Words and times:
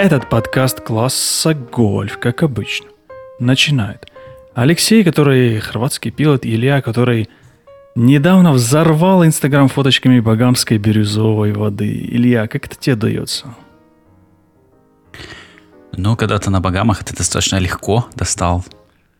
Этот 0.00 0.30
подкаст 0.30 0.80
класса 0.80 1.52
гольф, 1.52 2.18
как 2.18 2.42
обычно, 2.42 2.88
начинает 3.38 4.10
Алексей, 4.54 5.04
который 5.04 5.60
хорватский 5.60 6.10
пилот, 6.10 6.46
Илья, 6.46 6.80
который 6.80 7.28
недавно 7.94 8.52
взорвал 8.52 9.26
Инстаграм 9.26 9.68
фоточками 9.68 10.20
багамской 10.20 10.78
бирюзовой 10.78 11.52
воды. 11.52 11.92
Илья, 11.92 12.48
как 12.48 12.64
это 12.64 12.76
тебе 12.76 12.96
дается? 12.96 13.54
Ну, 15.92 16.16
когда 16.16 16.38
ты 16.38 16.48
на 16.48 16.62
Багамах, 16.62 17.02
это 17.02 17.14
достаточно 17.14 17.56
легко 17.58 18.06
достал 18.14 18.64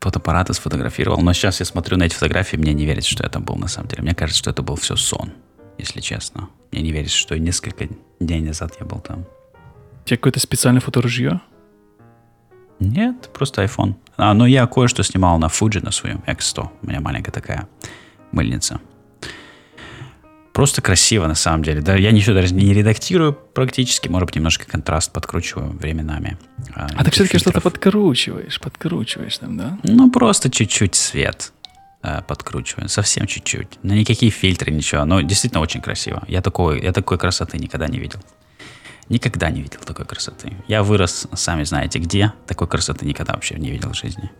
фотоаппарат 0.00 0.48
и 0.48 0.54
сфотографировал. 0.54 1.20
Но 1.20 1.34
сейчас 1.34 1.60
я 1.60 1.66
смотрю 1.66 1.98
на 1.98 2.04
эти 2.04 2.14
фотографии, 2.14 2.56
мне 2.56 2.72
не 2.72 2.86
верится, 2.86 3.10
что 3.10 3.22
это 3.22 3.38
был 3.38 3.56
на 3.56 3.68
самом 3.68 3.88
деле. 3.88 4.02
Мне 4.02 4.14
кажется, 4.14 4.38
что 4.38 4.50
это 4.50 4.62
был 4.62 4.76
все 4.76 4.96
сон, 4.96 5.34
если 5.76 6.00
честно. 6.00 6.48
Мне 6.72 6.80
не 6.80 6.90
верится, 6.90 7.18
что 7.18 7.38
несколько 7.38 7.86
дней 8.18 8.40
назад 8.40 8.72
я 8.80 8.86
был 8.86 9.00
там. 9.00 9.26
У 10.04 10.08
тебя 10.08 10.16
какое-то 10.16 10.40
специальное 10.40 10.80
фоторужье? 10.80 11.40
Нет, 12.80 13.30
просто 13.32 13.62
iPhone. 13.62 13.94
А, 14.16 14.34
ну 14.34 14.46
я 14.46 14.66
кое-что 14.66 15.02
снимал 15.02 15.38
на 15.38 15.46
Fuji 15.46 15.84
на 15.84 15.90
своем 15.90 16.22
X100. 16.26 16.68
У 16.82 16.86
меня 16.86 17.00
маленькая 17.00 17.32
такая 17.32 17.68
мыльница. 18.32 18.80
Просто 20.52 20.82
красиво, 20.82 21.26
на 21.26 21.34
самом 21.34 21.62
деле. 21.62 21.80
Да, 21.80 21.94
я 21.94 22.10
ничего 22.10 22.34
даже 22.34 22.52
не 22.54 22.74
редактирую 22.74 23.32
практически. 23.32 24.08
Может 24.08 24.26
быть, 24.26 24.36
немножко 24.36 24.66
контраст 24.66 25.12
подкручиваю 25.12 25.70
временами. 25.70 26.38
А, 26.74 26.88
а 26.96 27.04
ты 27.04 27.10
все-таки 27.12 27.38
что-то 27.38 27.60
подкручиваешь, 27.60 28.60
подкручиваешь 28.60 29.38
там, 29.38 29.56
да? 29.56 29.78
Ну, 29.84 30.10
просто 30.10 30.50
чуть-чуть 30.50 30.96
свет 30.96 31.52
э, 32.02 32.22
подкручиваю. 32.26 32.88
Совсем 32.88 33.26
чуть-чуть. 33.26 33.78
Но 33.82 33.94
никакие 33.94 34.32
фильтры, 34.32 34.72
ничего. 34.72 35.04
Но 35.04 35.20
действительно 35.20 35.60
очень 35.60 35.80
красиво. 35.80 36.24
Я 36.26 36.42
такой, 36.42 36.82
я 36.82 36.92
такой 36.92 37.16
красоты 37.16 37.58
никогда 37.58 37.86
не 37.86 37.98
видел. 37.98 38.18
Никогда 39.10 39.50
не 39.50 39.60
видел 39.60 39.80
такой 39.84 40.06
красоты. 40.06 40.52
Я 40.68 40.84
вырос, 40.84 41.26
сами 41.34 41.64
знаете 41.64 41.98
где, 41.98 42.32
такой 42.46 42.68
красоты 42.68 43.04
никогда 43.04 43.34
вообще 43.34 43.56
не 43.56 43.70
видел 43.70 43.90
в 43.90 43.96
жизни. 43.96 44.30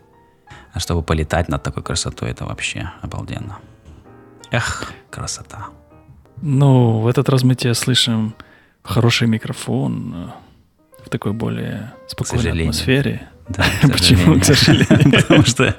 А 0.72 0.78
чтобы 0.78 1.02
полетать 1.02 1.48
над 1.48 1.62
такой 1.64 1.82
красотой, 1.82 2.30
это 2.30 2.44
вообще 2.44 2.92
обалденно. 3.02 3.58
Эх, 4.52 4.92
красота. 5.10 5.70
Ну, 6.40 7.00
в 7.00 7.08
этот 7.08 7.28
раз 7.28 7.42
мы 7.42 7.56
тебя 7.56 7.74
слышим 7.74 8.36
хороший 8.84 9.26
микрофон 9.26 10.14
э, 10.14 11.04
в 11.04 11.08
такой 11.10 11.32
более 11.32 11.92
спокойной 12.06 12.62
атмосфере. 12.62 13.28
Да, 13.48 13.64
Почему, 13.82 14.38
к 14.38 14.44
сожалению? 14.44 15.10
потому, 15.22 15.44
что, 15.44 15.74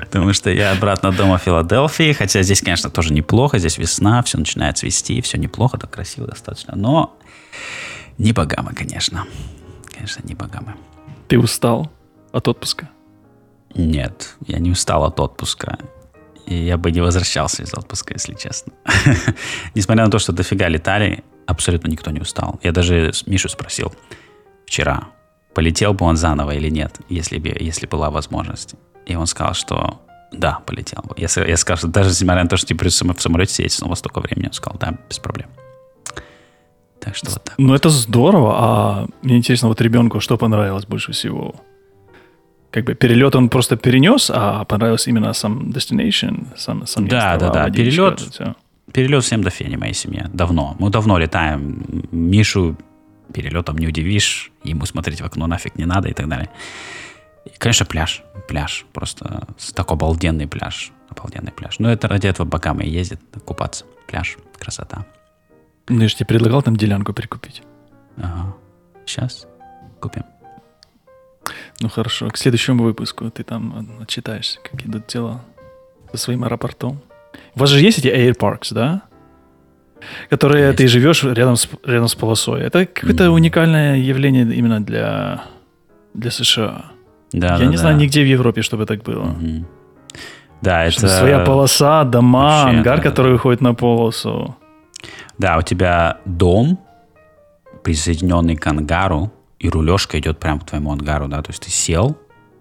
потому 0.00 0.32
что 0.32 0.50
я 0.50 0.72
обратно 0.72 1.12
дома 1.12 1.38
в 1.38 1.42
Филадельфии, 1.42 2.12
хотя 2.12 2.42
здесь, 2.42 2.60
конечно, 2.60 2.90
тоже 2.90 3.12
неплохо, 3.12 3.58
здесь 3.58 3.78
весна, 3.78 4.24
все 4.24 4.38
начинает 4.38 4.76
цвести, 4.76 5.20
все 5.20 5.38
неплохо, 5.38 5.78
так 5.78 5.90
красиво 5.92 6.26
достаточно, 6.26 6.74
но 6.74 7.16
не 8.18 8.32
богамы, 8.32 8.72
конечно. 8.74 9.26
Конечно, 9.92 10.22
не 10.26 10.34
богамы. 10.34 10.74
Ты 11.28 11.38
устал 11.38 11.90
от 12.32 12.48
отпуска? 12.48 12.88
Нет, 13.74 14.36
я 14.46 14.58
не 14.58 14.70
устал 14.70 15.04
от 15.04 15.18
отпуска. 15.18 15.78
И 16.46 16.54
я 16.54 16.76
бы 16.76 16.90
не 16.90 17.00
возвращался 17.00 17.62
из 17.62 17.74
отпуска, 17.74 18.14
если 18.14 18.34
честно. 18.34 18.72
Несмотря 19.74 20.04
на 20.04 20.10
то, 20.10 20.18
что 20.18 20.32
дофига 20.32 20.68
летали, 20.68 21.24
абсолютно 21.46 21.88
никто 21.88 22.10
не 22.10 22.20
устал. 22.20 22.60
Я 22.62 22.72
даже 22.72 23.12
Мишу 23.26 23.48
спросил 23.48 23.94
вчера, 24.66 25.08
полетел 25.54 25.94
бы 25.94 26.04
он 26.04 26.16
заново 26.16 26.52
или 26.52 26.68
нет, 26.68 27.00
если, 27.08 27.38
бы, 27.38 27.56
если 27.58 27.86
была 27.86 28.10
возможность. 28.10 28.74
И 29.06 29.16
он 29.16 29.26
сказал, 29.26 29.54
что 29.54 30.00
да, 30.32 30.60
полетел 30.66 31.02
бы. 31.02 31.14
Я, 31.16 31.28
я 31.46 31.56
сказал, 31.56 31.78
что 31.78 31.88
даже 31.88 32.10
несмотря 32.10 32.42
на 32.42 32.48
то, 32.48 32.56
что 32.56 32.66
тебе 32.66 32.88
в 32.88 32.92
самолете 33.22 33.54
сидеть 33.54 33.72
снова 33.72 33.94
столько 33.94 34.20
времени, 34.20 34.46
он 34.46 34.52
сказал, 34.52 34.78
да, 34.78 34.98
без 35.08 35.18
проблем. 35.18 35.48
Что 37.14 37.30
вот 37.30 37.44
так. 37.44 37.54
Ну, 37.58 37.74
это 37.74 37.88
здорово. 37.88 38.54
А 38.56 39.06
мне 39.22 39.36
интересно, 39.36 39.68
вот 39.68 39.80
ребенку 39.80 40.20
что 40.20 40.36
понравилось 40.36 40.86
больше 40.86 41.12
всего? 41.12 41.54
Как 42.70 42.84
бы 42.84 42.94
перелет 42.94 43.36
он 43.36 43.48
просто 43.48 43.76
перенес, 43.76 44.30
а 44.34 44.64
понравился 44.64 45.10
именно 45.10 45.32
сам 45.32 45.70
destination, 45.70 46.48
сам, 46.56 46.86
сам 46.86 47.06
Да, 47.06 47.36
да, 47.36 47.50
да. 47.50 47.70
Перелет, 47.70 48.20
перелет 48.92 49.22
всем 49.22 49.42
до 49.42 49.50
фени 49.50 49.76
моей 49.76 49.94
семье. 49.94 50.28
Давно. 50.32 50.74
Мы 50.80 50.90
давно 50.90 51.18
летаем. 51.18 51.84
Мишу 52.10 52.76
перелетом 53.32 53.78
не 53.78 53.86
удивишь. 53.86 54.50
Ему 54.64 54.86
смотреть 54.86 55.20
в 55.20 55.24
окно 55.24 55.46
нафиг 55.46 55.76
не 55.76 55.84
надо 55.84 56.08
и 56.08 56.12
так 56.12 56.28
далее. 56.28 56.50
И, 57.44 57.50
конечно, 57.58 57.86
пляж. 57.86 58.22
Пляж. 58.48 58.86
Просто 58.92 59.46
такой 59.74 59.96
обалденный 59.96 60.48
пляж. 60.48 60.92
Обалденный 61.10 61.52
пляж. 61.52 61.78
Но 61.78 61.92
это 61.92 62.08
ради 62.08 62.26
этого 62.26 62.46
богамы 62.46 62.82
ездит 62.84 63.20
купаться. 63.44 63.84
Пляж. 64.08 64.36
Красота. 64.58 65.06
Ну, 65.88 66.00
я 66.00 66.08
же 66.08 66.16
тебе 66.16 66.26
предлагал 66.26 66.62
там 66.62 66.76
делянку 66.76 67.12
прикупить. 67.12 67.62
Ага. 68.16 68.54
Сейчас 69.06 69.46
купим. 70.00 70.24
Ну 71.80 71.88
хорошо, 71.88 72.30
к 72.30 72.38
следующему 72.38 72.84
выпуску 72.84 73.30
ты 73.30 73.42
там 73.42 73.98
отчитаешься, 74.00 74.58
как 74.62 74.84
идут 74.86 75.06
дела 75.06 75.42
со 76.12 76.16
своим 76.18 76.44
аэропортом. 76.44 77.00
У 77.54 77.60
вас 77.60 77.70
же 77.70 77.80
есть 77.80 77.98
эти 77.98 78.08
airparks, 78.08 78.72
да? 78.72 79.02
Которые 80.30 80.66
есть. 80.66 80.78
ты 80.78 80.88
живешь 80.88 81.24
рядом 81.24 81.56
с, 81.56 81.68
рядом 81.84 82.08
с 82.08 82.14
полосой. 82.14 82.62
Это 82.62 82.86
какое-то 82.86 83.24
mm-hmm. 83.24 83.28
уникальное 83.28 83.96
явление 83.96 84.44
именно 84.54 84.84
для, 84.84 85.44
для 86.14 86.30
США. 86.30 86.86
Да, 87.32 87.54
Я 87.54 87.58
да, 87.58 87.64
не 87.64 87.72
да. 87.72 87.78
знаю 87.78 87.96
нигде 87.96 88.22
в 88.22 88.26
Европе, 88.26 88.62
чтобы 88.62 88.86
так 88.86 89.02
было. 89.02 89.24
Mm-hmm. 89.24 89.64
Да, 90.62 90.84
это... 90.84 91.08
Своя 91.08 91.40
полоса, 91.40 92.04
дома, 92.04 92.64
Вообще, 92.64 92.76
ангар, 92.76 92.96
да, 92.98 93.02
который 93.02 93.32
выходит 93.32 93.60
на 93.60 93.74
полосу. 93.74 94.56
Да, 95.38 95.58
у 95.58 95.62
тебя 95.62 96.18
дом, 96.24 96.78
присоединенный 97.82 98.56
к 98.56 98.66
ангару, 98.66 99.32
и 99.58 99.68
рулежка 99.68 100.18
идет 100.18 100.38
прямо 100.38 100.60
к 100.60 100.66
твоему 100.66 100.92
ангару, 100.92 101.28
да, 101.28 101.42
то 101.42 101.50
есть 101.50 101.62
ты 101.62 101.70
сел, 101.70 102.16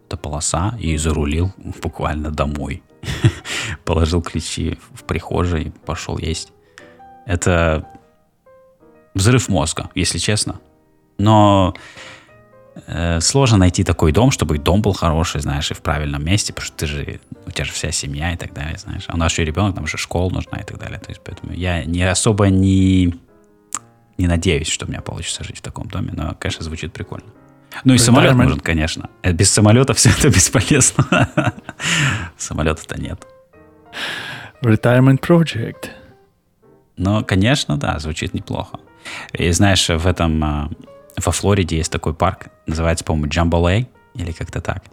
это 0.08 0.18
полоса, 0.18 0.78
и 0.80 0.96
зарулил 0.98 1.52
буквально 1.82 2.32
домой. 2.32 2.84
Положил 3.86 4.22
ключи 4.22 4.78
в 4.94 5.04
прихожей, 5.04 5.74
пошел 5.86 6.18
есть. 6.18 6.54
Это 7.26 7.88
взрыв 9.14 9.50
мозга, 9.50 9.90
если 9.96 10.18
честно. 10.18 10.60
Но 11.18 11.74
э, 12.88 13.20
сложно 13.22 13.58
найти 13.58 13.84
такой 13.84 14.12
дом, 14.12 14.32
чтобы 14.32 14.58
дом 14.58 14.82
был 14.82 14.94
хороший, 14.94 15.42
знаешь, 15.42 15.72
и 15.72 15.74
в 15.74 15.82
правильном 15.82 16.24
месте, 16.24 16.54
потому 16.54 16.68
что 16.68 16.78
ты 16.78 16.86
же, 16.88 17.20
у 17.46 17.52
тебя 17.52 17.66
же 17.66 17.72
вся 17.72 17.92
семья 17.92 18.34
и 18.34 18.38
так 18.38 18.54
далее, 18.54 18.78
знаешь. 18.78 19.04
А 19.08 19.16
у 19.16 19.18
нас 19.18 19.32
еще 19.32 19.46
ребенок, 19.46 19.76
там 19.76 19.88
же 19.88 19.98
школа 19.98 20.30
нужна 20.30 20.60
и 20.60 20.64
так 20.64 20.80
далее. 20.80 21.00
То 21.00 21.10
есть, 21.10 21.22
поэтому 21.24 21.54
я 21.54 21.84
не 21.84 22.04
особо 22.04 22.48
не, 22.50 23.16
не 24.18 24.28
надеюсь, 24.28 24.68
что 24.68 24.86
у 24.86 24.90
меня 24.90 25.02
получится 25.02 25.44
жить 25.44 25.60
в 25.60 25.62
таком 25.62 25.88
доме, 25.88 26.12
но, 26.14 26.36
конечно, 26.40 26.64
звучит 26.64 26.94
прикольно. 26.94 27.28
Ну 27.84 27.94
и 27.94 27.98
самолет 27.98 28.36
нужен, 28.36 28.60
конечно. 28.60 29.10
Э, 29.24 29.32
без 29.32 29.52
самолета 29.52 29.94
все 29.96 30.10
это 30.10 30.30
бесполезно. 30.30 31.54
Самолета-то 32.38 33.00
нет. 33.00 33.26
Retirement 34.62 35.20
project. 35.20 35.90
Ну, 36.96 37.24
конечно, 37.26 37.78
да, 37.78 38.00
звучит 38.00 38.34
неплохо. 38.34 38.80
И 39.34 39.52
знаешь, 39.52 39.90
в 39.90 40.08
этом 40.08 40.44
а, 40.44 40.70
во 41.18 41.32
Флориде 41.32 41.78
есть 41.78 41.92
такой 41.92 42.14
парк, 42.14 42.48
называется, 42.66 43.06
по-моему, 43.06 43.30
Джамбалей, 43.30 43.90
или 44.16 44.32
как-то 44.32 44.62
так, 44.62 44.84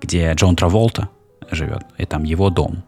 где 0.00 0.32
Джон 0.34 0.56
Траволта 0.56 1.08
живет, 1.50 1.82
и 1.98 2.04
там 2.04 2.24
его 2.24 2.50
дом. 2.50 2.84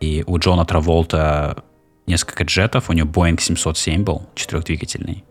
И 0.00 0.24
у 0.26 0.38
Джона 0.38 0.64
Траволта 0.64 1.64
несколько 2.06 2.44
джетов, 2.44 2.90
у 2.90 2.92
него 2.92 3.08
Boeing 3.08 3.40
707 3.40 4.04
был, 4.04 4.26
четырехдвигательный, 4.34 5.24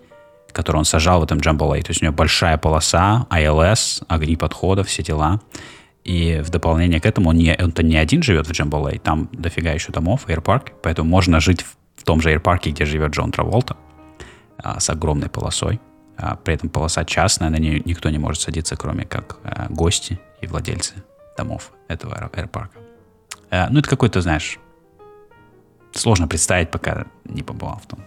который 0.52 0.78
он 0.78 0.86
сажал 0.86 1.22
в 1.22 1.24
этом 1.24 1.40
Джамбалей. 1.40 1.82
То 1.84 1.92
есть 1.92 2.02
у 2.02 2.06
него 2.06 2.16
большая 2.16 2.58
полоса, 2.58 3.28
ILS, 3.30 4.04
огни 4.08 4.36
подхода, 4.36 4.84
все 4.84 5.04
дела. 5.04 5.42
И 6.04 6.42
в 6.46 6.50
дополнение 6.50 7.02
к 7.02 7.06
этому 7.06 7.30
он 7.30 7.38
не, 7.38 7.56
он-то 7.60 7.82
не 7.84 7.98
один 7.98 8.22
живет 8.22 8.48
в 8.48 8.52
Джамбалей, 8.52 9.00
там 9.00 9.28
дофига 9.32 9.72
еще 9.72 9.92
домов, 9.92 10.26
аэропарк, 10.28 10.74
поэтому 10.84 11.10
можно 11.10 11.40
жить 11.40 11.64
в, 11.64 11.78
в 11.96 12.04
том 12.04 12.22
же 12.22 12.30
аэропарке, 12.30 12.70
где 12.70 12.86
живет 12.86 13.12
Джон 13.12 13.32
Траволта, 13.32 13.76
а, 14.58 14.80
с 14.80 14.90
огромной 14.90 15.30
полосой. 15.30 15.80
А 16.18 16.36
при 16.36 16.54
этом 16.56 16.70
полоса 16.70 17.04
частная, 17.06 17.50
на 17.50 17.58
нее 17.58 17.82
никто 17.86 18.10
не 18.10 18.18
может 18.18 18.42
садиться, 18.42 18.76
кроме 18.76 19.06
как 19.06 19.38
а, 19.44 19.68
гости 19.70 20.20
и 20.42 20.48
владельцы 20.48 20.96
домов 21.38 21.72
этого 21.88 22.16
аэропарка. 22.16 22.80
А, 23.52 23.68
ну, 23.70 23.80
это 23.80 23.90
какой-то, 23.90 24.22
знаешь, 24.22 24.60
сложно 25.94 26.28
представить, 26.28 26.72
пока 26.72 27.06
не 27.26 27.44
побывал 27.44 27.80
в 27.84 27.88
том. 27.88 28.00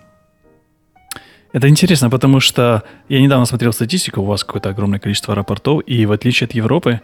Это 1.52 1.68
интересно, 1.68 2.10
потому 2.10 2.40
что 2.40 2.82
я 3.08 3.20
недавно 3.20 3.46
смотрел 3.46 3.72
статистику, 3.72 4.20
у 4.20 4.24
вас 4.24 4.44
какое-то 4.44 4.68
огромное 4.68 4.98
количество 4.98 5.32
аэропортов, 5.32 5.82
и 5.86 6.04
в 6.04 6.12
отличие 6.12 6.46
от 6.46 6.52
Европы, 6.52 7.00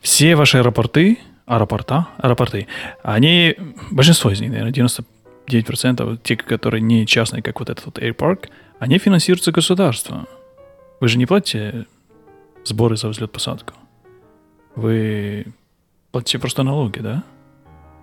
все 0.00 0.34
ваши 0.34 0.58
аэропорты, 0.58 1.18
аэропорта, 1.46 2.08
аэропорты, 2.18 2.66
они, 3.02 3.56
большинство 3.90 4.30
из 4.30 4.40
них, 4.40 4.50
наверное, 4.50 4.72
99%, 5.46 6.18
те, 6.22 6.36
которые 6.36 6.80
не 6.80 7.06
частные, 7.06 7.42
как 7.42 7.60
вот 7.60 7.70
этот 7.70 7.86
вот 7.86 7.98
Airpark, 7.98 8.48
они 8.80 8.98
финансируются 8.98 9.52
государством. 9.52 10.26
Вы 11.00 11.08
же 11.08 11.18
не 11.18 11.26
платите 11.26 11.86
сборы 12.64 12.96
за 12.96 13.08
взлет-посадку. 13.08 13.74
Вы 14.74 15.46
платите 16.10 16.38
просто 16.38 16.62
налоги, 16.62 16.98
да? 17.00 17.22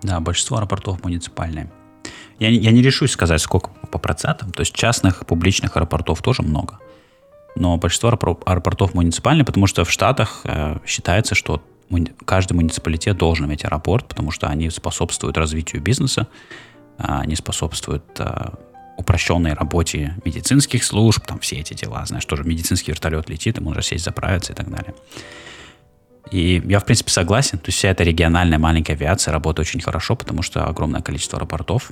Да, 0.02 0.20
большинство 0.20 0.56
аэропортов 0.56 1.02
муниципальные. 1.02 1.68
Я, 2.38 2.48
я 2.48 2.70
не 2.70 2.80
решусь 2.80 3.10
сказать, 3.10 3.40
сколько 3.40 3.70
по 3.90 3.98
процентам. 3.98 4.52
То 4.52 4.60
есть 4.60 4.72
частных, 4.72 5.26
публичных 5.26 5.76
аэропортов 5.76 6.22
тоже 6.22 6.42
много. 6.42 6.78
но 7.56 7.76
большинство 7.76 8.10
аэропортов 8.46 8.94
муниципальные, 8.94 9.44
потому 9.44 9.66
что 9.66 9.84
в 9.84 9.90
Штатах 9.90 10.42
э, 10.44 10.78
считается, 10.86 11.34
что 11.34 11.60
каждый 12.24 12.52
муниципалитет 12.52 13.16
должен 13.16 13.46
иметь 13.46 13.64
аэропорт, 13.64 14.06
потому 14.06 14.30
что 14.30 14.46
они 14.46 14.70
способствуют 14.70 15.36
развитию 15.36 15.82
бизнеса, 15.82 16.28
а, 16.98 17.20
они 17.20 17.34
способствуют 17.34 18.04
а, 18.20 18.54
упрощенной 18.98 19.54
работе 19.54 20.14
медицинских 20.24 20.84
служб, 20.84 21.24
там 21.24 21.38
все 21.38 21.56
эти 21.56 21.72
дела, 21.72 22.04
знаешь, 22.04 22.26
тоже 22.26 22.44
медицинский 22.44 22.90
вертолет 22.90 23.30
летит, 23.30 23.56
ему 23.56 23.70
нужно 23.70 23.82
сесть, 23.82 24.04
заправиться 24.04 24.52
и 24.52 24.56
так 24.56 24.68
далее. 24.68 24.94
И 26.30 26.62
я, 26.66 26.80
в 26.80 26.84
принципе, 26.84 27.10
согласен. 27.10 27.58
То 27.58 27.68
есть 27.68 27.78
вся 27.78 27.88
эта 27.88 28.04
региональная 28.04 28.58
маленькая 28.58 28.94
авиация 28.94 29.32
работает 29.32 29.68
очень 29.68 29.80
хорошо, 29.80 30.16
потому 30.16 30.42
что 30.42 30.66
огромное 30.66 31.00
количество 31.00 31.38
аэропортов. 31.38 31.90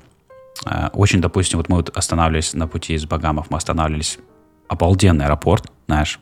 А, 0.64 0.90
очень, 0.92 1.20
допустим, 1.20 1.58
вот 1.58 1.68
мы 1.68 1.76
вот 1.76 1.96
останавливались 1.96 2.52
на 2.52 2.66
пути 2.66 2.94
из 2.94 3.06
Багамов, 3.06 3.50
мы 3.50 3.56
останавливались 3.56 4.18
обалденный 4.68 5.26
аэропорт, 5.26 5.70
знаешь, 5.86 6.18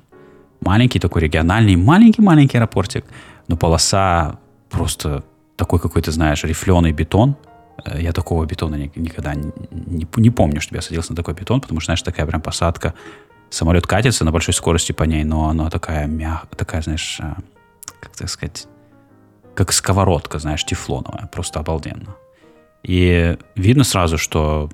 маленький 0.60 1.00
такой 1.00 1.22
региональный, 1.22 1.76
маленький-маленький 1.76 2.58
аэропортик, 2.58 3.04
но 3.48 3.56
полоса 3.56 4.38
просто 4.70 5.24
такой 5.56 5.80
какой-то, 5.80 6.10
знаешь, 6.10 6.44
рифленый 6.44 6.92
бетон. 6.92 7.36
Э, 7.84 8.00
я 8.00 8.12
такого 8.12 8.44
бетона 8.44 8.76
никогда 8.76 9.34
не, 9.34 10.06
не, 10.16 10.30
помню, 10.30 10.60
чтобы 10.60 10.76
я 10.76 10.82
садился 10.82 11.12
на 11.12 11.16
такой 11.16 11.34
бетон, 11.34 11.60
потому 11.60 11.80
что, 11.80 11.86
знаешь, 11.86 12.02
такая 12.02 12.26
прям 12.26 12.40
посадка. 12.40 12.94
Самолет 13.50 13.86
катится 13.86 14.24
на 14.24 14.32
большой 14.32 14.54
скорости 14.54 14.92
по 14.92 15.04
ней, 15.04 15.24
но 15.24 15.48
она 15.48 15.70
такая 15.70 16.06
мягкая, 16.06 16.56
такая, 16.56 16.82
знаешь, 16.82 17.18
э, 17.20 17.34
как 18.00 18.16
так 18.16 18.28
сказать, 18.28 18.66
как 19.54 19.72
сковородка, 19.72 20.38
знаешь, 20.38 20.64
тефлоновая. 20.64 21.26
Просто 21.26 21.60
обалденно. 21.60 22.16
И 22.82 23.38
видно 23.54 23.84
сразу, 23.84 24.18
что 24.18 24.68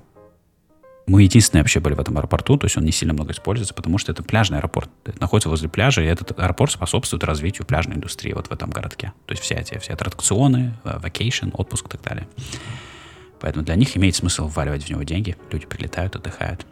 мы 1.07 1.23
единственные 1.23 1.63
вообще 1.63 1.79
были 1.79 1.93
в 1.93 1.99
этом 1.99 2.17
аэропорту, 2.17 2.57
то 2.57 2.65
есть 2.65 2.77
он 2.77 2.85
не 2.85 2.91
сильно 2.91 3.13
много 3.13 3.33
используется, 3.33 3.73
потому 3.73 3.97
что 3.97 4.11
это 4.11 4.23
пляжный 4.23 4.59
аэропорт. 4.59 4.89
Это 5.05 5.19
находится 5.19 5.49
возле 5.49 5.69
пляжа, 5.69 6.01
и 6.01 6.05
этот 6.05 6.37
аэропорт 6.39 6.71
способствует 6.71 7.23
развитию 7.23 7.65
пляжной 7.65 7.97
индустрии 7.97 8.33
вот 8.33 8.47
в 8.47 8.51
этом 8.51 8.69
городке. 8.69 9.13
То 9.25 9.33
есть 9.33 9.43
все 9.43 9.55
эти 9.55 9.77
все 9.79 9.93
аттракционы, 9.93 10.73
vacation, 10.83 11.49
э, 11.49 11.51
отпуск 11.53 11.87
и 11.87 11.89
так 11.89 12.01
далее. 12.01 12.27
Поэтому 13.41 13.65
для 13.65 13.75
них 13.75 13.97
имеет 13.97 14.15
смысл 14.15 14.47
вваливать 14.47 14.83
в 14.83 14.89
него 14.89 15.03
деньги. 15.03 15.35
Люди 15.51 15.65
прилетают, 15.65 16.15
отдыхают. 16.15 16.65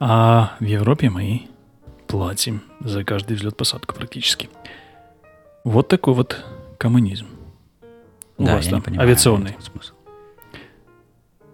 А 0.00 0.56
в 0.58 0.64
Европе 0.64 1.10
мы 1.10 1.48
платим 2.08 2.62
за 2.80 3.04
каждый 3.04 3.36
взлет-посадку 3.36 3.94
практически. 3.94 4.50
Вот 5.64 5.88
такой 5.88 6.14
вот 6.14 6.44
коммунизм. 6.76 7.26
У 8.36 8.44
да, 8.44 8.56
вас 8.56 8.64
я 8.64 8.70
там 8.72 8.80
не 8.80 8.84
понимаю, 8.84 9.08
авиационный. 9.08 9.56
Смысл. 9.60 9.92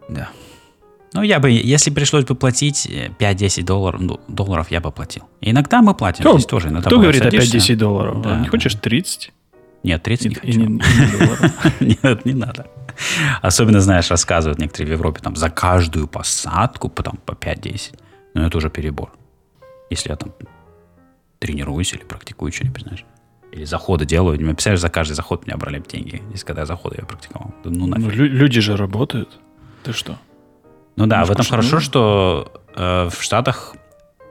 Да. 0.09 0.31
Ну, 1.13 1.23
я 1.23 1.39
бы, 1.39 1.51
если 1.51 1.91
пришлось 1.91 2.25
бы 2.25 2.35
платить 2.35 2.87
5-10 2.87 3.65
долларов, 3.65 4.01
ну, 4.01 4.21
долларов, 4.29 4.71
я 4.71 4.81
бы 4.81 4.91
платил. 4.91 5.25
иногда 5.43 5.83
мы 5.83 5.95
платим. 5.95 6.21
Кто, 6.21 6.33
здесь 6.35 6.47
тоже 6.47 6.69
иногда 6.69 6.89
кто 6.89 6.99
говорит 6.99 7.23
о 7.23 7.29
5-10 7.29 7.77
долларов? 7.77 8.23
Да, 8.23 8.39
не 8.41 8.49
хочешь 8.49 8.75
30? 8.75 9.33
Нет, 9.83 10.03
30 10.03 10.25
не, 10.25 10.29
не 10.29 10.35
хочу. 10.35 10.61
Не, 10.61 10.67
не 11.81 11.99
Нет, 12.03 12.25
не 12.25 12.35
надо. 12.35 12.67
Особенно, 13.43 13.81
знаешь, 13.81 14.11
рассказывают 14.11 14.59
некоторые 14.59 14.89
в 14.89 14.93
Европе, 14.93 15.21
там, 15.23 15.37
за 15.37 15.51
каждую 15.51 16.09
посадку 16.09 16.89
потом 16.89 17.19
по 17.25 17.33
5-10. 17.33 17.99
Ну, 18.35 18.43
это 18.47 18.59
уже 18.59 18.71
перебор. 18.71 19.13
Если 19.91 20.11
я 20.11 20.17
там 20.17 20.33
тренируюсь 21.39 21.93
или 21.93 22.03
практикую 22.03 22.53
что-нибудь, 22.53 22.83
знаешь. 22.83 23.05
Или 23.53 23.65
заходы 23.65 24.05
делаю. 24.05 24.39
Представляешь, 24.39 24.81
за 24.81 24.91
каждый 24.91 25.15
заход 25.15 25.47
меня 25.47 25.57
брали 25.57 25.83
деньги. 25.87 26.23
Если 26.33 26.45
когда 26.45 26.63
я 26.63 26.67
заходы 26.67 26.97
я 26.99 27.07
практиковал. 27.07 27.55
Ну, 27.65 27.87
ну, 27.87 28.11
люди 28.11 28.61
же 28.61 28.77
работают. 28.77 29.39
Ты 29.85 29.93
что? 29.93 30.19
Ну 30.97 31.07
да, 31.07 31.25
в 31.25 31.31
этом 31.31 31.47
хорошо, 31.47 31.81
что 31.81 32.63
э, 32.75 33.09
в 33.09 33.23
Штатах 33.23 33.77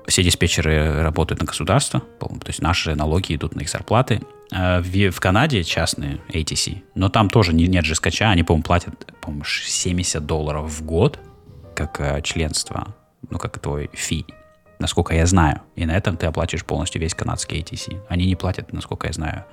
все 0.07 0.23
диспетчеры 0.23 1.01
работают 1.01 1.41
на 1.41 1.45
государство, 1.45 1.99
то 2.19 2.47
есть 2.47 2.61
наши 2.61 2.95
налоги 2.95 3.35
идут 3.35 3.55
на 3.55 3.61
их 3.61 3.69
зарплаты. 3.69 4.21
Э, 4.51 4.79
в, 4.81 5.11
в 5.11 5.19
Канаде 5.19 5.63
частные 5.63 6.19
ATC, 6.29 6.83
но 6.95 7.09
там 7.09 7.29
тоже 7.29 7.53
не, 7.53 7.67
нет 7.67 7.85
же 7.85 7.95
скача, 7.95 8.29
они, 8.29 8.43
по-моему, 8.43 8.63
платят, 8.63 9.13
по-моему, 9.21 9.43
70 9.45 10.25
долларов 10.25 10.71
в 10.71 10.85
год, 10.85 11.19
как 11.75 11.99
э, 11.99 12.21
членство, 12.21 12.95
ну, 13.29 13.37
как 13.37 13.59
твой 13.59 13.89
фи, 13.93 14.25
насколько 14.79 15.13
я 15.13 15.25
знаю. 15.25 15.61
И 15.75 15.85
на 15.85 15.95
этом 15.95 16.15
ты 16.15 16.25
оплачиваешь 16.27 16.65
полностью 16.65 17.01
весь 17.01 17.13
канадский 17.13 17.59
ATC. 17.59 17.99
Они 18.07 18.25
не 18.25 18.35
платят, 18.35 18.71
насколько 18.71 19.07
я 19.07 19.13
знаю, 19.13 19.45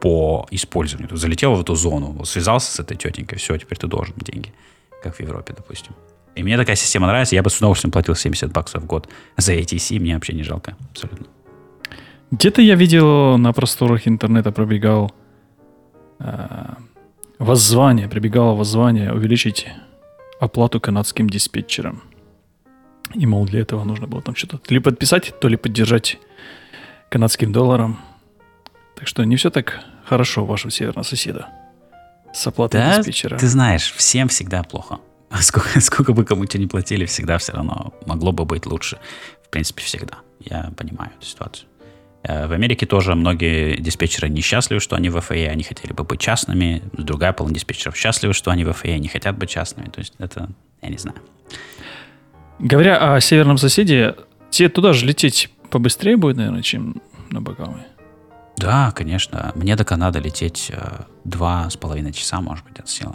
по 0.00 0.46
использованию. 0.50 1.10
Ты 1.10 1.16
залетел 1.16 1.54
в 1.54 1.60
эту 1.60 1.74
зону, 1.74 2.24
связался 2.24 2.72
с 2.72 2.80
этой 2.80 2.96
тетенькой, 2.96 3.38
все, 3.38 3.58
теперь 3.58 3.78
ты 3.78 3.86
должен 3.86 4.14
деньги, 4.16 4.54
как 5.02 5.16
в 5.16 5.20
Европе, 5.20 5.52
допустим. 5.54 5.94
И 6.38 6.42
мне 6.44 6.56
такая 6.56 6.76
система 6.76 7.08
нравится. 7.08 7.34
Я 7.34 7.42
бы 7.42 7.50
с 7.50 7.58
удовольствием 7.58 7.90
платил 7.90 8.14
70 8.14 8.52
баксов 8.52 8.82
в 8.82 8.86
год 8.86 9.08
за 9.36 9.54
ATC. 9.54 9.98
Мне 9.98 10.14
вообще 10.14 10.34
не 10.34 10.44
жалко. 10.44 10.76
Абсолютно. 10.92 11.26
Где-то 12.30 12.62
я 12.62 12.76
видел 12.76 13.38
на 13.38 13.52
просторах 13.52 14.06
интернета 14.06 14.52
пробегал 14.52 15.12
э, 16.20 16.74
воззвание, 17.40 18.08
прибегало 18.08 18.54
воззвание 18.54 19.12
увеличить 19.12 19.66
оплату 20.38 20.80
канадским 20.80 21.28
диспетчерам. 21.28 22.02
И, 23.14 23.26
мол, 23.26 23.44
для 23.46 23.60
этого 23.60 23.82
нужно 23.82 24.06
было 24.06 24.22
там 24.22 24.36
что-то 24.36 24.58
то 24.58 24.72
ли 24.72 24.78
подписать, 24.78 25.34
то 25.40 25.48
ли 25.48 25.56
поддержать 25.56 26.18
канадским 27.08 27.52
долларом. 27.52 27.98
Так 28.94 29.08
что 29.08 29.24
не 29.24 29.34
все 29.34 29.50
так 29.50 29.80
хорошо 30.04 30.44
у 30.44 30.46
вашего 30.46 30.70
северного 30.70 31.04
соседа 31.04 31.48
с 32.32 32.46
оплатой 32.46 32.80
да, 32.80 32.98
диспетчера. 32.98 33.38
Ты 33.38 33.48
знаешь, 33.48 33.92
всем 33.96 34.28
всегда 34.28 34.62
плохо. 34.62 34.98
А 35.30 35.42
сколько, 35.42 35.80
сколько 35.80 36.12
бы 36.12 36.24
кому-то 36.24 36.58
не 36.58 36.66
платили, 36.66 37.04
всегда 37.06 37.38
все 37.38 37.52
равно 37.52 37.94
могло 38.06 38.32
бы 38.32 38.44
быть 38.44 38.66
лучше. 38.66 38.98
В 39.44 39.50
принципе, 39.50 39.82
всегда. 39.82 40.18
Я 40.40 40.72
понимаю 40.76 41.10
эту 41.18 41.26
ситуацию. 41.26 41.68
Э, 42.22 42.46
в 42.46 42.52
Америке 42.52 42.86
тоже 42.86 43.14
многие 43.14 43.76
диспетчеры 43.76 44.28
несчастливы, 44.28 44.80
что 44.80 44.96
они 44.96 45.08
в 45.08 45.20
ФАЭ, 45.20 45.48
они 45.48 45.62
хотели 45.62 45.92
бы 45.92 46.04
быть 46.04 46.20
частными. 46.20 46.82
Другая 46.92 47.32
половина 47.32 47.54
диспетчеров 47.56 47.96
счастливы, 47.96 48.34
что 48.34 48.50
они 48.50 48.64
в 48.64 48.72
ФАЭ, 48.72 48.98
не 48.98 49.08
хотят 49.08 49.36
быть 49.36 49.50
частными. 49.50 49.88
То 49.88 50.00
есть 50.00 50.14
это, 50.18 50.50
я 50.82 50.88
не 50.88 50.98
знаю. 50.98 51.18
Говоря 52.58 53.14
о 53.14 53.20
северном 53.20 53.58
соседе, 53.58 54.16
тебе 54.50 54.68
туда 54.68 54.92
же 54.92 55.06
лететь 55.06 55.50
побыстрее 55.70 56.16
будет, 56.16 56.36
наверное, 56.36 56.62
чем 56.62 57.00
на 57.30 57.40
Багамы? 57.40 57.84
Да, 58.56 58.90
конечно. 58.90 59.52
Мне 59.54 59.76
до 59.76 59.84
Канады 59.84 60.18
лететь 60.18 60.72
э, 60.74 61.02
два 61.24 61.70
с 61.70 61.76
половиной 61.76 62.12
часа, 62.12 62.40
может 62.40 62.64
быть, 62.64 62.80
от 62.80 62.88
силы. 62.88 63.14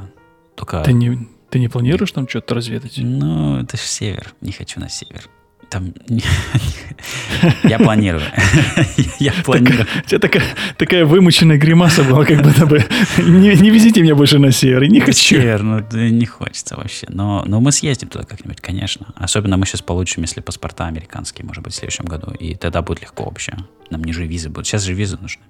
Только... 0.56 0.82
Ты 0.84 0.94
не, 0.94 1.28
ты 1.54 1.60
не 1.60 1.68
планируешь 1.68 2.12
там 2.12 2.28
что-то 2.28 2.56
разведать? 2.56 2.94
Ну, 2.98 3.60
это 3.60 3.78
же 3.78 3.84
север. 3.84 4.34
Не 4.42 4.52
хочу 4.52 4.80
на 4.80 4.90
север. 4.90 5.30
Там... 5.70 5.94
Я 7.64 7.78
планирую. 7.78 8.24
Я 9.20 9.34
планирую. 9.46 9.86
У 10.04 10.10
тебя 10.10 10.42
такая 10.80 11.06
вымученная 11.06 11.60
гримаса 11.60 12.04
была, 12.04 12.26
как 12.26 12.42
будто 12.42 12.66
бы 12.66 12.84
не 13.20 13.70
везите 13.70 14.02
меня 14.02 14.16
больше 14.16 14.40
на 14.40 14.52
север, 14.52 14.90
не 14.90 15.00
хочу. 15.00 15.14
Север, 15.36 15.62
ну 15.62 15.80
не 15.92 16.26
хочется 16.26 16.76
вообще. 16.76 17.06
Но 17.10 17.46
мы 17.46 17.72
съездим 17.72 18.08
туда 18.08 18.26
как-нибудь, 18.26 18.60
конечно. 18.60 19.14
Особенно 19.16 19.56
мы 19.58 19.68
сейчас 19.68 19.84
получим, 19.84 20.24
если 20.24 20.42
паспорта 20.42 20.88
американские, 20.88 21.46
может 21.46 21.64
быть, 21.64 21.74
в 21.74 21.76
следующем 21.76 22.06
году. 22.06 22.32
И 22.32 22.56
тогда 22.56 22.82
будет 22.82 23.02
легко 23.02 23.26
вообще. 23.26 23.54
Нам 23.92 24.04
не 24.04 24.12
же 24.12 24.26
визы 24.26 24.50
будут. 24.50 24.66
Сейчас 24.66 24.82
же 24.82 24.96
визы 24.96 25.20
нужны 25.22 25.44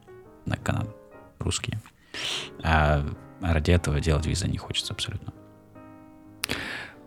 на 0.46 0.58
Канаду. 0.58 0.94
Русские. 1.40 1.80
А 2.62 3.06
ради 3.40 3.72
этого 3.72 4.02
делать 4.02 4.26
визы 4.26 4.50
не 4.50 4.58
хочется 4.58 4.92
абсолютно. 4.92 5.32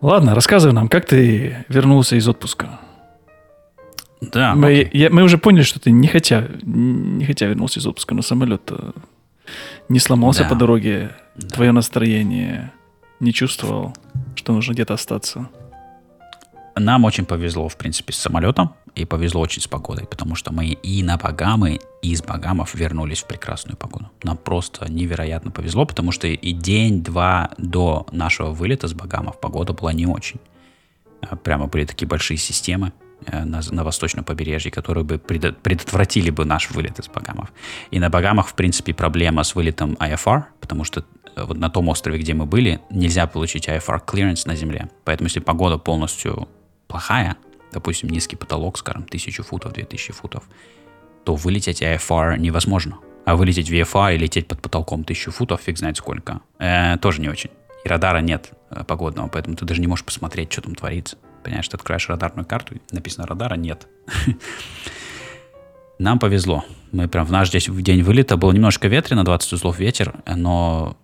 Ладно, 0.01 0.35
рассказывай 0.35 0.73
нам, 0.73 0.89
как 0.89 1.07
ты 1.07 1.65
вернулся 1.69 2.17
из 2.17 2.29
отпуска? 2.29 2.81
Да. 4.21 4.55
Мы, 4.55 4.89
я, 4.93 5.11
мы 5.11 5.23
уже 5.23 5.39
поняли, 5.39 5.63
что 5.63 5.81
ты 5.81 5.91
не 5.91 6.09
хотя, 6.09 6.49
не 6.63 7.25
хотя 7.25 7.47
вернулся 7.47 7.81
из 7.81 7.87
отпуска, 7.87 8.15
но 8.15 8.23
самолет 8.23 8.63
э, 8.71 8.93
не 9.89 9.99
сломался 9.99 10.43
да. 10.45 10.49
по 10.49 10.55
дороге, 10.55 11.11
да. 11.35 11.49
твое 11.49 11.73
настроение 11.73 12.73
не 13.21 13.33
чувствовал, 13.33 13.95
что 14.35 14.53
нужно 14.53 14.73
где-то 14.73 14.95
остаться. 14.95 15.49
Нам 16.79 17.05
очень 17.05 17.25
повезло, 17.25 17.69
в 17.69 17.77
принципе, 17.77 18.13
с 18.13 18.17
самолетом, 18.17 18.75
и 18.95 19.07
повезло 19.07 19.41
очень 19.41 19.63
с 19.63 19.67
погодой, 19.67 20.07
потому 20.07 20.35
что 20.35 20.53
мы 20.53 20.67
и 20.67 21.03
на 21.03 21.17
Багамы, 21.17 21.81
и 22.03 22.11
из 22.11 22.23
Багамов 22.23 22.75
вернулись 22.75 23.21
в 23.21 23.27
прекрасную 23.27 23.79
погоду. 23.79 24.11
Нам 24.23 24.37
просто 24.37 24.91
невероятно 24.91 25.51
повезло, 25.51 25.87
потому 25.87 26.13
что 26.13 26.27
и 26.27 26.53
день-два 26.53 27.51
до 27.57 28.07
нашего 28.13 28.51
вылета 28.51 28.89
с 28.89 28.93
Багамов 28.93 29.41
погода 29.41 29.73
была 29.73 29.95
не 29.95 30.07
очень. 30.07 30.39
А 31.23 31.37
прямо 31.37 31.67
были 31.67 31.87
такие 31.87 32.07
большие 32.07 32.37
системы 32.37 32.93
э, 33.25 33.45
на, 33.45 33.63
на 33.71 33.83
восточном 33.83 34.25
побережье, 34.25 34.71
которые 34.71 35.05
бы 35.05 35.19
предотвратили 35.19 36.29
бы 36.29 36.45
наш 36.45 36.71
вылет 36.71 36.99
из 36.99 37.09
Багамов. 37.09 37.55
И 37.91 37.99
на 37.99 38.11
Багамах, 38.11 38.49
в 38.49 38.55
принципе, 38.55 38.93
проблема 38.93 39.45
с 39.45 39.55
вылетом 39.55 39.95
IFR, 39.95 40.45
потому 40.61 40.85
что 40.85 41.05
э, 41.37 41.43
вот 41.43 41.57
на 41.57 41.71
том 41.71 41.89
острове, 41.89 42.19
где 42.19 42.35
мы 42.35 42.45
были, 42.45 42.81
нельзя 42.91 43.27
получить 43.27 43.67
IFR 43.67 44.05
clearance 44.07 44.47
на 44.47 44.57
земле. 44.57 44.91
Поэтому 45.05 45.27
если 45.27 45.41
погода 45.41 45.79
полностью 45.79 46.49
плохая, 46.87 47.37
допустим, 47.73 48.09
низкий 48.09 48.37
потолок, 48.37 48.79
скажем, 48.79 49.03
1000 49.03 49.43
футов, 49.43 49.73
2000 49.73 50.13
футов, 50.13 50.45
то 51.25 51.35
вылететь 51.35 51.83
IFR 51.83 52.39
невозможно. 52.39 52.99
А 53.25 53.35
вылететь 53.35 53.69
в 53.69 53.73
VFR 53.73 54.15
и 54.15 54.19
лететь 54.19 54.47
под 54.47 54.63
потолком 54.63 55.01
1000 55.01 55.31
футов, 55.33 55.61
фиг 55.61 55.79
знает 55.79 55.97
сколько, 55.97 56.41
э, 56.59 56.97
тоже 56.99 57.21
не 57.21 57.29
очень. 57.29 57.51
И 57.85 57.89
радара 57.89 58.19
нет 58.19 58.53
э, 58.71 58.85
погодного, 58.85 59.29
поэтому 59.29 59.57
ты 59.57 59.65
даже 59.65 59.81
не 59.81 59.89
можешь 59.89 60.05
посмотреть, 60.05 60.53
что 60.53 60.63
там 60.63 60.75
творится. 60.75 61.19
Понимаешь, 61.43 61.69
ты 61.69 61.77
открываешь 61.77 62.09
радарную 62.09 62.47
карту, 62.47 62.77
написано 62.93 63.27
радара 63.27 63.57
нет. 63.57 63.89
Нам 65.99 66.19
повезло. 66.19 66.65
Мы 66.93 67.09
прям 67.09 67.25
в 67.27 67.33
наш 67.33 67.49
здесь 67.49 67.69
в 67.69 67.83
день 67.83 68.03
вылета 68.03 68.37
было 68.37 68.53
немножко 68.53 68.89
ветрено, 68.89 69.25
20 69.25 69.53
узлов 69.55 69.79
ветер, 69.79 70.15
но 70.27 70.97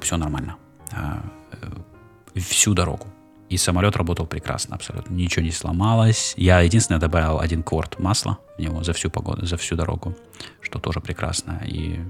все 0.00 0.16
нормально. 0.16 0.56
А, 0.92 1.22
э, 1.52 2.40
всю 2.40 2.74
дорогу. 2.74 3.06
И 3.50 3.56
самолет 3.56 3.96
работал 3.96 4.26
прекрасно 4.26 4.76
абсолютно. 4.76 5.14
Ничего 5.14 5.44
не 5.44 5.50
сломалось. 5.50 6.34
Я 6.36 6.60
единственное 6.60 7.00
добавил 7.00 7.38
один 7.38 7.62
кварт 7.62 7.98
масла 7.98 8.38
в 8.56 8.60
него 8.60 8.82
за 8.82 8.92
всю 8.92 9.10
погоду, 9.10 9.46
за 9.46 9.56
всю 9.56 9.76
дорогу, 9.76 10.14
что 10.60 10.78
тоже 10.78 11.00
прекрасно. 11.00 11.62
И 11.66 12.00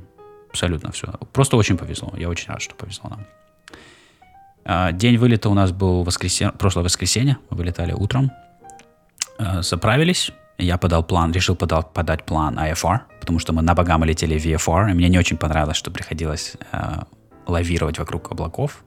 абсолютно 0.48 0.92
все. 0.92 1.08
Просто 1.32 1.56
очень 1.56 1.76
повезло. 1.76 2.12
Я 2.16 2.28
очень 2.28 2.48
рад, 2.48 2.62
что 2.62 2.74
повезло 2.74 3.10
нам. 3.10 3.26
А, 4.64 4.92
день 4.92 5.18
вылета 5.18 5.48
у 5.48 5.54
нас 5.54 5.72
был 5.72 6.04
воскресен... 6.04 6.52
прошлое 6.52 6.84
воскресенье. 6.84 7.36
Мы 7.50 7.56
вылетали 7.56 7.92
утром. 7.92 8.30
А, 9.38 9.62
заправились. 9.62 10.30
Я 10.58 10.78
подал 10.78 11.02
план, 11.02 11.32
решил 11.32 11.56
подал, 11.56 11.82
подать 11.82 12.24
план 12.24 12.58
IFR, 12.58 13.00
потому 13.20 13.40
что 13.40 13.52
мы 13.52 13.62
на 13.62 13.74
Багамы 13.74 14.06
летели 14.06 14.38
в 14.38 14.46
VFR, 14.46 14.90
и 14.90 14.94
мне 14.94 15.08
не 15.08 15.18
очень 15.18 15.36
понравилось, 15.36 15.76
что 15.76 15.90
приходилось 15.90 16.54
э, 16.70 17.02
лавировать 17.46 17.98
вокруг 17.98 18.30
облаков. 18.30 18.84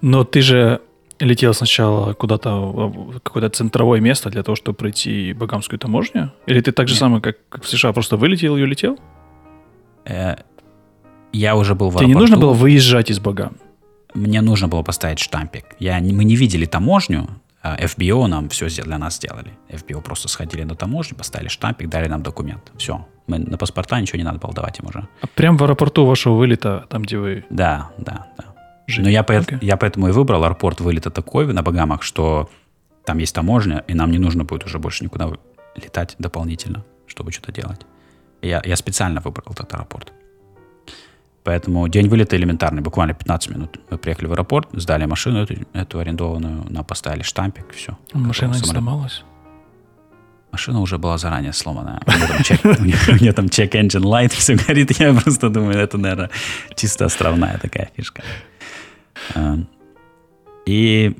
Но 0.00 0.24
ты 0.24 0.42
же 0.42 0.80
летел 1.24 1.54
сначала 1.54 2.12
куда-то 2.14 2.50
в 2.50 3.20
какое-то 3.20 3.48
центровое 3.50 4.00
место 4.00 4.30
для 4.30 4.42
того, 4.42 4.56
чтобы 4.56 4.76
пройти 4.76 5.32
Багамскую 5.32 5.78
таможню? 5.78 6.32
Или 6.46 6.60
ты 6.60 6.72
так 6.72 6.88
же 6.88 6.94
самое, 6.94 7.22
как, 7.22 7.36
как 7.48 7.64
в 7.64 7.68
США, 7.68 7.92
просто 7.92 8.16
вылетел 8.16 8.56
и 8.56 8.62
улетел? 8.62 8.98
Э, 10.04 10.36
я 11.32 11.56
уже 11.56 11.74
был 11.74 11.90
в 11.90 11.96
Тебе 11.96 12.08
не 12.08 12.14
нужно 12.14 12.36
было 12.36 12.52
выезжать 12.52 13.10
из 13.10 13.18
Багам? 13.18 13.56
Мне 14.14 14.42
нужно 14.42 14.68
было 14.68 14.82
поставить 14.82 15.18
штампик. 15.18 15.64
Я, 15.78 16.00
мы 16.00 16.24
не 16.24 16.36
видели 16.36 16.66
таможню, 16.66 17.28
а 17.62 17.76
FBO 17.76 18.26
нам 18.26 18.48
все 18.48 18.68
для 18.68 18.98
нас 18.98 19.16
сделали. 19.16 19.52
FBO 19.70 20.02
просто 20.02 20.28
сходили 20.28 20.64
на 20.64 20.74
таможню, 20.74 21.16
поставили 21.16 21.48
штампик, 21.48 21.88
дали 21.88 22.08
нам 22.08 22.22
документ. 22.22 22.72
Все. 22.76 23.06
Мы 23.26 23.38
на 23.38 23.56
паспорта 23.56 24.00
ничего 24.00 24.18
не 24.18 24.24
надо 24.24 24.38
было 24.38 24.52
давать 24.52 24.80
им 24.80 24.86
уже. 24.86 25.08
А 25.20 25.26
прям 25.28 25.56
в 25.56 25.62
аэропорту 25.62 26.04
вашего 26.04 26.34
вылета, 26.34 26.86
там, 26.88 27.02
где 27.02 27.18
вы... 27.18 27.44
Да, 27.50 27.90
да, 27.98 28.26
да. 28.36 28.51
Жить. 28.86 29.04
Но 29.04 29.10
я, 29.10 29.20
okay. 29.22 29.58
я 29.60 29.76
поэтому 29.76 30.08
и 30.08 30.12
выбрал 30.12 30.44
аэропорт 30.44 30.80
вылета 30.80 31.10
такой 31.10 31.52
на 31.52 31.62
Багамах, 31.62 32.02
что 32.02 32.50
там 33.04 33.18
есть 33.18 33.34
таможня, 33.34 33.84
и 33.88 33.94
нам 33.94 34.10
не 34.10 34.18
нужно 34.18 34.44
будет 34.44 34.64
уже 34.64 34.78
больше 34.78 35.04
никуда 35.04 35.30
летать 35.76 36.14
дополнительно, 36.18 36.84
чтобы 37.06 37.32
что-то 37.32 37.52
делать. 37.52 37.80
Я, 38.42 38.60
я 38.64 38.76
специально 38.76 39.20
выбрал 39.20 39.52
этот 39.52 39.72
аэропорт. 39.74 40.12
Поэтому 41.44 41.88
день 41.88 42.08
вылета 42.08 42.36
элементарный, 42.36 42.82
буквально 42.82 43.14
15 43.14 43.50
минут. 43.50 43.80
Мы 43.90 43.98
приехали 43.98 44.26
в 44.26 44.32
аэропорт, 44.32 44.68
сдали 44.72 45.06
машину 45.06 45.42
эту, 45.42 45.54
эту 45.72 45.98
арендованную, 45.98 46.64
на 46.70 46.84
поставили 46.84 47.22
штампик, 47.22 47.72
все. 47.74 47.98
Машина 48.12 48.52
не 48.52 48.58
сломалась? 48.58 49.24
Машина 50.52 50.80
уже 50.80 50.98
была 50.98 51.16
заранее 51.18 51.52
сломанная. 51.52 52.00
У 52.06 53.14
нее 53.14 53.32
там 53.32 53.46
check 53.46 53.70
engine 53.72 54.02
light, 54.02 54.28
все 54.28 54.54
горит. 54.54 54.92
Я 55.00 55.14
просто 55.14 55.48
думаю, 55.48 55.78
это, 55.78 55.98
наверное, 55.98 56.30
чисто 56.76 57.06
островная 57.06 57.58
такая 57.58 57.90
фишка. 57.96 58.22
А, 59.34 59.56
и, 60.66 61.16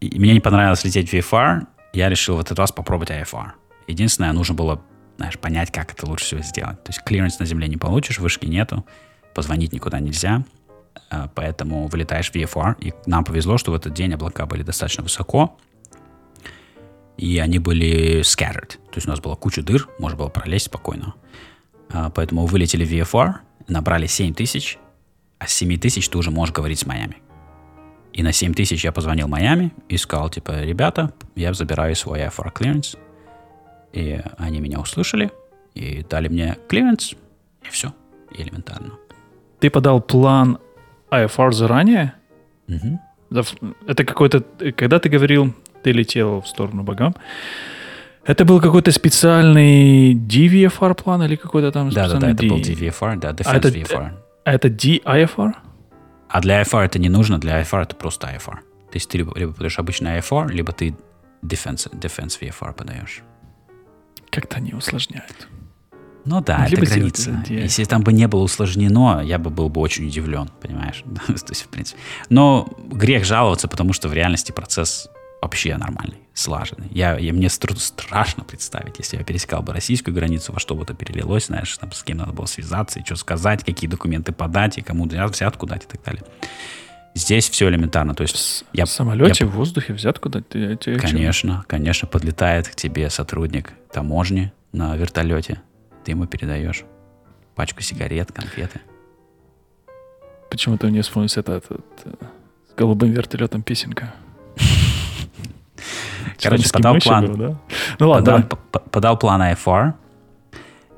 и 0.00 0.18
мне 0.18 0.34
не 0.34 0.40
понравилось 0.40 0.84
лететь 0.84 1.10
в 1.10 1.14
VFR. 1.14 1.66
Я 1.92 2.08
решил 2.08 2.36
в 2.36 2.40
этот 2.40 2.58
раз 2.58 2.72
попробовать 2.72 3.10
IFR. 3.10 3.52
Единственное, 3.86 4.32
нужно 4.32 4.54
было, 4.54 4.82
знаешь, 5.16 5.38
понять, 5.38 5.70
как 5.70 5.92
это 5.92 6.06
лучше 6.06 6.24
всего 6.24 6.42
сделать. 6.42 6.82
То 6.84 6.90
есть 6.90 7.02
клиренс 7.04 7.38
на 7.38 7.46
земле 7.46 7.68
не 7.68 7.76
получишь, 7.76 8.18
вышки 8.18 8.46
нету 8.46 8.84
позвонить 9.34 9.72
никуда 9.72 10.00
нельзя, 10.00 10.44
а, 11.10 11.28
поэтому 11.34 11.88
вылетаешь 11.88 12.30
в 12.30 12.34
VFR, 12.34 12.76
и 12.80 12.94
нам 13.06 13.24
повезло, 13.24 13.58
что 13.58 13.72
в 13.72 13.74
этот 13.74 13.92
день 13.92 14.14
облака 14.14 14.46
были 14.46 14.62
достаточно 14.62 15.02
высоко, 15.02 15.58
и 17.16 17.38
они 17.38 17.58
были 17.58 18.20
scattered, 18.20 18.68
то 18.68 18.96
есть 18.96 19.06
у 19.06 19.10
нас 19.10 19.20
была 19.20 19.36
куча 19.36 19.62
дыр, 19.62 19.88
можно 19.98 20.16
было 20.16 20.28
пролезть 20.28 20.66
спокойно. 20.66 21.14
А, 21.90 22.10
поэтому 22.10 22.46
вылетели 22.46 22.84
в 22.84 22.92
VFR, 22.92 23.34
набрали 23.68 24.06
7 24.06 24.34
тысяч, 24.34 24.78
а 25.38 25.46
с 25.46 25.54
7 25.54 25.78
тысяч 25.78 26.08
ты 26.08 26.16
уже 26.16 26.30
можешь 26.30 26.54
говорить 26.54 26.78
с 26.78 26.86
Майами. 26.86 27.18
И 28.14 28.22
на 28.22 28.32
7 28.32 28.54
тысяч 28.54 28.84
я 28.84 28.92
позвонил 28.92 29.26
Майами 29.26 29.72
и 29.88 29.96
сказал, 29.96 30.30
типа, 30.30 30.62
ребята, 30.62 31.12
я 31.34 31.52
забираю 31.52 31.96
свой 31.96 32.20
IFR 32.20 32.52
clearance. 32.52 32.96
И 33.92 34.20
они 34.38 34.60
меня 34.60 34.78
услышали 34.78 35.30
и 35.74 36.04
дали 36.08 36.28
мне 36.28 36.56
clearance, 36.68 37.16
и 37.66 37.70
все, 37.70 37.92
элементарно. 38.38 38.92
Ты 39.58 39.68
подал 39.68 40.00
план 40.00 40.58
IFR 41.10 41.52
заранее? 41.52 42.14
Угу. 42.68 43.00
Это 43.88 44.04
какой-то... 44.04 44.44
Когда 44.76 45.00
ты 45.00 45.08
говорил, 45.08 45.52
ты 45.82 45.90
летел 45.90 46.40
в 46.40 46.46
сторону 46.46 46.84
Багам, 46.84 47.16
это 48.24 48.44
был 48.44 48.60
какой-то 48.60 48.92
специальный 48.92 50.14
DVFR 50.14 50.94
план 50.94 51.24
или 51.24 51.34
какой-то 51.34 51.72
там 51.72 51.90
да, 51.90 52.08
да, 52.08 52.18
да, 52.18 52.30
это 52.30 52.46
был 52.46 52.58
DVFR, 52.58 53.16
да, 53.16 53.30
Defense 53.32 53.46
а 53.46 53.56
это, 53.56 53.68
VFR. 53.68 54.10
А 54.44 54.52
это 54.52 54.68
DIFR? 54.68 55.54
А 56.34 56.40
для 56.40 56.62
IFR 56.62 56.80
это 56.80 56.98
не 56.98 57.08
нужно, 57.08 57.38
для 57.38 57.62
IFR 57.62 57.82
это 57.82 57.94
просто 57.94 58.26
IFR. 58.26 58.56
То 58.56 58.94
есть 58.94 59.08
ты 59.08 59.18
либо, 59.18 59.38
либо 59.38 59.52
подаешь 59.52 59.78
обычный 59.78 60.18
IFR, 60.18 60.50
либо 60.50 60.72
ты 60.72 60.96
Defense, 61.42 61.88
Defense 61.92 62.40
VFR 62.40 62.72
подаешь. 62.72 63.22
Как-то 64.30 64.56
они 64.56 64.72
усложняют. 64.72 65.46
Ну 66.24 66.40
да, 66.40 66.58
Могли 66.58 66.76
это 66.76 66.86
граница. 66.86 67.44
Если 67.48 67.84
там 67.84 68.02
бы 68.02 68.12
не 68.12 68.26
было 68.26 68.42
усложнено, 68.42 69.22
я 69.22 69.38
бы 69.38 69.50
был 69.50 69.68
бы 69.68 69.80
очень 69.80 70.08
удивлен, 70.08 70.50
понимаешь? 70.60 71.04
То 71.26 71.32
есть, 71.50 71.62
в 71.62 71.68
принципе. 71.68 72.00
Но 72.30 72.68
грех 72.90 73.24
жаловаться, 73.24 73.68
потому 73.68 73.92
что 73.92 74.08
в 74.08 74.12
реальности 74.12 74.50
процесс 74.50 75.08
вообще 75.40 75.76
нормальный, 75.76 76.18
слаженный. 76.34 76.88
Я, 76.90 77.16
я, 77.16 77.32
мне 77.32 77.48
страшно 77.48 78.44
представить, 78.44 78.98
если 78.98 79.16
я 79.16 79.24
пересекал 79.24 79.62
бы 79.62 79.72
российскую 79.72 80.14
границу, 80.14 80.52
во 80.52 80.58
что 80.58 80.74
бы 80.74 80.82
это 80.82 80.92
перелилось, 80.92 81.46
знаешь, 81.46 81.76
там, 81.78 81.92
с 81.92 82.02
кем 82.02 82.18
надо 82.18 82.32
было 82.32 82.46
связаться, 82.46 82.98
и 82.98 83.04
что 83.04 83.16
сказать, 83.16 83.64
какие 83.64 83.88
документы 83.88 84.32
подать, 84.32 84.76
и 84.78 84.82
кому 84.82 85.06
взятку 85.06 85.66
дать 85.66 85.84
и 85.84 85.86
так 85.86 86.02
далее. 86.02 86.22
Здесь 87.14 87.48
все 87.48 87.68
элементарно. 87.68 88.16
То 88.16 88.22
есть 88.22 88.64
я, 88.72 88.86
в 88.86 88.90
самолете, 88.90 89.44
я, 89.44 89.50
в 89.50 89.54
воздухе 89.54 89.92
взятку 89.92 90.28
дать? 90.28 90.48
конечно, 91.00 91.64
конечно, 91.68 92.08
подлетает 92.08 92.68
к 92.68 92.74
тебе 92.74 93.08
сотрудник 93.08 93.72
таможни 93.92 94.52
на 94.72 94.96
вертолете, 94.96 95.60
ты 96.04 96.10
ему 96.10 96.26
передаешь 96.26 96.84
пачку 97.54 97.80
сигарет, 97.82 98.32
конфеты. 98.32 98.80
Почему-то 100.50 100.88
мне 100.88 101.02
вспомнился 101.02 101.40
этот, 101.40 101.64
этот, 101.64 101.84
э, 102.04 102.10
с 102.70 102.74
голубым 102.74 103.12
вертолетом 103.12 103.62
песенка. 103.62 104.14
Короче, 106.42 106.70
подал 106.70 106.98
план. 106.98 107.26
Был, 107.26 107.36
да? 107.36 107.58
Ну 107.98 108.08
ладно, 108.08 108.42
подал, 108.42 108.58
да. 108.72 108.78
подал 108.90 109.18
план 109.18 109.42
IFR, 109.42 109.94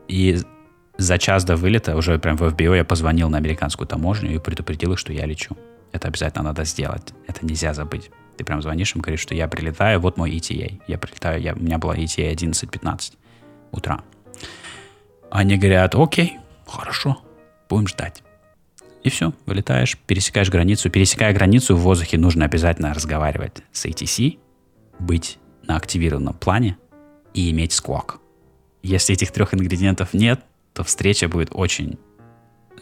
и 0.08 0.38
за 0.98 1.18
час 1.18 1.44
до 1.44 1.56
вылета, 1.56 1.96
уже 1.96 2.18
прям 2.18 2.36
в 2.36 2.42
FBO, 2.42 2.76
я 2.76 2.84
позвонил 2.84 3.28
на 3.28 3.38
американскую 3.38 3.86
таможню 3.86 4.34
и 4.34 4.38
предупредил 4.38 4.92
их, 4.92 4.98
что 4.98 5.12
я 5.12 5.26
лечу. 5.26 5.56
Это 5.92 6.08
обязательно 6.08 6.44
надо 6.44 6.64
сделать. 6.64 7.12
Это 7.26 7.44
нельзя 7.44 7.74
забыть. 7.74 8.10
Ты 8.36 8.44
прям 8.44 8.62
звонишь 8.62 8.94
им, 8.94 9.00
говоришь, 9.00 9.20
что 9.20 9.34
я 9.34 9.48
прилетаю, 9.48 10.00
вот 10.00 10.16
мой 10.16 10.30
ETA. 10.30 10.80
Я 10.86 10.98
прилетаю, 10.98 11.40
я, 11.40 11.54
у 11.54 11.58
меня 11.58 11.78
была 11.78 11.96
ETA 11.96 12.34
11.15 12.34 13.12
утра. 13.72 14.02
Они 15.30 15.56
говорят, 15.56 15.94
окей, 15.94 16.38
хорошо, 16.66 17.18
будем 17.68 17.88
ждать. 17.88 18.22
И 19.02 19.10
все, 19.10 19.32
вылетаешь, 19.46 19.96
пересекаешь 20.06 20.50
границу. 20.50 20.90
Пересекая 20.90 21.32
границу 21.32 21.76
в 21.76 21.80
воздухе 21.80 22.18
нужно 22.18 22.44
обязательно 22.44 22.92
разговаривать 22.92 23.62
с 23.72 23.86
ATC, 23.86 24.38
быть 24.98 25.38
на 25.62 25.76
активированном 25.76 26.34
плане 26.34 26.78
и 27.34 27.50
иметь 27.50 27.72
сквок. 27.72 28.20
Если 28.82 29.14
этих 29.14 29.32
трех 29.32 29.54
ингредиентов 29.54 30.14
нет, 30.14 30.40
то 30.72 30.84
встреча 30.84 31.28
будет 31.28 31.50
очень 31.52 31.98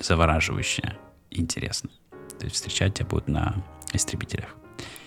завораживающая 0.00 0.96
интересная. 1.30 1.92
То 2.38 2.44
есть 2.44 2.56
встречать 2.56 2.94
тебя 2.94 3.06
будут 3.06 3.28
на 3.28 3.54
истребителях. 3.92 4.56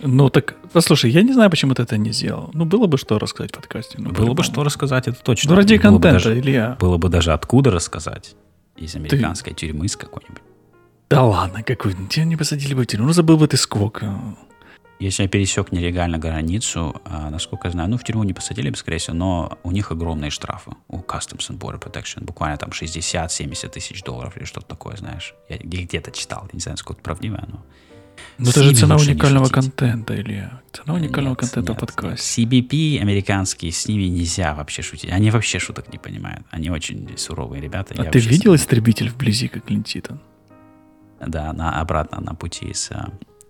Ну 0.00 0.30
так, 0.30 0.56
послушай, 0.72 1.10
я 1.10 1.22
не 1.22 1.32
знаю, 1.32 1.50
почему 1.50 1.74
ты 1.74 1.82
это 1.82 1.96
не 1.96 2.12
сделал. 2.12 2.50
Ну, 2.54 2.64
было 2.64 2.86
бы 2.86 2.98
что 2.98 3.18
рассказать 3.18 3.52
в 3.52 3.56
подкасте. 3.56 3.98
Ну, 3.98 4.10
было 4.10 4.32
бы 4.32 4.42
что 4.42 4.64
рассказать, 4.64 5.08
это 5.08 5.20
точно. 5.22 5.50
Ну, 5.50 5.56
ради 5.56 5.74
было 5.74 5.82
контента, 5.82 6.12
даже, 6.12 6.38
Илья. 6.38 6.76
Было 6.80 6.96
бы 6.96 7.08
даже 7.08 7.32
откуда 7.32 7.70
рассказать. 7.70 8.36
Из 8.76 8.94
американской 8.94 9.54
ты... 9.54 9.66
тюрьмы, 9.66 9.88
с 9.88 9.96
какой-нибудь. 9.96 10.42
Да 11.10 11.24
ладно, 11.24 11.62
какой? 11.62 11.94
Тебя 12.08 12.24
не 12.24 12.36
посадили 12.36 12.74
бы 12.74 12.84
в 12.84 12.86
тюрьму. 12.86 13.06
Ну, 13.06 13.12
забыл 13.12 13.36
бы 13.38 13.48
ты 13.48 13.56
сквок. 13.56 14.02
Если 15.00 15.22
я 15.22 15.28
пересек 15.28 15.70
нелегально 15.70 16.18
границу, 16.18 17.00
а, 17.04 17.30
насколько 17.30 17.68
я 17.68 17.72
знаю, 17.72 17.88
ну, 17.88 17.98
в 17.98 18.04
тюрьму 18.04 18.24
не 18.24 18.32
посадили 18.32 18.70
бы, 18.70 18.76
скорее 18.76 18.98
всего, 18.98 19.16
но 19.16 19.58
у 19.62 19.70
них 19.70 19.92
огромные 19.92 20.30
штрафы 20.30 20.72
у 20.88 20.98
Customs 20.98 21.50
and 21.50 21.58
Border 21.58 21.80
Protection. 21.80 22.24
Буквально 22.24 22.56
там 22.56 22.70
60-70 22.70 23.68
тысяч 23.68 24.02
долларов 24.02 24.36
или 24.36 24.44
что-то 24.44 24.66
такое, 24.66 24.96
знаешь. 24.96 25.34
Я 25.48 25.58
где-то 25.58 26.10
читал, 26.10 26.42
я 26.44 26.50
не 26.52 26.60
знаю, 26.60 26.74
насколько 26.74 26.98
это 27.00 27.04
правдиво, 27.04 27.44
но 27.48 27.64
ну, 28.38 28.50
это 28.50 28.62
же 28.62 28.74
цена 28.74 28.96
уникального 28.96 29.48
контента, 29.48 30.20
Илья. 30.20 30.60
Цена 30.72 30.94
уникального 30.94 31.32
нет, 31.32 31.40
контента 31.40 31.72
нет, 31.72 31.80
подкасте. 31.80 32.42
CBP 32.42 33.00
американские, 33.00 33.72
с 33.72 33.88
ними 33.88 34.04
нельзя 34.04 34.54
вообще 34.54 34.82
шутить. 34.82 35.10
Они 35.10 35.30
вообще 35.30 35.58
шуток 35.58 35.92
не 35.92 35.98
понимают. 35.98 36.46
Они 36.50 36.70
очень 36.70 37.16
суровые 37.16 37.60
ребята. 37.60 37.94
А 37.96 38.04
ты 38.04 38.18
видел 38.18 38.54
истребитель 38.54 39.10
вблизи, 39.10 39.48
как 39.48 39.68
летит 39.70 40.10
он? 40.10 40.20
Да, 41.20 41.52
на, 41.52 41.80
обратно 41.80 42.20
на 42.20 42.34
пути 42.34 42.66
из 42.66 42.90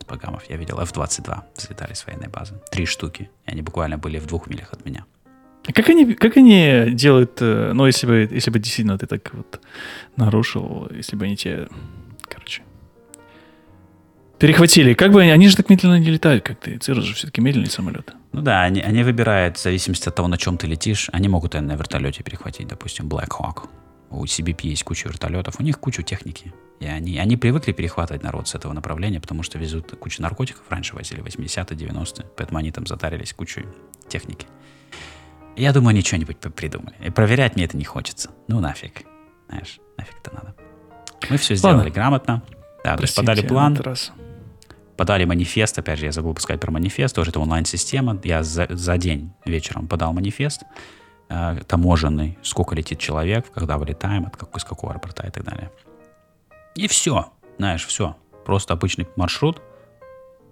Пагамов. 0.08 0.42
Я 0.50 0.56
видел 0.56 0.80
F-22 0.80 1.42
взлетали 1.56 1.94
с 1.94 2.06
военной 2.06 2.28
базы. 2.28 2.54
Три 2.70 2.86
штуки. 2.86 3.30
И 3.46 3.52
они 3.52 3.62
буквально 3.62 3.98
были 3.98 4.18
в 4.18 4.26
двух 4.26 4.48
милях 4.48 4.72
от 4.72 4.84
меня. 4.84 5.04
А 5.66 5.72
как 5.72 5.88
они, 5.90 6.14
как 6.14 6.36
они 6.36 6.86
делают, 6.92 7.42
э, 7.42 7.72
ну, 7.74 7.86
если 7.86 8.06
бы, 8.06 8.28
если 8.30 8.50
бы 8.50 8.58
действительно 8.58 8.96
ты 8.96 9.06
так 9.06 9.34
вот 9.34 9.60
нарушил, 10.16 10.88
если 10.90 11.14
бы 11.14 11.26
они 11.26 11.36
тебе, 11.36 11.68
короче, 12.22 12.62
перехватили, 14.38 14.94
как 14.94 15.12
бы 15.12 15.20
они, 15.20 15.30
они 15.30 15.48
же 15.48 15.56
так 15.56 15.68
медленно 15.68 15.98
не 15.98 16.10
летают, 16.10 16.42
как 16.42 16.58
ты. 16.58 16.78
Цирус 16.78 17.04
же 17.04 17.14
все-таки 17.14 17.42
медленный 17.42 17.70
самолет. 17.70 18.14
Ну 18.32 18.40
да, 18.40 18.62
они, 18.62 18.80
они 18.80 19.02
выбирают, 19.02 19.58
в 19.58 19.62
зависимости 19.62 20.08
от 20.08 20.14
того, 20.14 20.28
на 20.28 20.38
чем 20.38 20.56
ты 20.56 20.66
летишь, 20.66 21.10
они 21.12 21.28
могут 21.28 21.54
на 21.54 21.76
вертолете 21.76 22.22
перехватить, 22.22 22.68
допустим, 22.68 23.06
Black 23.08 23.28
Hawk. 23.28 23.68
У 24.10 24.24
CBP 24.24 24.68
есть 24.68 24.84
куча 24.84 25.08
вертолетов, 25.08 25.60
у 25.60 25.62
них 25.62 25.78
куча 25.78 26.02
техники. 26.02 26.52
И 26.80 26.86
они, 26.86 27.18
они 27.18 27.36
привыкли 27.36 27.72
перехватывать 27.72 28.22
народ 28.22 28.48
с 28.48 28.54
этого 28.54 28.72
направления, 28.72 29.20
потому 29.20 29.42
что 29.42 29.58
везут 29.58 29.90
кучу 29.98 30.22
наркотиков, 30.22 30.62
раньше 30.70 30.94
возили 30.94 31.22
80-е, 31.22 31.76
90-е, 31.76 32.26
поэтому 32.36 32.58
они 32.58 32.70
там 32.70 32.86
затарились 32.86 33.32
кучей 33.32 33.66
техники. 34.08 34.46
Я 35.56 35.72
думаю, 35.72 35.90
они 35.90 36.02
что-нибудь 36.02 36.38
придумали. 36.38 36.94
И 37.04 37.10
проверять 37.10 37.56
мне 37.56 37.64
это 37.64 37.76
не 37.76 37.84
хочется. 37.84 38.30
Ну 38.46 38.60
нафиг. 38.60 39.02
Знаешь, 39.48 39.80
нафиг 39.96 40.14
это 40.22 40.34
надо. 40.34 40.54
Мы 41.28 41.36
все 41.36 41.56
сделали 41.56 41.78
Ладно. 41.78 41.90
грамотно. 41.90 42.42
Да, 42.84 42.96
то 42.96 43.02
есть 43.02 43.16
подали 43.16 43.44
план. 43.44 43.76
Раз. 43.76 44.12
Подали 44.96 45.24
манифест, 45.24 45.78
опять 45.78 45.98
же, 45.98 46.06
я 46.06 46.12
забыл 46.12 46.36
сказать 46.36 46.60
про 46.60 46.70
манифест, 46.70 47.14
тоже 47.14 47.30
это 47.30 47.40
онлайн-система. 47.40 48.20
Я 48.24 48.42
за, 48.42 48.66
за 48.70 48.98
день 48.98 49.32
вечером 49.44 49.88
подал 49.88 50.12
манифест 50.12 50.62
э, 51.28 51.60
таможенный, 51.66 52.38
сколько 52.42 52.74
летит 52.74 52.98
человек, 52.98 53.50
когда 53.54 53.78
вылетаем, 53.78 54.26
от 54.26 54.36
какой, 54.36 54.58
из 54.58 54.64
какого 54.64 54.92
аэропорта 54.92 55.26
и 55.26 55.30
так 55.30 55.44
далее. 55.44 55.70
И 56.74 56.86
все, 56.88 57.32
знаешь, 57.58 57.86
все. 57.86 58.16
Просто 58.44 58.74
обычный 58.74 59.06
маршрут. 59.16 59.60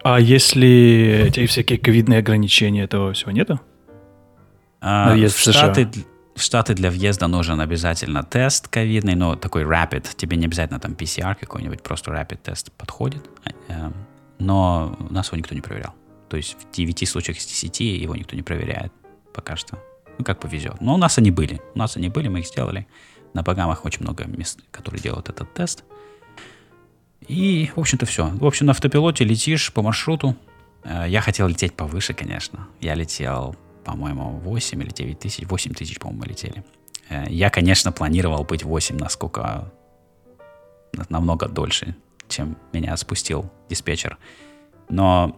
А 0.02 0.21
если 0.21 1.26
эти 1.28 1.47
всякие 1.47 1.78
ковидные 1.78 2.18
ограничения, 2.18 2.85
этого 2.85 3.12
всего 3.12 3.30
нету? 3.33 3.61
А, 4.80 5.14
в, 5.14 5.28
Штаты, 5.30 5.88
в 6.35 6.42
Штаты 6.42 6.75
для 6.75 6.90
въезда 6.90 7.26
нужен 7.26 7.61
обязательно 7.61 8.23
тест 8.23 8.68
ковидный, 8.68 9.14
но 9.14 9.37
такой 9.37 9.62
rapid. 9.62 10.06
Тебе 10.16 10.37
не 10.37 10.47
обязательно 10.47 10.78
там 10.78 10.92
PCR 10.92 11.35
какой-нибудь, 11.35 11.83
просто 11.83 12.11
rapid 12.11 12.38
тест 12.42 12.71
подходит. 12.73 13.25
А, 13.45 13.50
эм, 13.73 13.95
но 14.38 14.97
нас 15.11 15.28
его 15.28 15.38
никто 15.38 15.54
не 15.54 15.61
проверял. 15.61 15.95
То 16.28 16.37
есть 16.37 16.56
в 16.61 16.71
9 16.71 17.09
случаях 17.09 17.38
из 17.38 17.47
10 17.47 17.80
его 17.80 18.14
никто 18.14 18.37
не 18.37 18.42
проверяет 18.42 18.92
пока 19.33 19.56
что. 19.56 19.78
Ну, 20.18 20.25
как 20.25 20.40
повезет. 20.40 20.80
Но 20.80 20.94
у 20.94 20.96
нас 20.96 21.18
они 21.18 21.30
были. 21.30 21.61
У 21.75 21.78
нас 21.78 21.96
они 21.96 22.08
были, 22.08 22.28
мы 22.28 22.40
их 22.40 22.46
сделали. 22.46 22.87
На 23.35 23.42
Багамах 23.42 23.85
очень 23.85 24.02
много 24.02 24.25
мест, 24.25 24.61
которые 24.70 25.00
делают 25.00 25.28
этот 25.28 25.52
тест. 25.52 25.85
И, 27.28 27.70
в 27.75 27.80
общем-то, 27.80 28.06
все. 28.06 28.26
В 28.26 28.46
общем, 28.46 28.66
на 28.66 28.73
автопилоте 28.73 29.25
летишь 29.25 29.73
по 29.73 29.82
маршруту. 29.82 30.37
Э, 30.85 31.04
я 31.08 31.20
хотел 31.20 31.49
лететь 31.49 31.75
повыше, 31.75 32.14
конечно. 32.14 32.68
Я 32.80 32.94
летел, 32.94 33.56
по-моему, 33.85 34.38
8 34.38 34.82
или 34.82 34.90
9 34.90 35.18
тысяч. 35.18 35.46
8 35.46 35.75
тысяч, 35.75 35.99
по-моему, 35.99 36.23
мы 36.23 36.28
летели. 36.28 36.64
Э, 37.08 37.25
я, 37.28 37.50
конечно, 37.50 37.92
планировал 37.92 38.44
быть 38.44 38.64
8 38.64 38.96
насколько 38.96 39.73
намного 41.08 41.49
дольше, 41.49 41.94
чем 42.28 42.56
меня 42.73 42.96
спустил 42.96 43.50
диспетчер. 43.68 44.18
Но 44.88 45.37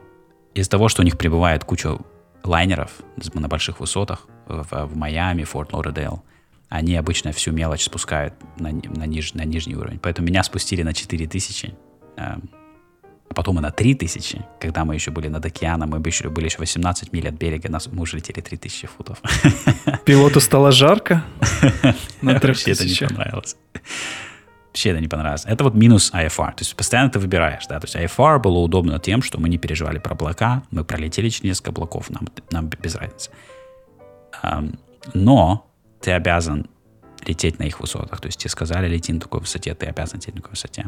из-за 0.54 0.70
того, 0.70 0.88
что 0.88 1.02
у 1.02 1.04
них 1.04 1.18
прибывает 1.18 1.64
куча 1.64 1.98
лайнеров 2.44 2.92
на 3.34 3.48
больших 3.48 3.80
высотах 3.80 4.26
в, 4.48 4.86
в 4.86 4.96
Майами, 4.96 5.44
Форт 5.44 5.72
Лодердейл, 5.72 6.22
они 6.68 6.96
обычно 6.96 7.32
всю 7.32 7.52
мелочь 7.52 7.84
спускают 7.84 8.34
на, 8.58 8.70
на, 8.70 9.06
ниж, 9.06 9.34
на 9.34 9.44
нижний 9.44 9.76
уровень. 9.76 9.98
Поэтому 9.98 10.28
меня 10.28 10.42
спустили 10.42 10.82
на 10.82 10.92
4000, 10.92 11.66
э, 11.66 11.70
эм, 12.16 12.50
а 13.30 13.34
потом 13.34 13.58
и 13.58 13.62
на 13.62 13.70
3000, 13.70 14.44
когда 14.60 14.84
мы 14.84 14.94
еще 14.94 15.10
были 15.10 15.28
над 15.28 15.44
океаном, 15.44 15.90
мы 15.90 15.98
еще 15.98 16.28
были 16.28 16.46
еще 16.46 16.58
18 16.58 17.12
миль 17.12 17.28
от 17.28 17.34
берега, 17.34 17.70
нас, 17.70 17.86
мы 17.86 18.02
уже 18.02 18.16
летели 18.16 18.40
3000 18.40 18.86
футов. 18.86 19.20
Пилоту 20.04 20.40
стало 20.40 20.72
жарко? 20.72 21.24
Вообще 22.22 22.72
это 22.72 22.84
не 22.84 23.06
понравилось 23.06 23.56
вообще 24.78 24.90
это 24.90 25.00
не 25.00 25.08
понравилось. 25.08 25.44
Это 25.44 25.64
вот 25.64 25.74
минус 25.74 26.12
IFR. 26.14 26.54
То 26.54 26.60
есть 26.60 26.76
постоянно 26.76 27.10
ты 27.10 27.18
выбираешь, 27.18 27.66
да. 27.66 27.80
То 27.80 27.86
есть 27.86 27.96
IFR 27.96 28.38
было 28.38 28.58
удобно 28.58 28.98
тем, 29.00 29.22
что 29.22 29.40
мы 29.40 29.48
не 29.48 29.58
переживали 29.58 29.98
про 29.98 30.12
облака, 30.12 30.62
мы 30.70 30.84
пролетели 30.84 31.28
через 31.28 31.44
несколько 31.44 31.70
облаков, 31.70 32.10
нам, 32.10 32.28
нам 32.50 32.68
без 32.68 32.94
разницы. 32.94 33.30
Но 35.14 35.70
ты 36.00 36.12
обязан 36.12 36.68
лететь 37.26 37.58
на 37.58 37.64
их 37.64 37.80
высотах. 37.80 38.20
То 38.20 38.26
есть 38.26 38.38
тебе 38.38 38.50
сказали, 38.50 38.88
лети 38.88 39.12
на 39.12 39.20
такой 39.20 39.40
высоте, 39.40 39.74
ты 39.74 39.86
обязан 39.86 40.18
лететь 40.18 40.34
на 40.34 40.40
такой 40.40 40.52
высоте. 40.52 40.86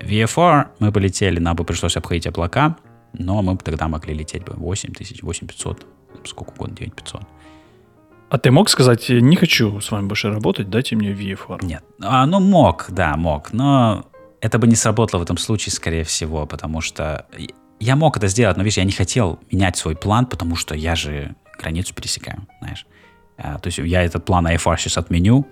VFR 0.00 0.68
мы 0.78 0.92
полетели, 0.92 1.38
нам 1.38 1.56
бы 1.56 1.64
пришлось 1.64 1.96
обходить 1.96 2.26
облака, 2.26 2.76
но 3.12 3.42
мы 3.42 3.54
бы 3.54 3.62
тогда 3.62 3.88
могли 3.88 4.14
лететь 4.14 4.44
бы 4.44 4.54
8 4.54 4.92
тысяч, 4.92 5.22
8500, 5.22 5.86
сколько 6.24 6.50
угодно, 6.50 6.76
9500. 6.76 7.22
А 8.30 8.38
ты 8.38 8.50
мог 8.50 8.68
сказать, 8.68 9.08
не 9.10 9.36
хочу 9.36 9.80
с 9.80 9.90
вами 9.90 10.06
больше 10.06 10.30
работать, 10.30 10.70
дайте 10.70 10.96
мне 10.96 11.12
VFR? 11.12 11.64
Нет. 11.64 11.84
А, 12.00 12.26
ну, 12.26 12.40
мог, 12.40 12.86
да, 12.88 13.16
мог. 13.16 13.52
Но 13.52 14.06
это 14.40 14.58
бы 14.58 14.66
не 14.66 14.74
сработало 14.74 15.20
в 15.20 15.22
этом 15.22 15.36
случае, 15.36 15.72
скорее 15.72 16.04
всего, 16.04 16.46
потому 16.46 16.80
что 16.80 17.26
я 17.78 17.96
мог 17.96 18.16
это 18.16 18.26
сделать, 18.28 18.56
но, 18.56 18.62
видишь, 18.62 18.78
я 18.78 18.84
не 18.84 18.92
хотел 18.92 19.38
менять 19.52 19.76
свой 19.76 19.94
план, 19.94 20.26
потому 20.26 20.56
что 20.56 20.74
я 20.74 20.96
же 20.96 21.36
границу 21.56 21.94
пересекаю, 21.94 22.46
знаешь. 22.60 22.86
А, 23.36 23.58
то 23.58 23.68
есть 23.68 23.78
я 23.78 24.02
этот 24.02 24.24
план 24.24 24.46
IFR 24.46 24.76
сейчас 24.78 24.98
отменю, 24.98 25.46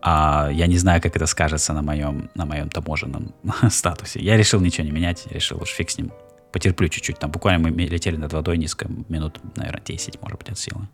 а 0.00 0.48
я 0.52 0.66
не 0.66 0.78
знаю, 0.78 1.02
как 1.02 1.16
это 1.16 1.26
скажется 1.26 1.72
на 1.72 1.82
моем, 1.82 2.30
на 2.34 2.46
моем 2.46 2.68
таможенном 2.68 3.34
статусе. 3.68 4.20
Я 4.20 4.36
решил 4.36 4.60
ничего 4.60 4.84
не 4.84 4.92
менять, 4.92 5.26
решил 5.30 5.60
уж 5.60 5.70
фиг 5.70 5.90
с 5.90 5.98
ним. 5.98 6.12
Потерплю 6.52 6.88
чуть-чуть. 6.88 7.18
Там 7.18 7.30
буквально 7.30 7.68
мы 7.68 7.70
летели 7.70 8.16
над 8.16 8.32
водой 8.32 8.56
низко, 8.56 8.88
минут, 9.08 9.38
наверное, 9.56 9.82
10, 9.84 10.22
может 10.22 10.38
быть, 10.38 10.48
от 10.48 10.58
силы. 10.58 10.88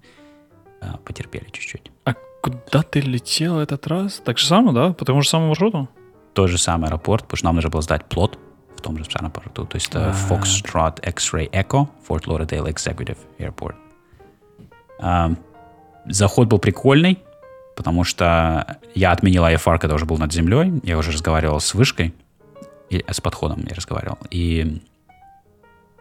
А, 0.80 0.96
потерпели 0.98 1.46
чуть-чуть. 1.52 1.92
А 2.04 2.14
куда 2.42 2.82
ты 2.82 3.00
летел 3.00 3.58
этот 3.58 3.86
раз? 3.86 4.20
Так 4.24 4.38
же 4.38 4.46
самое, 4.46 4.74
да? 4.74 4.92
По 4.92 5.04
тому 5.04 5.22
же 5.22 5.28
самому 5.28 5.48
маршруту? 5.48 5.88
Тот 6.32 6.50
же 6.50 6.58
самый 6.58 6.88
аэропорт, 6.88 7.22
потому 7.24 7.36
что 7.36 7.46
нам 7.46 7.54
нужно 7.54 7.70
было 7.70 7.82
сдать 7.82 8.06
плод 8.06 8.38
в 8.76 8.80
том 8.80 8.96
же 8.98 9.04
аэропорту. 9.14 9.66
То 9.66 9.76
есть 9.76 9.88
это 9.90 10.14
Foxtrot 10.28 11.08
X-Ray 11.08 11.50
Echo, 11.50 11.88
Fort 12.08 12.24
Lauderdale 12.24 12.66
Executive 12.66 13.18
Airport. 13.38 13.76
Заход 16.06 16.48
был 16.48 16.58
прикольный, 16.58 17.18
потому 17.76 18.04
что 18.04 18.78
я 18.94 19.12
отменил 19.12 19.44
IFR, 19.44 19.78
когда 19.78 19.94
уже 19.94 20.04
был 20.04 20.18
над 20.18 20.32
землей. 20.32 20.72
Я 20.82 20.98
уже 20.98 21.10
разговаривал 21.12 21.60
с 21.60 21.74
вышкой, 21.74 22.14
и, 22.90 23.04
с 23.10 23.20
подходом 23.20 23.64
я 23.68 23.74
разговаривал. 23.74 24.18
И 24.30 24.80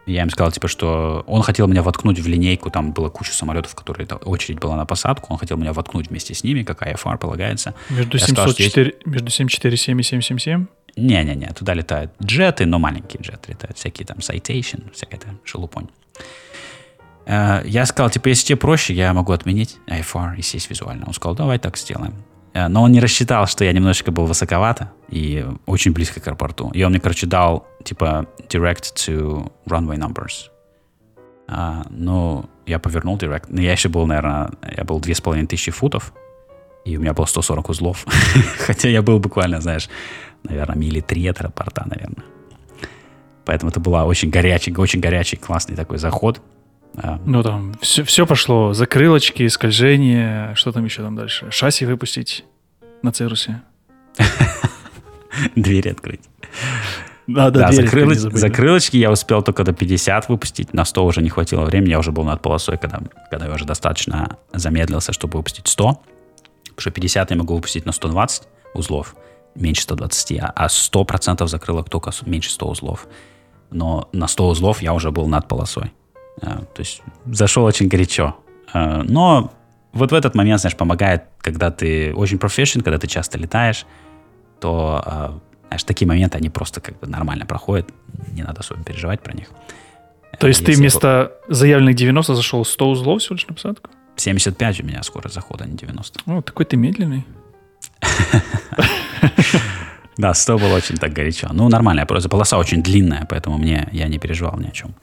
я 0.06 0.22
им 0.22 0.30
сказал, 0.30 0.52
типа, 0.52 0.68
что 0.68 1.24
он 1.26 1.42
хотел 1.42 1.66
меня 1.66 1.82
воткнуть 1.82 2.18
в 2.18 2.26
линейку, 2.26 2.70
там 2.70 2.92
была 2.92 3.08
куча 3.08 3.32
самолетов, 3.32 3.74
которые 3.74 4.06
очередь 4.06 4.58
была 4.58 4.76
на 4.76 4.84
посадку, 4.84 5.32
он 5.32 5.38
хотел 5.38 5.56
меня 5.56 5.72
воткнуть 5.72 6.10
вместе 6.10 6.34
с 6.34 6.44
ними, 6.44 6.62
как 6.62 6.82
IFR 6.82 7.16
полагается. 7.18 7.74
Между, 7.88 8.18
704, 8.18 8.90
сказал, 8.90 9.12
между 9.12 9.30
747 9.30 10.00
и 10.00 10.02
777? 10.02 10.66
Не-не-не, 10.96 11.48
туда 11.48 11.74
летают 11.74 12.12
джеты, 12.22 12.66
но 12.66 12.78
маленькие 12.78 13.22
джеты 13.22 13.52
летают, 13.52 13.78
всякие 13.78 14.06
там 14.06 14.18
Citation, 14.18 14.92
всякая 14.92 15.18
там 15.18 15.40
шелупонь. 15.44 15.88
Э, 17.26 17.62
я 17.64 17.86
сказал, 17.86 18.10
типа, 18.10 18.28
если 18.28 18.46
тебе 18.46 18.56
проще, 18.56 18.94
я 18.94 19.12
могу 19.12 19.32
отменить 19.32 19.78
IFR 19.86 20.36
и 20.36 20.42
сесть 20.42 20.70
визуально. 20.70 21.04
Он 21.06 21.14
сказал, 21.14 21.34
давай 21.34 21.58
так 21.58 21.76
сделаем. 21.76 22.14
Э, 22.52 22.68
но 22.68 22.82
он 22.82 22.92
не 22.92 23.00
рассчитал, 23.00 23.46
что 23.46 23.64
я 23.64 23.72
немножечко 23.72 24.10
был 24.10 24.26
высоковато 24.26 24.92
и 25.08 25.46
очень 25.66 25.92
близко 25.92 26.20
к 26.20 26.26
аэропорту. 26.26 26.70
И 26.70 26.82
он 26.82 26.90
мне, 26.90 27.00
короче, 27.00 27.26
дал, 27.26 27.66
типа, 27.84 28.26
direct 28.48 28.94
to 28.94 29.52
runway 29.66 29.98
numbers. 29.98 30.50
А, 31.46 31.84
ну, 31.90 32.46
я 32.66 32.78
повернул 32.78 33.16
direct. 33.18 33.46
Но 33.48 33.60
я 33.60 33.72
еще 33.72 33.88
был, 33.88 34.06
наверное, 34.06 34.50
я 34.76 34.84
был 34.84 35.00
2500 35.00 35.74
футов, 35.74 36.12
и 36.84 36.96
у 36.96 37.00
меня 37.00 37.12
было 37.12 37.26
140 37.26 37.68
узлов. 37.68 38.06
Хотя 38.58 38.88
я 38.88 39.02
был 39.02 39.18
буквально, 39.18 39.60
знаешь, 39.60 39.88
наверное, 40.42 40.76
мили 40.76 41.00
три 41.00 41.26
от 41.26 41.40
аэропорта, 41.40 41.84
наверное. 41.86 42.24
Поэтому 43.44 43.70
это 43.70 43.80
была 43.80 44.04
очень 44.04 44.30
горячий, 44.30 44.74
очень 44.74 45.00
горячий, 45.00 45.36
классный 45.36 45.76
такой 45.76 45.98
заход. 45.98 46.40
А. 46.96 47.18
Ну, 47.24 47.42
там 47.42 47.74
все, 47.80 48.04
все 48.04 48.26
пошло. 48.26 48.72
Закрылочки, 48.72 49.46
скольжение. 49.48 50.54
Что 50.54 50.72
там 50.72 50.84
еще 50.84 51.02
там 51.02 51.16
дальше? 51.16 51.50
Шасси 51.50 51.86
выпустить 51.86 52.44
на 53.02 53.12
Церусе. 53.12 53.62
Двери 55.56 55.88
открыть. 55.88 56.22
Да, 57.26 57.50
да, 57.50 57.72
закрылоч, 57.72 58.18
закрылочки 58.18 58.98
я 58.98 59.10
успел 59.10 59.42
только 59.42 59.64
до 59.64 59.72
50 59.72 60.28
выпустить. 60.28 60.74
На 60.74 60.84
100 60.84 61.04
уже 61.04 61.22
не 61.22 61.30
хватило 61.30 61.64
времени. 61.64 61.90
Я 61.90 61.98
уже 61.98 62.12
был 62.12 62.24
над 62.24 62.42
полосой, 62.42 62.76
когда, 62.76 63.00
когда 63.30 63.46
я 63.46 63.54
уже 63.54 63.64
достаточно 63.64 64.36
замедлился, 64.52 65.12
чтобы 65.12 65.38
выпустить 65.38 65.66
100. 65.66 65.84
Потому 65.84 66.80
что 66.80 66.90
50 66.90 67.30
я 67.30 67.36
могу 67.36 67.54
выпустить 67.54 67.86
на 67.86 67.92
120 67.92 68.42
узлов, 68.74 69.16
меньше 69.54 69.82
120, 69.82 70.40
а 70.54 70.66
100% 70.66 71.46
закрылок 71.46 71.88
только 71.88 72.10
меньше 72.26 72.50
100 72.50 72.68
узлов. 72.68 73.06
Но 73.70 74.08
на 74.12 74.28
100 74.28 74.48
узлов 74.48 74.82
я 74.82 74.92
уже 74.92 75.10
был 75.10 75.26
над 75.26 75.48
полосой. 75.48 75.92
А, 76.40 76.64
то 76.74 76.80
есть 76.80 77.02
зашел 77.26 77.64
очень 77.64 77.88
горячо. 77.88 78.36
А, 78.72 79.02
но 79.02 79.52
вот 79.92 80.10
в 80.10 80.14
этот 80.14 80.34
момент, 80.34 80.60
знаешь, 80.60 80.76
помогает, 80.76 81.24
когда 81.40 81.70
ты 81.70 82.12
очень 82.14 82.38
профессионал, 82.38 82.84
когда 82.84 82.98
ты 82.98 83.06
часто 83.06 83.38
летаешь, 83.38 83.86
то 84.60 85.40
Знаешь, 85.68 85.84
такие 85.84 86.06
моменты, 86.06 86.38
они 86.38 86.50
просто 86.50 86.80
как 86.80 86.98
бы 87.00 87.06
нормально 87.08 87.46
проходят, 87.46 87.90
не 88.32 88.42
надо 88.42 88.60
особо 88.60 88.84
переживать 88.84 89.20
про 89.22 89.32
них. 89.32 89.48
То 90.38 90.46
есть 90.46 90.64
ты 90.64 90.72
Если 90.72 90.80
вместо 90.80 91.32
заявленных 91.48 91.96
90 91.96 92.34
зашел 92.34 92.64
100 92.64 92.90
узлов 92.90 93.20
всего 93.20 93.34
лишь 93.34 93.46
на 93.46 93.54
посадку? 93.54 93.90
75 94.16 94.80
у 94.80 94.84
меня 94.84 95.02
скорость 95.02 95.34
захода, 95.34 95.64
а 95.64 95.66
не 95.66 95.76
90. 95.76 96.20
О, 96.26 96.42
такой 96.42 96.66
ты 96.66 96.76
медленный. 96.76 97.24
Да, 100.16 100.32
100 100.32 100.58
было 100.58 100.76
очень 100.76 100.96
так 100.96 101.12
горячо. 101.12 101.48
Ну, 101.52 101.68
нормально, 101.68 102.06
просто 102.06 102.28
полоса 102.28 102.56
очень 102.56 102.84
длинная, 102.84 103.26
поэтому 103.28 103.58
мне, 103.58 103.88
я 103.90 104.06
не 104.06 104.18
переживал 104.18 104.56
ни 104.58 104.68
о 104.68 104.70
чем. 104.70 104.94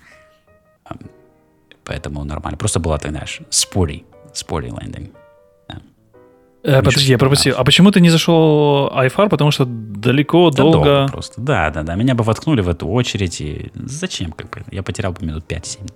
Поэтому 1.84 2.24
нормально. 2.24 2.58
Просто 2.58 2.80
была, 2.80 2.98
ты 2.98 3.10
знаешь, 3.10 3.42
sporty, 3.50 4.04
sporty 4.34 4.70
landing. 4.70 5.12
Э, 6.64 6.78
подожди, 6.84 7.10
я 7.12 7.18
пропустил. 7.18 7.56
А 7.58 7.64
почему 7.64 7.92
ты 7.92 8.02
не 8.02 8.10
зашел 8.10 8.88
iFar? 8.90 9.30
Потому 9.30 9.52
что 9.52 9.66
далеко, 9.66 10.52
Да 10.52 10.58
долго. 10.58 11.08
просто. 11.12 11.42
Да, 11.42 11.72
да, 11.72 11.82
да. 11.84 11.96
Меня 11.96 12.14
бы 12.14 12.24
воткнули 12.24 12.62
в 12.62 12.70
эту 12.70 12.88
очередь. 12.88 13.42
И 13.42 13.72
зачем? 13.74 14.32
Как 14.32 14.50
бы? 14.50 14.62
Я 14.72 14.84
потерял 14.84 15.12
бы 15.12 15.26
минут 15.26 15.44
5-7. 15.48 15.90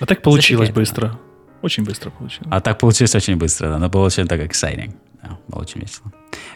А 0.00 0.06
так 0.06 0.22
получилось 0.22 0.68
Зафигать, 0.68 0.74
быстро. 0.74 1.18
Очень 1.60 1.84
быстро 1.84 2.10
получилось. 2.10 2.48
А 2.50 2.60
так 2.60 2.78
получилось 2.78 3.14
очень 3.14 3.36
быстро, 3.36 3.68
да. 3.68 3.78
Но 3.78 3.88
было 3.88 4.06
очень 4.06 4.26
так 4.26 4.40
exciting. 4.40 4.94
Да, 5.22 5.38
было 5.48 5.60
очень 5.60 5.80
весело. 5.80 6.10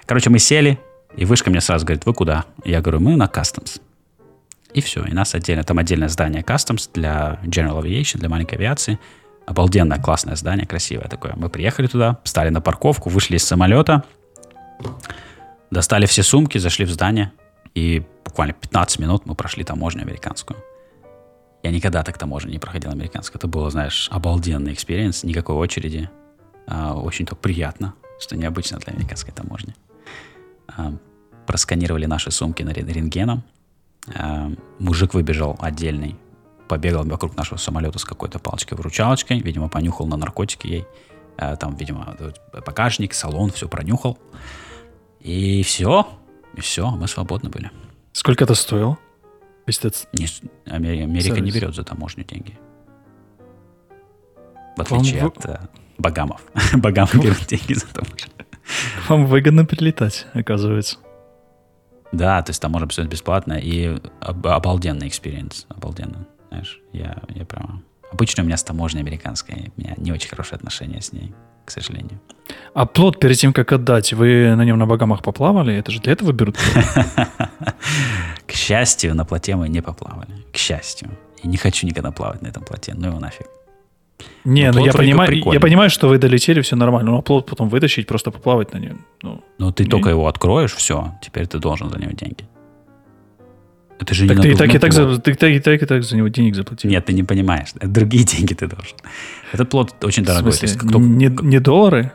Короче, 0.06 0.30
мы 0.30 0.38
сели, 0.38 0.78
и 1.16 1.24
вышка 1.24 1.50
мне 1.50 1.60
сразу 1.60 1.84
говорит, 1.84 2.06
вы 2.06 2.14
куда? 2.14 2.44
Я 2.64 2.80
говорю, 2.80 3.00
мы 3.00 3.16
на 3.16 3.26
Customs. 3.26 3.80
И 4.74 4.80
все. 4.80 5.04
И 5.04 5.12
нас 5.12 5.34
отдельно, 5.34 5.64
там 5.64 5.78
отдельное 5.78 6.08
здание 6.08 6.42
Customs 6.42 6.90
для 6.94 7.38
General 7.44 7.82
Aviation, 7.82 8.18
для 8.18 8.28
маленькой 8.28 8.54
авиации. 8.54 8.98
Обалденное, 9.46 9.98
классное 9.98 10.36
здание, 10.36 10.66
красивое 10.66 11.08
такое. 11.08 11.34
Мы 11.36 11.48
приехали 11.48 11.88
туда, 11.88 12.18
встали 12.24 12.48
на 12.48 12.60
парковку, 12.60 13.10
вышли 13.10 13.36
из 13.36 13.44
самолета, 13.44 14.04
достали 15.70 16.06
все 16.06 16.22
сумки, 16.22 16.58
зашли 16.58 16.84
в 16.84 16.90
здание, 16.90 17.32
и 17.74 18.04
буквально 18.24 18.54
15 18.54 18.98
минут 18.98 19.26
мы 19.26 19.34
прошли 19.34 19.64
таможню 19.64 20.02
американскую. 20.02 20.58
Я 21.62 21.70
никогда 21.70 22.02
так 22.02 22.18
таможню 22.18 22.50
не 22.50 22.58
проходил 22.58 22.90
американскую. 22.90 23.38
Это 23.38 23.46
было, 23.46 23.70
знаешь, 23.70 24.08
обалденный 24.10 24.72
experience, 24.72 25.22
никакой 25.22 25.56
очереди. 25.56 26.10
А, 26.66 26.94
очень 26.94 27.24
так 27.24 27.38
приятно, 27.38 27.94
что 28.20 28.36
необычно 28.36 28.78
для 28.78 28.92
американской 28.92 29.32
таможни. 29.32 29.74
А, 30.68 30.92
просканировали 31.46 32.06
наши 32.06 32.30
сумки 32.30 32.62
на 32.62 32.70
рен- 32.70 32.88
рентгеном. 32.88 33.44
А, 34.14 34.50
мужик 34.78 35.14
выбежал 35.14 35.56
отдельный, 35.60 36.16
побегал 36.68 37.04
вокруг 37.04 37.36
нашего 37.36 37.58
самолета 37.58 37.98
с 37.98 38.04
какой-то 38.04 38.38
палочкой-выручалочкой, 38.38 39.40
видимо, 39.40 39.68
понюхал 39.68 40.06
на 40.06 40.16
наркотики 40.16 40.66
ей. 40.66 40.86
А, 41.36 41.56
там, 41.56 41.76
видимо, 41.76 42.16
вот 42.18 42.40
багажник, 42.66 43.14
салон, 43.14 43.50
все 43.50 43.68
пронюхал. 43.68 44.18
И 45.20 45.62
все, 45.62 46.08
и 46.54 46.60
все, 46.60 46.90
мы 46.90 47.06
свободны 47.08 47.48
были. 47.48 47.70
Сколько 48.12 48.44
это 48.44 48.54
стоило? 48.54 48.98
Этот- 49.66 50.08
Не 50.12 50.26
с- 50.26 50.42
Амери- 50.66 51.02
Америка 51.04 51.40
не 51.40 51.50
берет 51.52 51.74
за 51.74 51.84
таможню 51.84 52.24
деньги. 52.24 52.58
В 54.76 54.90
Вам 54.90 55.00
отличие 55.00 55.22
вы- 55.22 55.28
от 55.28 55.46
э, 55.46 55.60
Багамов. 55.98 56.42
Багамы 56.74 57.10
берут 57.14 57.46
деньги 57.46 57.74
за 57.74 57.86
таможню. 57.86 58.28
Вам 59.08 59.26
выгодно 59.26 59.64
прилетать, 59.64 60.26
оказывается. 60.34 60.98
Да, 62.12 62.42
то 62.42 62.50
есть 62.50 62.60
там 62.60 62.72
можно 62.72 62.86
посмотреть 62.86 63.12
бесплатно 63.12 63.54
и 63.54 63.98
об- 64.20 64.46
обалденный 64.46 65.08
experience. 65.08 65.66
Обалденно. 65.68 66.26
Знаешь, 66.50 66.80
я, 66.92 67.16
я 67.30 67.44
прямо... 67.44 67.82
Обычно 68.12 68.42
у 68.42 68.46
меня 68.46 68.58
с 68.58 68.62
таможней 68.62 69.00
американской, 69.00 69.72
у 69.74 69.80
меня 69.80 69.94
не 69.96 70.12
очень 70.12 70.28
хорошие 70.28 70.56
отношения 70.56 71.00
с 71.00 71.12
ней, 71.14 71.32
к 71.64 71.70
сожалению. 71.70 72.20
А 72.74 72.84
плот 72.84 73.18
перед 73.18 73.38
тем, 73.38 73.54
как 73.54 73.72
отдать, 73.72 74.12
вы 74.12 74.54
на 74.54 74.64
нем 74.66 74.78
на 74.78 74.86
Багамах 74.86 75.22
поплавали? 75.22 75.74
Это 75.74 75.90
же 75.90 76.00
для 76.00 76.12
этого 76.12 76.32
берут? 76.32 76.58
К 78.46 78.52
счастью, 78.52 79.14
на 79.14 79.24
плоте 79.24 79.56
мы 79.56 79.70
не 79.70 79.80
поплавали. 79.80 80.44
К 80.52 80.56
счастью. 80.58 81.08
И 81.42 81.48
не 81.48 81.56
хочу 81.56 81.86
никогда 81.86 82.10
плавать 82.10 82.42
на 82.42 82.48
этом 82.48 82.62
плоте. 82.64 82.92
Ну 82.94 83.08
его 83.08 83.18
нафиг. 83.18 83.46
Не, 84.44 84.70
Ну, 84.72 84.78
ну 84.80 84.86
я 84.86 84.92
понимаю, 84.92 85.28
прикольный. 85.28 85.54
я 85.56 85.60
понимаю, 85.60 85.90
что 85.90 86.08
вы 86.08 86.18
долетели, 86.18 86.60
все 86.60 86.76
нормально. 86.76 87.10
Но 87.10 87.22
плот 87.22 87.46
потом 87.46 87.68
вытащить, 87.68 88.06
просто 88.06 88.30
поплавать 88.30 88.72
на 88.72 88.78
нем. 88.78 89.04
Ну, 89.22 89.42
Ну, 89.58 89.72
ты 89.72 89.84
Не. 89.84 89.90
только 89.90 90.10
его 90.10 90.26
откроешь, 90.26 90.74
все, 90.74 91.14
теперь 91.22 91.46
ты 91.46 91.58
должен 91.58 91.90
за 91.90 91.98
него 91.98 92.12
деньги. 92.12 92.44
Это 94.00 94.14
же 94.14 94.26
так 94.26 94.36
не 94.38 94.42
ты 94.42 94.48
и 94.52 94.54
так, 94.56 94.74
и 94.74 94.78
так, 94.78 94.92
за, 94.92 95.18
ты 95.18 95.34
так, 95.34 95.50
и 95.50 95.60
так, 95.60 95.82
и 95.82 95.86
так 95.86 96.02
за 96.02 96.16
него 96.16 96.28
денег 96.28 96.56
заплатил. 96.56 96.90
Нет, 96.90 97.04
ты 97.06 97.12
не 97.12 97.22
понимаешь. 97.22 97.68
Другие 97.80 98.24
деньги 98.32 98.54
ты 98.54 98.66
должен. 98.66 98.96
Этот 99.52 99.70
плод 99.70 99.94
очень 100.04 100.24
В 100.24 100.26
дорогой. 100.26 100.50
То 100.50 100.58
смысле, 100.58 100.68
есть 100.76 100.88
кто- 100.90 100.98
не, 100.98 101.28
не 101.42 101.60
доллары? 101.60 102.10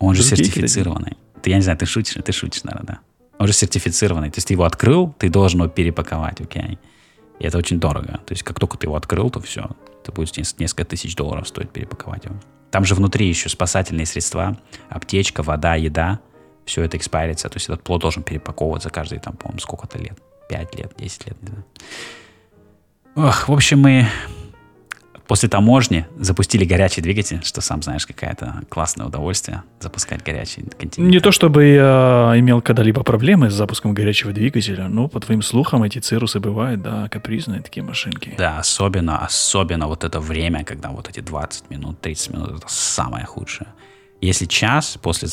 он 0.00 0.14
же 0.14 0.22
сертифицированный. 0.22 1.16
Ты, 1.42 1.50
я 1.50 1.56
не 1.56 1.62
знаю, 1.62 1.78
ты 1.78 1.86
шутишь, 1.86 2.16
ты 2.24 2.32
шутишь, 2.32 2.64
наверное, 2.64 2.86
да. 2.86 2.98
Он 3.38 3.46
же 3.46 3.52
сертифицированный. 3.52 4.30
То 4.30 4.38
есть 4.38 4.48
ты 4.48 4.54
его 4.54 4.64
открыл, 4.64 5.14
ты 5.18 5.28
должен 5.28 5.60
его 5.60 5.68
перепаковать, 5.70 6.40
окей? 6.40 6.78
И 7.38 7.44
это 7.46 7.58
очень 7.58 7.78
дорого. 7.78 8.18
То 8.26 8.32
есть 8.32 8.42
как 8.42 8.58
только 8.58 8.76
ты 8.76 8.86
его 8.86 8.96
открыл, 8.96 9.30
то 9.30 9.40
все. 9.40 9.70
Это 10.10 10.16
будет 10.16 10.36
нес- 10.36 10.56
несколько 10.58 10.84
тысяч 10.84 11.14
долларов 11.14 11.46
стоить 11.46 11.70
перепаковать 11.70 12.24
его. 12.24 12.34
Там 12.70 12.84
же 12.84 12.94
внутри 12.94 13.28
еще 13.28 13.48
спасательные 13.48 14.06
средства, 14.06 14.58
аптечка, 14.88 15.42
вода, 15.42 15.76
еда. 15.76 16.20
Все 16.64 16.82
это 16.82 16.96
экспайрится. 16.96 17.48
То 17.48 17.56
есть 17.56 17.68
этот 17.68 17.82
плод 17.82 18.00
должен 18.00 18.22
перепаковываться 18.22 18.90
каждые, 18.90 19.20
там, 19.20 19.36
по-моему, 19.36 19.60
сколько-то 19.60 19.98
лет. 19.98 20.18
5 20.48 20.74
лет, 20.76 20.92
10 20.96 21.26
лет. 21.26 21.36
Ох, 23.14 23.48
в 23.48 23.52
общем, 23.52 23.80
мы 23.80 24.08
после 25.30 25.48
таможни 25.48 26.06
запустили 26.18 26.64
горячий 26.64 27.02
двигатель, 27.02 27.38
что 27.44 27.60
сам 27.60 27.82
знаешь, 27.82 28.04
какое-то 28.04 28.62
классное 28.68 29.06
удовольствие 29.06 29.62
запускать 29.78 30.24
горячий 30.24 30.64
континент. 30.76 31.12
Не 31.12 31.20
то 31.20 31.30
чтобы 31.30 31.66
я 31.66 32.32
имел 32.34 32.60
когда-либо 32.60 33.04
проблемы 33.04 33.48
с 33.48 33.54
запуском 33.54 33.94
горячего 33.94 34.32
двигателя, 34.32 34.88
но 34.88 35.06
по 35.06 35.20
твоим 35.20 35.42
слухам 35.42 35.84
эти 35.84 36.00
цирусы 36.00 36.40
бывают, 36.40 36.82
да, 36.82 37.08
капризные 37.08 37.60
такие 37.62 37.84
машинки. 37.84 38.34
Да, 38.38 38.58
особенно, 38.58 39.24
особенно 39.24 39.86
вот 39.86 40.02
это 40.02 40.18
время, 40.18 40.64
когда 40.64 40.88
вот 40.88 41.08
эти 41.08 41.20
20 41.20 41.70
минут, 41.70 42.00
30 42.00 42.30
минут, 42.30 42.50
это 42.56 42.66
самое 42.66 43.24
худшее. 43.24 43.68
Если 44.20 44.46
час 44.46 44.98
после 45.00 45.28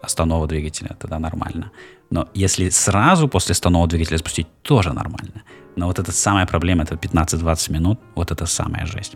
остановки 0.00 0.48
двигателя, 0.48 0.96
тогда 0.98 1.18
нормально. 1.18 1.70
Но 2.08 2.28
если 2.32 2.70
сразу 2.70 3.28
после 3.28 3.52
остановки 3.52 3.90
двигателя 3.90 4.16
запустить, 4.16 4.46
тоже 4.62 4.94
нормально. 4.94 5.42
Но 5.76 5.86
вот 5.86 5.98
это 5.98 6.12
самая 6.12 6.46
проблема, 6.46 6.84
это 6.84 6.94
15-20 6.94 7.72
минут, 7.72 8.00
вот 8.14 8.30
это 8.30 8.46
самая 8.46 8.86
жесть. 8.86 9.14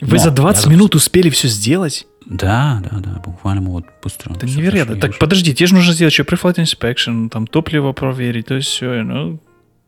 Вы 0.00 0.12
Но 0.12 0.18
за 0.18 0.28
я 0.28 0.34
20 0.34 0.62
запус- 0.62 0.72
минут 0.72 0.94
успели 0.94 1.30
все 1.30 1.48
сделать? 1.48 2.06
Да, 2.26 2.82
да, 2.90 2.98
да, 3.00 3.22
буквально 3.24 3.60
мы 3.62 3.70
вот 3.72 3.84
быстро. 4.02 4.34
Это 4.34 4.46
невероятно. 4.46 4.96
Так 4.96 5.18
подожди, 5.18 5.54
тебе 5.54 5.66
же 5.66 5.74
нужно 5.74 5.92
сделать 5.92 6.12
еще 6.12 6.22
pre-flight 6.22 6.56
inspection, 6.56 7.28
там 7.28 7.46
топливо 7.46 7.92
проверить, 7.92 8.46
то 8.46 8.54
есть 8.54 8.68
все. 8.68 9.02
Ну, 9.02 9.40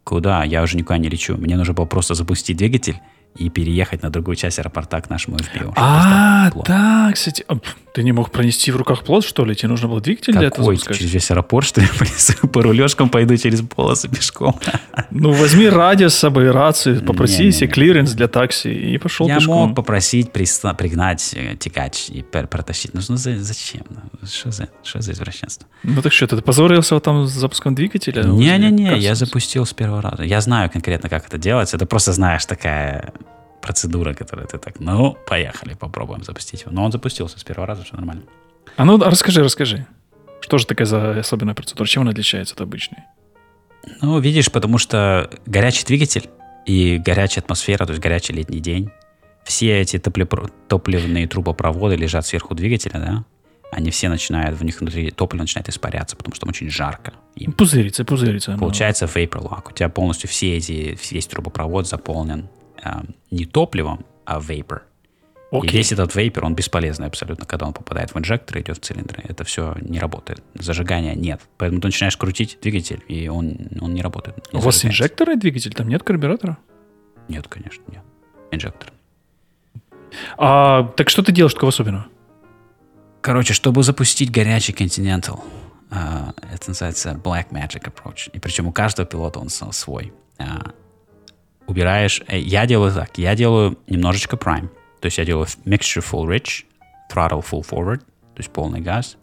Куда? 0.05 0.45
Я 0.45 0.63
уже 0.63 0.77
никуда 0.77 0.99
не 0.99 1.09
лечу. 1.09 1.37
Мне 1.37 1.57
нужно 1.57 1.75
было 1.75 1.85
просто 1.87 2.15
запустить 2.15 2.57
двигатель 2.59 2.97
и 3.39 3.49
переехать 3.51 4.03
на 4.03 4.11
другую 4.11 4.37
часть 4.37 4.59
аэропорта 4.59 5.01
к 5.01 5.11
нашему 5.11 5.37
FBO. 5.37 5.73
а, 5.77 6.51
да, 6.67 7.11
кстати. 7.13 7.45
А, 7.49 7.59
Ты 7.95 8.03
не 8.03 8.13
мог 8.13 8.31
пронести 8.31 8.71
в 8.73 8.77
руках 8.77 9.05
плот, 9.05 9.25
что 9.25 9.45
ли? 9.45 9.55
Тебе 9.55 9.69
нужно 9.69 9.89
было 9.89 10.01
двигатель 10.01 10.33
для 10.35 10.49
этого 10.49 10.65
запускать? 10.67 10.97
Через 10.99 11.13
весь 11.15 11.31
аэропорт, 11.31 11.67
что 11.67 11.81
ли, 11.81 11.87
по 12.53 12.63
рулежкам 12.63 13.09
пойду 13.09 13.37
через 13.37 13.63
полосы 13.63 14.09
пешком? 14.09 14.59
Ну, 15.11 15.33
возьми 15.33 15.69
радио 15.69 16.09
с 16.09 16.15
собой, 16.15 16.51
рацию, 16.51 17.03
попроси 17.03 17.51
себе 17.53 17.69
клиренс 17.71 18.13
для 18.13 18.29
такси 18.29 18.71
и 18.73 18.99
пошел 18.99 19.29
Я 19.29 19.37
пешком. 19.37 19.69
мог 19.69 19.77
попросить 19.77 20.31
приста- 20.33 20.75
пригнать 20.75 21.33
э, 21.35 21.55
тягач 21.57 22.11
и 22.11 22.23
протащить. 22.23 22.93
Ну, 22.95 23.01
ну, 23.09 23.17
за- 23.17 23.39
зачем? 23.43 23.83
Ну, 23.91 24.27
Что 24.29 24.51
за, 24.51 24.69
что 24.83 25.01
за 25.01 25.13
извращенство? 25.13 25.67
Ну 25.85 26.03
так 26.03 26.13
что, 26.13 26.27
ты 26.27 26.37
позорился 26.43 26.99
там 27.01 27.27
с 27.27 27.31
запуском 27.33 27.75
двигателя? 27.75 28.25
Не-не-не, 28.25 28.99
я 28.99 29.15
запустил 29.15 29.65
с 29.65 29.73
первого 29.73 30.03
раза. 30.03 30.23
Я 30.25 30.41
знаю 30.41 30.71
конкретно, 30.71 31.09
как 31.09 31.27
это 31.29 31.39
делается. 31.39 31.77
Это 31.77 31.87
просто, 31.87 32.13
знаешь, 32.13 32.45
такая 32.47 33.13
процедура, 33.67 34.15
которая 34.15 34.47
ты 34.47 34.59
так, 34.59 34.79
ну, 34.79 35.17
поехали, 35.27 35.75
попробуем 35.75 36.23
запустить 36.23 36.63
его. 36.63 36.73
Но 36.73 36.85
он 36.85 36.93
запустился 36.93 37.37
с 37.39 37.43
первого 37.45 37.67
раза, 37.67 37.83
все 37.83 37.97
нормально. 37.97 38.23
А 38.77 38.85
ну, 38.85 39.03
а 39.03 39.11
расскажи, 39.11 39.43
расскажи. 39.43 39.87
Что 40.41 40.59
же 40.59 40.67
такая 40.67 40.87
за 40.87 41.19
особенная 41.19 41.55
процедура? 41.55 41.89
Чем 41.89 42.03
она 42.03 42.13
отличается 42.13 42.55
от 42.55 42.61
обычной? 42.61 42.99
Ну, 44.03 44.21
видишь, 44.21 44.53
потому 44.53 44.79
что 44.79 45.29
горячий 45.47 45.85
двигатель 45.85 46.29
и 46.65 46.99
горячая 46.99 47.43
атмосфера, 47.43 47.87
то 47.87 47.93
есть 47.93 48.03
горячий 48.03 48.35
летний 48.35 48.61
день, 48.61 48.91
все 49.45 49.81
эти 49.81 49.97
топлепро- 49.97 50.51
топливные 50.69 51.27
трубопроводы 51.27 51.97
лежат 51.97 52.25
сверху 52.25 52.55
двигателя, 52.55 52.93
да, 53.01 53.25
они 53.73 53.91
все 53.91 54.09
начинают, 54.09 54.57
в 54.57 54.63
них 54.65 54.81
внутри 54.81 55.11
топливо 55.11 55.43
начинает 55.43 55.69
испаряться, 55.69 56.17
потому 56.17 56.35
что 56.37 56.43
там 56.47 56.51
очень 56.51 56.71
жарко. 56.71 57.15
И 57.35 57.49
Пузырится, 57.51 58.05
пузырится. 58.05 58.57
получается 58.59 59.07
vapor 59.07 59.43
lock. 59.43 59.71
У 59.71 59.73
тебя 59.73 59.89
полностью 59.89 60.29
все 60.31 60.57
эти, 60.57 60.97
весь 61.11 61.27
трубопровод 61.27 61.89
заполнен 61.89 62.49
э, 62.87 63.13
не 63.31 63.45
топливом, 63.45 64.05
а 64.25 64.39
vapor. 64.41 64.83
И 65.53 65.57
Окей. 65.59 65.71
весь 65.71 65.93
этот 65.93 66.15
вейпер, 66.15 66.45
он 66.45 66.55
бесполезный 66.55 67.07
абсолютно, 67.07 67.47
когда 67.47 67.67
он 67.67 67.73
попадает 67.73 68.13
в 68.13 68.19
инжектор 68.19 68.59
и 68.59 68.63
идет 68.63 68.79
в 68.79 68.81
цилиндры. 68.81 69.23
Это 69.29 69.45
все 69.45 69.77
не 69.81 70.01
работает. 70.01 70.43
Зажигания 70.55 71.15
нет. 71.15 71.41
Поэтому 71.57 71.81
ты 71.81 71.89
начинаешь 71.89 72.17
крутить 72.17 72.59
двигатель, 72.61 73.03
и 73.07 73.29
он, 73.29 73.57
он 73.81 73.95
не 73.95 74.03
работает. 74.03 74.37
не 74.53 74.59
У 74.59 74.63
вас 74.63 74.75
зажигается. 74.75 75.05
инжекторный 75.05 75.37
двигатель? 75.37 75.73
Там 75.73 75.89
нет 75.89 76.03
карбюратора? 76.03 76.59
Нет, 77.29 77.47
конечно, 77.49 77.83
нет. 77.89 78.03
Инжектор. 78.51 78.93
А, 80.37 80.85
так 80.97 81.09
что 81.11 81.23
ты 81.23 81.31
делаешь 81.33 81.55
такого 81.55 81.71
особенного? 81.71 82.07
Короче, 83.21 83.55
чтобы 83.55 83.83
запустить 83.83 84.31
горячий 84.31 84.73
Continental, 84.73 85.41
а, 85.91 86.35
Это 86.53 86.71
называется 86.71 87.21
Black 87.23 87.51
Magic 87.51 87.91
Approach. 87.93 88.31
И 88.33 88.41
причем 88.41 88.67
у 88.67 88.73
каждого 88.73 89.07
пилота 89.07 89.39
он 89.39 89.49
свой. 89.49 90.13
Убираешь... 91.67 92.23
Э, 92.29 92.39
я 92.39 92.67
делаю 92.67 92.93
так. 92.93 93.19
Я 93.19 93.35
делаю 93.35 93.79
немножечко 93.87 94.37
Prime. 94.37 94.69
То 95.01 95.07
есть 95.07 95.19
я 95.19 95.25
делаю 95.25 95.47
Mixture 95.65 96.05
Full 96.05 96.27
Rich, 96.27 96.65
Throttle 97.13 97.45
Full 97.45 97.69
Forward, 97.69 97.99
то 97.99 98.39
есть 98.39 98.51
полный 98.51 98.81
газ. 98.81 99.17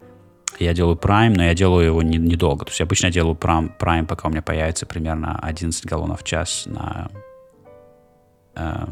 Я 0.58 0.72
делаю 0.72 0.96
Prime, 0.96 1.34
но 1.34 1.44
я 1.44 1.54
делаю 1.54 1.86
его 1.86 2.02
не, 2.02 2.16
недолго. 2.16 2.64
То 2.64 2.70
есть 2.70 2.80
обычно 2.80 3.06
я 3.06 3.12
делаю 3.12 3.34
Prime, 3.34 3.76
Prime, 3.78 4.06
пока 4.06 4.28
у 4.28 4.30
меня 4.30 4.42
появится 4.42 4.86
примерно 4.86 5.38
11 5.40 5.84
галлонов 5.86 6.22
в 6.22 6.24
час 6.24 6.64
на 6.66 7.10
э, 8.54 8.86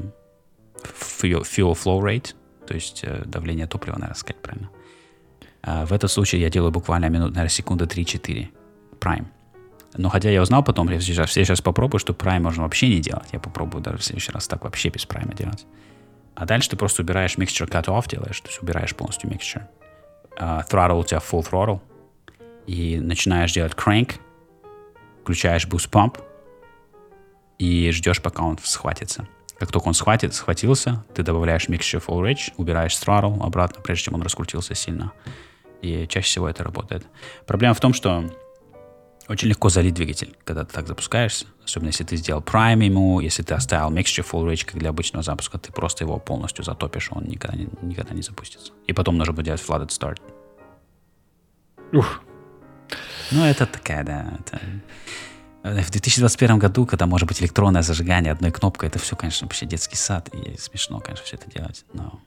fuel, 0.83 1.43
fuel 1.43 1.75
flow 1.75 2.01
rate, 2.01 2.35
то 2.67 2.75
есть 2.75 3.05
э, 3.05 3.23
давление 3.27 3.67
топлива, 3.67 3.95
наверное, 3.95 4.17
сказать 4.17 4.43
правильно. 4.43 4.71
А 5.63 5.87
в 5.87 5.93
этом 5.93 6.09
случае 6.09 6.41
я 6.41 6.51
делаю 6.51 6.73
буквально 6.73 7.07
минут, 7.09 7.31
наверное, 7.31 7.49
секунды 7.49 7.85
3-4 7.85 8.49
Prime. 8.99 9.27
Но 9.95 10.09
хотя 10.09 10.31
я 10.31 10.41
узнал 10.41 10.63
потом, 10.63 10.89
я 10.89 11.01
сейчас, 11.01 11.37
я 11.37 11.45
сейчас 11.45 11.61
попробую, 11.61 12.01
что 12.01 12.13
Prime 12.13 12.41
можно 12.41 12.63
вообще 12.63 12.89
не 12.89 13.01
делать. 13.01 13.29
Я 13.33 13.41
попробую 13.41 13.83
даже 13.83 13.99
в 13.99 14.05
следующий 14.05 14.33
раз 14.33 14.49
так 14.49 14.65
вообще 14.65 14.89
без 14.89 15.07
Prime 15.07 15.35
делать. 15.35 15.67
А 16.35 16.47
дальше 16.47 16.71
ты 16.71 16.77
просто 16.77 17.03
убираешь 17.03 17.37
Mixture 17.37 17.69
Cut-Off 17.69 18.09
делаешь, 18.09 18.41
то 18.41 18.49
есть 18.49 18.63
убираешь 18.63 18.95
полностью 18.95 19.31
Mixture. 19.31 19.63
Uh, 20.39 20.67
throttle 20.69 21.01
у 21.01 21.05
тебя 21.05 21.19
full 21.19 21.47
throttle. 21.49 21.81
И 22.67 23.01
начинаешь 23.01 23.53
делать 23.53 23.73
crank, 23.73 24.15
включаешь 25.23 25.67
boost 25.67 25.91
pump 25.91 26.21
и 27.59 27.91
ждешь, 27.91 28.23
пока 28.23 28.45
он 28.45 28.59
схватится. 28.63 29.29
Как 29.59 29.71
только 29.71 29.89
он 29.89 29.95
схватит, 29.95 30.35
схватился, 30.35 31.05
ты 31.15 31.23
добавляешь 31.23 31.69
Mixture 31.69 32.05
Full 32.05 32.21
Rich, 32.23 32.55
убираешь 32.57 32.95
throttle 32.95 33.41
обратно, 33.45 33.81
прежде 33.83 34.07
чем 34.07 34.15
он 34.15 34.23
раскрутился 34.23 34.75
сильно. 34.75 35.13
И 35.83 36.07
чаще 36.09 36.27
всего 36.27 36.49
это 36.49 36.65
работает. 36.65 37.07
Проблема 37.47 37.75
в 37.75 37.81
том, 37.81 37.93
что 37.93 38.25
очень 39.29 39.49
легко 39.49 39.69
залить 39.69 39.95
двигатель, 39.95 40.37
когда 40.45 40.65
ты 40.65 40.73
так 40.73 40.87
запускаешься. 40.87 41.47
Особенно 41.65 41.89
если 41.89 42.05
ты 42.05 42.17
сделал 42.17 42.43
Prime 42.43 42.85
ему, 42.85 43.21
если 43.21 43.43
ты 43.43 43.55
оставил 43.55 43.91
Mixture 43.91 44.27
Full 44.29 44.51
Rich, 44.51 44.65
как 44.67 44.79
для 44.79 44.91
обычного 44.91 45.23
запуска, 45.23 45.59
ты 45.59 45.73
просто 45.73 46.05
его 46.05 46.19
полностью 46.19 46.65
затопишь, 46.65 47.09
он 47.13 47.25
никогда 47.25 47.57
не, 47.57 47.69
никогда 47.83 48.15
не 48.15 48.23
запустится. 48.23 48.73
И 48.87 48.93
потом 48.93 49.17
нужно 49.17 49.33
будет 49.33 49.47
делать 49.47 49.63
Flooded 49.67 49.89
Start. 49.89 50.21
Ух. 51.93 52.23
Ну, 53.31 53.45
это 53.45 53.67
такая, 53.67 54.05
да. 54.05 54.39
Это... 54.41 54.61
В 55.63 55.91
2021 55.93 56.59
году, 56.59 56.87
когда 56.87 57.07
может 57.07 57.29
быть 57.29 57.41
электронное 57.41 57.83
зажигание 57.83 58.33
одной 58.33 58.51
кнопкой, 58.51 58.89
это 58.89 58.99
все, 58.99 59.15
конечно, 59.15 59.47
вообще 59.47 59.65
детский 59.65 59.97
сад. 59.97 60.29
И 60.35 60.59
смешно, 60.59 60.99
конечно, 60.99 61.25
все 61.25 61.37
это 61.37 61.49
делать. 61.49 61.85
Но... 61.93 62.21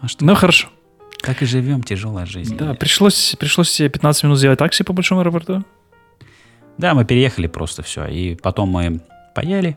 А 0.00 0.06
что? 0.06 0.24
Ну, 0.24 0.34
хорошо. 0.36 0.68
Так 1.22 1.42
и 1.42 1.46
живем, 1.46 1.82
тяжелая 1.82 2.26
жизнь. 2.26 2.56
Да, 2.56 2.74
пришлось, 2.74 3.34
пришлось 3.38 3.70
себе 3.70 3.88
15 3.88 4.24
минут 4.24 4.38
сделать 4.38 4.58
такси 4.58 4.84
по 4.84 4.92
большому 4.92 5.20
аэропорту. 5.20 5.64
Да, 6.78 6.94
мы 6.94 7.04
переехали 7.04 7.48
просто 7.48 7.82
все. 7.82 8.06
И 8.06 8.36
потом 8.36 8.68
мы 8.68 9.00
поели. 9.34 9.76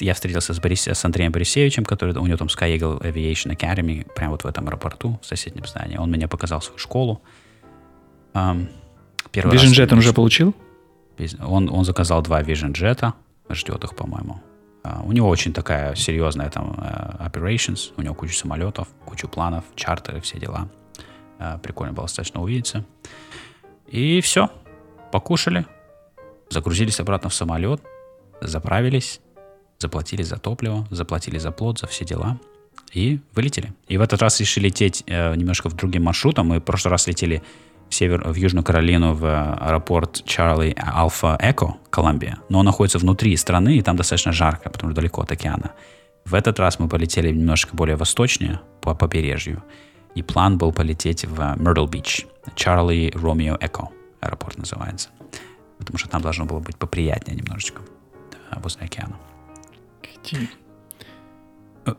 Я 0.00 0.12
встретился 0.12 0.52
с, 0.52 0.60
Борис, 0.60 0.86
с 0.86 1.04
Андреем 1.04 1.32
Борисевичем, 1.32 1.84
который 1.84 2.14
у 2.14 2.26
него 2.26 2.36
там 2.36 2.48
Sky 2.48 2.76
Eagle 2.76 3.00
Aviation 3.00 3.56
Academy, 3.56 4.06
прямо 4.14 4.32
вот 4.32 4.44
в 4.44 4.46
этом 4.46 4.68
аэропорту, 4.68 5.18
в 5.22 5.26
соседнем 5.26 5.66
здании. 5.66 5.96
Он 5.96 6.10
мне 6.10 6.28
показал 6.28 6.60
свою 6.60 6.78
школу. 6.78 7.22
Um, 8.34 8.68
Vision 9.32 9.72
Jet 9.72 9.92
он 9.92 9.98
уже 9.98 10.12
получил? 10.12 10.54
Он, 11.40 11.70
он 11.70 11.84
заказал 11.84 12.22
два 12.22 12.42
Vision 12.42 12.72
Jet, 12.72 13.12
ждет 13.50 13.84
их, 13.84 13.96
по-моему. 13.96 14.42
Uh, 14.84 15.06
у 15.06 15.12
него 15.12 15.28
очень 15.28 15.52
такая 15.52 15.94
серьезная 15.96 16.50
там 16.50 16.70
uh, 16.78 17.30
operations, 17.30 17.92
у 17.96 18.02
него 18.02 18.14
куча 18.14 18.36
самолетов, 18.36 18.88
куча 19.04 19.26
планов, 19.26 19.64
чартеры, 19.74 20.20
все 20.20 20.38
дела. 20.38 20.68
Uh, 21.38 21.58
прикольно 21.60 21.92
было 21.92 22.06
достаточно 22.06 22.40
увидеться. 22.40 22.84
И 23.88 24.20
все, 24.20 24.50
покушали, 25.10 25.66
загрузились 26.50 27.00
обратно 27.00 27.30
в 27.30 27.34
самолет, 27.34 27.82
заправились, 28.40 29.20
заплатили 29.78 30.22
за 30.22 30.36
топливо, 30.36 30.86
заплатили 30.90 31.38
за 31.38 31.50
плод, 31.50 31.78
за 31.78 31.86
все 31.86 32.04
дела 32.04 32.38
и 32.92 33.20
вылетели. 33.34 33.72
И 33.88 33.96
в 33.96 34.00
этот 34.00 34.22
раз 34.22 34.40
решили 34.40 34.66
лететь 34.66 35.04
э, 35.06 35.34
немножко 35.34 35.68
в 35.68 35.74
другим 35.74 36.04
маршрутом. 36.04 36.48
Мы 36.48 36.60
в 36.60 36.62
прошлый 36.62 36.90
раз 36.90 37.06
летели 37.06 37.42
в, 37.88 37.94
север, 37.94 38.26
в 38.26 38.34
Южную 38.34 38.64
Каролину 38.64 39.14
в 39.14 39.54
аэропорт 39.54 40.22
Чарли 40.24 40.74
Алфа 40.76 41.38
Эко, 41.40 41.76
Колумбия. 41.90 42.38
Но 42.48 42.60
он 42.60 42.64
находится 42.64 42.98
внутри 42.98 43.36
страны, 43.36 43.76
и 43.76 43.82
там 43.82 43.96
достаточно 43.96 44.32
жарко, 44.32 44.70
потому 44.70 44.92
что 44.92 45.00
далеко 45.00 45.22
от 45.22 45.32
океана. 45.32 45.72
В 46.24 46.34
этот 46.34 46.58
раз 46.60 46.78
мы 46.78 46.88
полетели 46.88 47.30
немножко 47.30 47.74
более 47.74 47.96
восточнее, 47.96 48.60
по 48.80 48.94
побережью. 48.94 49.62
И 50.14 50.22
план 50.22 50.58
был 50.58 50.72
полететь 50.72 51.24
в 51.24 51.38
Мyrtle 51.38 51.88
Бич. 51.88 52.26
Чарли 52.54 53.12
Ромео 53.14 53.56
Эко 53.60 53.88
аэропорт 54.20 54.58
называется. 54.58 55.10
Потому 55.78 55.98
что 55.98 56.08
там 56.08 56.22
должно 56.22 56.44
было 56.44 56.58
быть 56.58 56.76
поприятнее 56.76 57.36
немножечко 57.36 57.82
да, 58.50 58.58
возле 58.60 58.84
океана. 58.84 59.16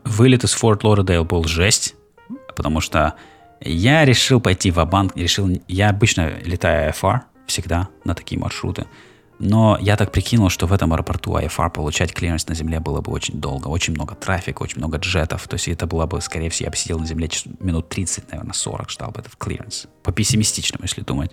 Вылет 0.04 0.44
из 0.44 0.52
Форт 0.52 0.84
Лордейл 0.84 1.24
был 1.24 1.44
жесть, 1.44 1.96
потому 2.54 2.80
что 2.80 3.14
я 3.60 4.04
решил 4.04 4.40
пойти 4.40 4.70
в 4.70 4.84
банк 4.86 5.16
решил, 5.16 5.48
я 5.68 5.90
обычно 5.90 6.38
летаю 6.44 6.92
IFR 6.92 7.20
всегда 7.46 7.88
на 8.04 8.14
такие 8.14 8.40
маршруты, 8.40 8.86
но 9.38 9.78
я 9.80 9.96
так 9.96 10.12
прикинул, 10.12 10.50
что 10.50 10.66
в 10.66 10.72
этом 10.72 10.92
аэропорту 10.92 11.36
IFR 11.36 11.70
получать 11.70 12.12
клиренс 12.12 12.46
на 12.46 12.54
земле 12.54 12.78
было 12.78 13.00
бы 13.00 13.10
очень 13.10 13.40
долго, 13.40 13.68
очень 13.68 13.94
много 13.94 14.14
трафика, 14.14 14.62
очень 14.62 14.78
много 14.78 14.98
jet 14.98 15.23
ов, 15.23 15.48
то 15.48 15.54
есть 15.54 15.68
это 15.68 15.86
было 15.86 16.06
бы, 16.06 16.20
скорее 16.20 16.50
всего, 16.50 16.66
я 16.66 16.70
бы 16.70 16.76
сидел 16.76 16.98
на 16.98 17.06
земле 17.06 17.28
минут 17.58 17.88
30, 17.88 18.30
наверное, 18.30 18.52
40, 18.52 18.90
ждал 18.90 19.10
бы 19.10 19.20
этот 19.20 19.36
клиренс, 19.36 19.86
по 20.02 20.12
пессимистичному, 20.12 20.84
если 20.84 21.00
думать. 21.00 21.32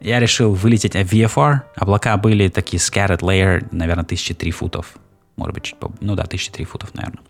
Я 0.00 0.18
решил 0.18 0.54
вылететь 0.54 0.94
в 0.94 1.12
VFR, 1.12 1.60
облака 1.76 2.16
были 2.16 2.48
такие 2.48 2.80
scattered 2.80 3.20
layer, 3.20 3.66
наверное, 3.70 4.04
1003 4.04 4.50
футов, 4.50 4.96
может 5.36 5.54
быть, 5.54 5.64
чуть 5.64 5.76
ну 6.00 6.14
да, 6.14 6.24
1003 6.24 6.64
футов, 6.64 6.94
наверное. 6.94 7.22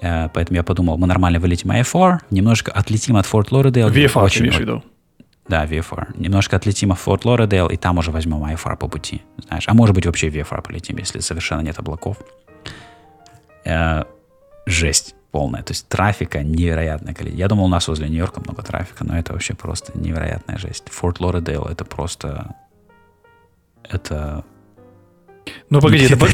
Э, 0.00 0.28
поэтому 0.32 0.56
я 0.56 0.62
подумал, 0.62 0.98
мы 0.98 1.06
нормально 1.06 1.38
вылетим 1.38 1.70
IFR, 1.70 2.20
немножко 2.30 2.72
отлетим 2.72 3.16
от 3.16 3.26
Форт 3.26 3.52
Лоридейл. 3.52 3.88
VFR, 3.88 4.22
очень, 4.22 4.42
имеешь 4.42 4.56
в 4.56 4.60
виду? 4.60 4.82
Да, 5.48 5.66
VFR. 5.66 6.14
Немножко 6.16 6.56
отлетим 6.56 6.92
от 6.92 6.98
Форт 6.98 7.24
Лоридейл, 7.24 7.68
и 7.68 7.76
там 7.76 7.98
уже 7.98 8.10
возьмем 8.10 8.44
IFR 8.44 8.76
по 8.76 8.88
пути. 8.88 9.22
Знаешь, 9.48 9.64
а 9.66 9.74
может 9.74 9.94
быть 9.94 10.06
вообще 10.06 10.28
VFR 10.28 10.62
полетим, 10.62 10.98
если 10.98 11.20
совершенно 11.20 11.60
нет 11.60 11.78
облаков. 11.78 12.16
Э, 13.64 14.04
жесть 14.66 15.14
полная. 15.30 15.62
То 15.62 15.72
есть 15.72 15.88
трафика 15.88 16.42
невероятное 16.42 17.14
количество. 17.14 17.38
Я 17.38 17.48
думал, 17.48 17.64
у 17.64 17.68
нас 17.68 17.88
возле 17.88 18.08
Нью-Йорка 18.08 18.40
много 18.40 18.62
трафика, 18.62 19.04
но 19.04 19.18
это 19.18 19.32
вообще 19.32 19.54
просто 19.54 19.92
невероятная 19.94 20.58
жесть. 20.58 20.84
Форт 20.90 21.20
Лоридейл 21.20 21.64
это 21.64 21.84
просто... 21.84 22.54
Это... 23.88 24.44
Ну, 25.68 25.80
погоди, 25.80 26.04
это, 26.04 26.26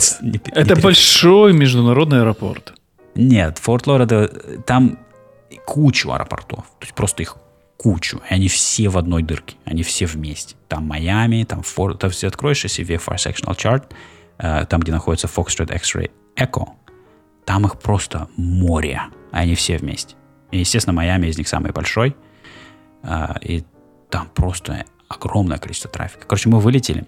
это 0.53 0.77
большой 0.81 1.53
международный 1.53 2.21
аэропорт. 2.21 2.76
Нет, 3.17 3.59
Форт 3.59 3.87
Лорда, 3.87 4.29
там 4.67 4.99
кучу 5.65 6.11
аэропортов. 6.11 6.65
То 6.79 6.83
есть 6.83 6.95
просто 6.95 7.23
их 7.23 7.37
кучу. 7.77 8.21
И 8.31 8.35
они 8.35 8.49
все 8.49 8.89
в 8.89 8.99
одной 8.99 9.23
дырке. 9.23 9.57
Они 9.65 9.83
все 9.83 10.07
вместе. 10.07 10.57
Там 10.69 10.87
Майами, 10.87 11.45
там 11.45 11.63
Форт... 11.63 12.01
Ты 12.01 12.09
все 12.09 12.29
откроешь, 12.29 12.63
если 12.65 12.85
VFR 12.85 13.17
Sectional 13.17 13.57
Chart, 13.57 13.85
э, 14.39 14.67
там, 14.67 14.81
где 14.81 14.93
находится 14.93 15.27
Foxtrot 15.27 15.75
X-Ray 15.75 16.11
Echo, 16.37 16.69
там 17.45 17.67
их 17.67 17.79
просто 17.79 18.29
море. 18.37 19.03
А 19.33 19.39
они 19.39 19.55
все 19.55 19.79
вместе. 19.79 20.17
И, 20.51 20.59
естественно, 20.59 20.95
Майами 20.95 21.27
из 21.27 21.39
них 21.39 21.49
самый 21.49 21.73
большой. 21.73 22.17
Э, 23.03 23.35
и 23.43 23.65
там 24.11 24.29
просто 24.35 24.85
огромное 25.09 25.59
количество 25.59 25.91
трафика. 25.91 26.27
Короче, 26.27 26.49
мы 26.49 26.61
вылетели. 26.61 27.07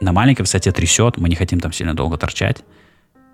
На 0.00 0.12
маленькой 0.12 0.42
высоте 0.42 0.72
трясет, 0.72 1.18
мы 1.18 1.28
не 1.28 1.36
хотим 1.36 1.60
там 1.60 1.72
сильно 1.72 1.94
долго 1.94 2.16
торчать. 2.16 2.64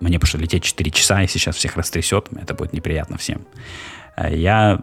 Мне 0.01 0.19
пришлось 0.19 0.43
лететь 0.43 0.65
4 0.65 0.91
часа, 0.91 1.23
и 1.23 1.27
сейчас 1.27 1.57
всех 1.57 1.77
растрясет, 1.77 2.29
это 2.41 2.55
будет 2.55 2.73
неприятно 2.73 3.17
всем. 3.17 3.47
Э, 4.17 4.35
я 4.37 4.81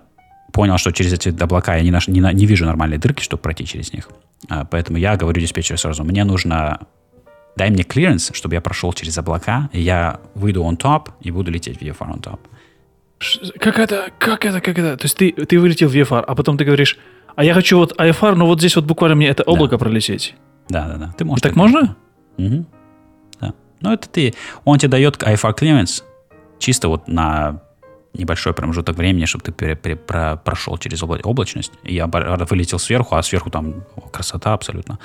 понял, 0.51 0.77
что 0.77 0.91
через 0.91 1.13
эти 1.13 1.29
облака 1.29 1.75
я 1.75 1.83
не, 1.83 1.91
наш, 1.91 2.07
не, 2.07 2.19
не 2.19 2.45
вижу 2.45 2.65
нормальной 2.65 2.97
дырки, 2.97 3.21
чтобы 3.21 3.41
пройти 3.41 3.65
через 3.65 3.93
них. 3.93 4.09
Э, 4.49 4.63
поэтому 4.69 4.97
я 4.97 5.15
говорю 5.15 5.41
диспетчеру 5.41 5.77
сразу, 5.77 6.03
мне 6.03 6.23
нужно... 6.23 6.79
Дай 7.55 7.69
мне 7.69 7.83
клиренс, 7.83 8.31
чтобы 8.33 8.55
я 8.55 8.61
прошел 8.61 8.93
через 8.93 9.15
облака, 9.17 9.69
и 9.73 9.79
я 9.79 10.19
выйду 10.33 10.63
on 10.63 10.75
top 10.75 11.11
и 11.21 11.29
буду 11.29 11.51
лететь 11.51 11.77
в 11.77 11.81
VFR 11.83 12.15
on 12.15 12.21
top. 12.21 12.39
Как 13.59 13.77
это? 13.77 14.09
Как 14.17 14.43
это? 14.43 14.59
Как 14.59 14.77
это? 14.79 14.97
То 14.97 15.05
есть 15.05 15.17
ты, 15.17 15.31
ты 15.31 15.59
вылетел 15.59 15.87
в 15.87 15.95
VFR, 15.95 16.23
а 16.27 16.35
потом 16.35 16.57
ты 16.57 16.65
говоришь, 16.65 16.97
а 17.35 17.43
я 17.43 17.53
хочу 17.53 17.77
вот 17.77 17.99
IFR, 17.99 18.35
но 18.35 18.45
вот 18.47 18.59
здесь 18.59 18.75
вот 18.75 18.85
буквально 18.85 19.15
мне 19.15 19.27
это 19.27 19.43
облако 19.43 19.71
да. 19.71 19.77
пролететь. 19.77 20.35
Да, 20.69 20.87
да, 20.87 20.97
да. 20.97 21.13
Ты 21.17 21.25
можешь. 21.25 21.41
И 21.41 21.43
так 21.43 21.55
можно? 21.55 21.95
Угу. 22.37 22.65
Но 23.83 23.93
это 23.93 24.09
ты, 24.09 24.33
он 24.65 24.79
тебе 24.79 24.89
дает 24.89 25.21
IFR 25.21 25.55
clearance 25.55 26.03
чисто 26.57 26.87
вот 26.87 27.07
на 27.07 27.61
небольшой 28.13 28.53
промежуток 28.53 28.95
времени, 28.95 29.25
чтобы 29.25 29.43
ты 29.43 29.51
пере, 29.51 29.75
пере, 29.75 29.95
про, 29.95 30.37
прошел 30.37 30.77
через 30.77 31.03
обла- 31.03 31.21
облачность. 31.23 31.71
Я 31.83 32.07
вылетел 32.07 32.79
сверху, 32.79 33.15
а 33.15 33.23
сверху 33.23 33.49
там 33.49 33.83
красота 34.11 34.53
абсолютно. 34.53 34.99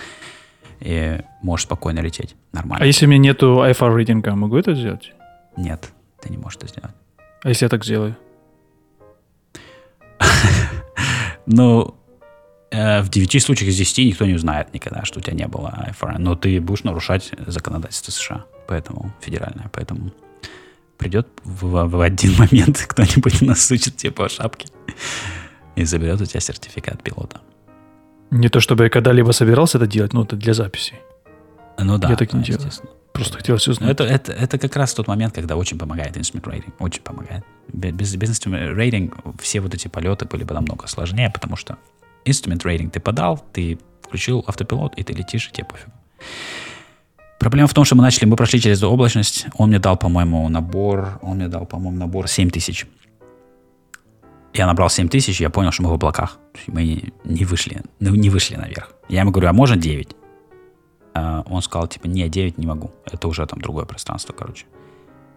И 0.81 1.21
можешь 1.43 1.65
спокойно 1.67 2.01
лететь. 2.01 2.37
Нормально. 2.53 2.85
А 2.85 2.87
если 2.87 3.07
у 3.07 3.09
меня 3.09 3.19
нету 3.19 3.65
IFR 3.65 3.95
рейтинга, 3.95 4.35
могу 4.35 4.57
это 4.57 4.75
сделать? 4.75 5.13
Нет, 5.57 5.93
ты 6.23 6.31
не 6.31 6.39
можешь 6.39 6.59
это 6.59 6.69
сделать. 6.69 6.95
А 7.43 7.49
если 7.49 7.65
я 7.67 7.69
так 7.69 7.85
сделаю? 7.85 8.17
Ну, 11.51 11.99
Э, 12.71 13.01
в 13.01 13.09
9 13.09 13.43
случаях 13.43 13.71
из 13.71 13.77
10 13.77 13.99
никто 14.07 14.27
не 14.27 14.35
узнает 14.35 14.75
никогда, 14.75 15.05
что 15.05 15.21
у 15.21 15.23
тебя 15.23 15.35
не 15.35 15.47
было 15.47 15.87
IFR. 15.89 16.17
Но 16.19 16.35
ты 16.35 16.61
будешь 16.61 16.85
нарушать 16.85 17.33
законодательство 17.47 18.13
США, 18.13 18.45
поэтому 18.69 19.13
федеральное. 19.21 19.69
Поэтому 19.73 20.13
придет 20.99 21.27
в, 21.45 21.89
в 21.89 22.01
один 22.01 22.35
момент 22.37 22.79
кто-нибудь 22.89 23.43
насучит 23.43 23.97
тебе 23.97 24.13
по 24.13 24.29
шапке 24.29 24.69
и 25.75 25.85
заберет 25.85 26.21
у 26.21 26.27
тебя 26.27 26.41
сертификат 26.41 27.03
пилота. 27.03 27.41
Не 28.31 28.49
то 28.49 28.61
чтобы 28.61 28.85
я 28.85 28.91
когда-либо 28.91 29.33
собирался 29.33 29.79
это 29.79 29.87
делать, 29.87 30.13
но 30.13 30.23
это 30.23 30.37
для 30.37 30.55
записи. 30.55 30.95
Ну 31.79 31.99
да. 31.99 32.11
Я 32.11 32.17
так 32.17 32.33
не 32.35 32.43
делаю. 32.43 32.71
Просто 33.13 33.39
хотелось 33.39 33.67
узнать. 33.67 33.91
Это, 33.91 34.05
это, 34.05 34.33
это 34.33 34.59
как 34.59 34.77
раз 34.77 34.95
тот 34.95 35.09
момент, 35.09 35.35
когда 35.35 35.57
очень 35.57 35.79
помогает 35.79 36.17
инструмент 36.17 36.47
рейтинг. 36.47 36.75
Очень 36.81 37.03
помогает. 37.03 37.45
Без, 37.73 38.15
без 38.15 38.31
инструмент 38.31 38.77
рейтинг 38.77 39.17
все 39.41 39.61
вот 39.61 39.75
эти 39.75 39.89
полеты 39.89 40.27
были 40.27 40.45
бы 40.45 40.55
намного 40.55 40.87
сложнее, 40.87 41.31
потому 41.31 41.57
что 41.57 41.79
инструмент 42.25 42.65
рейтинг 42.65 42.93
ты 42.93 43.01
подал, 43.01 43.45
ты 43.53 43.79
включил 44.03 44.45
автопилот, 44.47 44.95
и 44.97 45.03
ты 45.03 45.15
летишь, 45.15 45.49
и 45.49 45.53
тебе 45.53 45.65
пофиг. 45.65 45.89
Проблема 47.39 47.69
в 47.69 47.75
том, 47.75 47.85
что 47.85 47.95
мы 47.95 48.03
начали, 48.03 48.25
мы 48.25 48.37
прошли 48.37 48.61
через 48.61 48.83
облачность. 48.83 49.47
Он 49.57 49.69
мне 49.69 49.79
дал, 49.79 49.97
по-моему, 49.97 50.49
набор, 50.49 51.19
он 51.23 51.37
мне 51.37 51.49
дал, 51.49 51.67
по-моему, 51.67 51.97
набор 51.97 52.29
7 52.29 52.51
тысяч. 52.51 52.87
Я 54.55 54.67
набрал 54.67 54.91
7 54.91 55.09
тысяч, 55.09 55.41
я 55.41 55.51
понял, 55.51 55.71
что 55.71 55.85
мы 55.85 55.91
в 55.91 55.93
облаках. 55.93 56.39
Мы 56.67 57.13
не 57.25 57.45
вышли, 57.45 57.83
ну, 58.01 58.15
не 58.15 58.29
вышли 58.29 58.57
наверх. 58.57 58.93
Я 59.09 59.21
ему 59.21 59.31
говорю, 59.31 59.51
а 59.51 59.53
можно 59.53 59.77
9? 59.77 60.17
А 61.15 61.45
он 61.49 61.63
сказал, 61.63 61.87
типа, 61.87 62.09
не, 62.09 62.29
9 62.29 62.59
не 62.59 62.67
могу. 62.67 62.91
Это 63.07 63.29
уже 63.29 63.47
там 63.47 63.61
другое 63.61 63.85
пространство, 63.85 64.33
короче. 64.33 64.67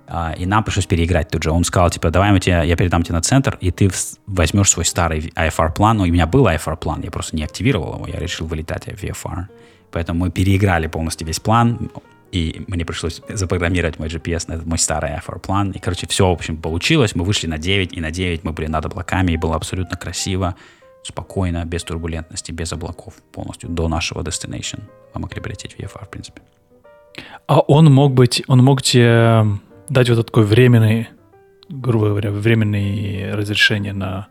А, 0.07 0.33
и 0.33 0.45
нам 0.45 0.63
пришлось 0.63 0.87
переиграть 0.87 1.29
тут 1.29 1.43
же. 1.43 1.51
Он 1.51 1.63
сказал, 1.63 1.91
типа, 1.91 2.09
давай 2.09 2.31
мы 2.31 2.39
тебе, 2.39 2.63
я 2.65 2.75
передам 2.75 3.03
тебе 3.03 3.15
на 3.15 3.21
центр, 3.21 3.57
и 3.61 3.69
ты 3.69 3.91
возьмешь 4.25 4.71
свой 4.71 4.85
старый 4.85 5.31
IFR-план. 5.35 5.97
Ну, 5.97 6.03
у 6.03 6.07
меня 6.07 6.25
был 6.25 6.47
IFR-план, 6.47 7.01
я 7.01 7.11
просто 7.11 7.35
не 7.35 7.43
активировал 7.43 7.93
его, 7.95 8.07
я 8.07 8.19
решил 8.19 8.47
вылетать 8.47 8.85
в 8.85 9.03
VFR. 9.03 9.45
Поэтому 9.91 10.19
мы 10.25 10.31
переиграли 10.31 10.87
полностью 10.87 11.27
весь 11.27 11.39
план, 11.39 11.91
и 12.31 12.63
мне 12.67 12.85
пришлось 12.85 13.21
запрограммировать 13.29 13.99
мой 13.99 14.07
GPS 14.07 14.45
на 14.47 14.53
этот 14.53 14.65
мой 14.65 14.77
старый 14.77 15.11
IFR-план. 15.11 15.71
И, 15.71 15.79
короче, 15.79 16.07
все, 16.07 16.27
в 16.27 16.31
общем, 16.31 16.57
получилось. 16.57 17.15
Мы 17.15 17.25
вышли 17.25 17.47
на 17.47 17.57
9, 17.57 17.93
и 17.93 18.01
на 18.01 18.11
9 18.11 18.43
мы 18.43 18.53
были 18.53 18.67
над 18.67 18.85
облаками, 18.85 19.33
и 19.33 19.37
было 19.37 19.55
абсолютно 19.55 19.97
красиво, 19.97 20.55
спокойно, 21.03 21.65
без 21.65 21.83
турбулентности, 21.83 22.53
без 22.53 22.71
облаков, 22.73 23.15
полностью 23.33 23.69
до 23.69 23.87
нашего 23.87 24.21
destination. 24.21 24.79
Мы 25.13 25.21
могли 25.21 25.41
прилететь 25.41 25.73
в 25.73 25.79
VFR, 25.79 26.05
в 26.05 26.09
принципе. 26.09 26.41
А 27.47 27.59
он 27.59 27.91
мог 27.91 28.13
быть, 28.13 28.43
он 28.47 28.63
мог 28.63 28.81
тебе 28.81 29.45
дать 29.89 30.09
вот 30.09 30.25
такой 30.25 30.45
временный, 30.45 31.09
грубо 31.69 32.09
говоря, 32.09 32.31
временное 32.31 33.35
разрешение 33.35 33.93
на 33.93 34.27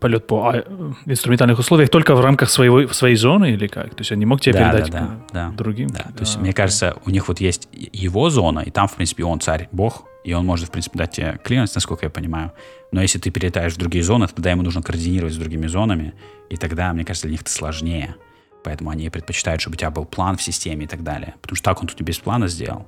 полет 0.00 0.26
по 0.26 0.50
а, 0.50 0.64
инструментальных 1.06 1.58
условиях 1.58 1.90
только 1.90 2.14
в 2.14 2.20
рамках 2.20 2.50
своего, 2.50 2.88
своей 2.88 3.16
зоны 3.16 3.52
или 3.52 3.66
как? 3.66 3.90
То 3.90 4.00
есть 4.00 4.12
он 4.12 4.18
не 4.18 4.26
мог 4.26 4.40
тебе 4.40 4.54
да, 4.54 4.70
передать 4.70 4.90
да, 4.90 5.20
да, 5.32 5.50
другим? 5.50 5.88
Да, 5.88 6.02
то 6.02 6.20
есть, 6.20 6.36
а, 6.36 6.40
мне 6.40 6.52
кажется, 6.52 6.96
у 7.04 7.10
них 7.10 7.28
вот 7.28 7.40
есть 7.40 7.68
его 7.72 8.30
зона, 8.30 8.60
и 8.60 8.70
там, 8.70 8.88
в 8.88 8.94
принципе, 8.94 9.24
он 9.24 9.40
царь, 9.40 9.68
бог, 9.72 10.04
и 10.24 10.32
он 10.32 10.46
может, 10.46 10.68
в 10.68 10.70
принципе, 10.70 10.98
дать 10.98 11.12
тебе 11.12 11.40
клиент, 11.42 11.70
насколько 11.74 12.06
я 12.06 12.10
понимаю. 12.10 12.52
Но 12.92 13.02
если 13.02 13.18
ты 13.18 13.30
перелетаешь 13.30 13.74
в 13.74 13.78
другие 13.78 14.04
зоны, 14.04 14.26
тогда 14.28 14.50
ему 14.50 14.62
нужно 14.62 14.82
координировать 14.82 15.34
с 15.34 15.38
другими 15.38 15.66
зонами, 15.66 16.14
и 16.48 16.56
тогда, 16.56 16.92
мне 16.92 17.04
кажется, 17.04 17.26
для 17.26 17.32
них 17.32 17.42
это 17.42 17.50
сложнее. 17.50 18.16
Поэтому 18.62 18.90
они 18.90 19.08
предпочитают, 19.08 19.60
чтобы 19.62 19.74
у 19.74 19.78
тебя 19.78 19.90
был 19.90 20.04
план 20.04 20.36
в 20.36 20.42
системе 20.42 20.84
и 20.84 20.88
так 20.88 21.02
далее. 21.02 21.34
Потому 21.40 21.56
что 21.56 21.64
так 21.64 21.80
он 21.80 21.88
тут 21.88 22.00
и 22.00 22.04
без 22.04 22.18
плана 22.18 22.46
сделал. 22.46 22.86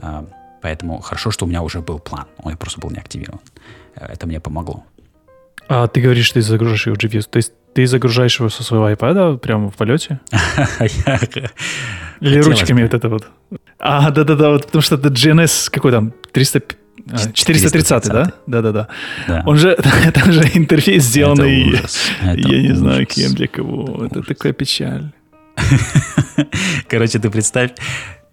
А, 0.00 0.28
Поэтому 0.60 1.00
хорошо, 1.00 1.30
что 1.30 1.44
у 1.44 1.48
меня 1.48 1.62
уже 1.62 1.80
был 1.80 1.98
план. 1.98 2.26
Он 2.38 2.56
просто 2.56 2.80
был 2.80 2.90
не 2.90 2.98
активирован. 2.98 3.40
Э, 3.94 4.06
это 4.06 4.26
мне 4.26 4.40
помогло. 4.40 4.84
А 5.68 5.86
ты 5.86 6.00
говоришь, 6.00 6.32
ты 6.32 6.40
загружаешь 6.40 6.86
его 6.86 6.96
в 6.96 6.98
GPS. 6.98 7.28
То 7.30 7.36
есть 7.36 7.52
ты 7.74 7.86
загружаешь 7.86 8.38
его 8.40 8.48
со 8.48 8.62
своего 8.64 8.88
iPad 8.90 9.38
прямо 9.38 9.70
в 9.70 9.76
полете? 9.76 10.20
Или 12.20 12.40
ручками 12.40 12.82
вот 12.82 12.94
это 12.94 13.08
вот? 13.08 13.28
А, 13.78 14.10
да-да-да, 14.10 14.50
вот 14.50 14.66
потому 14.66 14.82
что 14.82 14.96
это 14.96 15.08
GNS 15.08 15.70
какой 15.70 15.92
там? 15.92 16.12
300... 16.32 16.62
430, 17.32 18.08
да? 18.08 18.32
Да-да-да. 18.46 18.88
Он 19.46 19.56
же, 19.56 19.70
это 20.04 20.32
же 20.32 20.42
интерфейс 20.54 21.04
сделанный, 21.04 21.70
я 22.22 22.62
не 22.62 22.74
знаю, 22.74 23.06
кем, 23.06 23.34
для 23.34 23.46
кого. 23.46 24.06
Это 24.06 24.22
такая 24.22 24.52
печаль. 24.52 25.12
Короче, 26.88 27.18
ты 27.18 27.30
представь, 27.30 27.72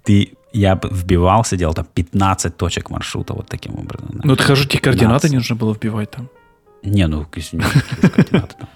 ты 0.03 0.33
я 0.53 0.79
вбивал, 0.81 1.43
сидел 1.43 1.73
там 1.73 1.85
15 1.93 2.55
точек 2.55 2.89
маршрута 2.89 3.33
вот 3.33 3.47
таким 3.47 3.75
образом. 3.75 4.21
Ну, 4.23 4.33
это 4.33 4.43
хожу, 4.43 4.65
те 4.65 4.79
координаты 4.79 5.29
не 5.29 5.35
нужно 5.35 5.55
было 5.55 5.73
вбивать 5.73 6.11
там. 6.11 6.29
Не, 6.85 7.07
ну, 7.07 7.25
извини, 7.35 7.63
координаты 8.01 8.55
там. 8.59 8.69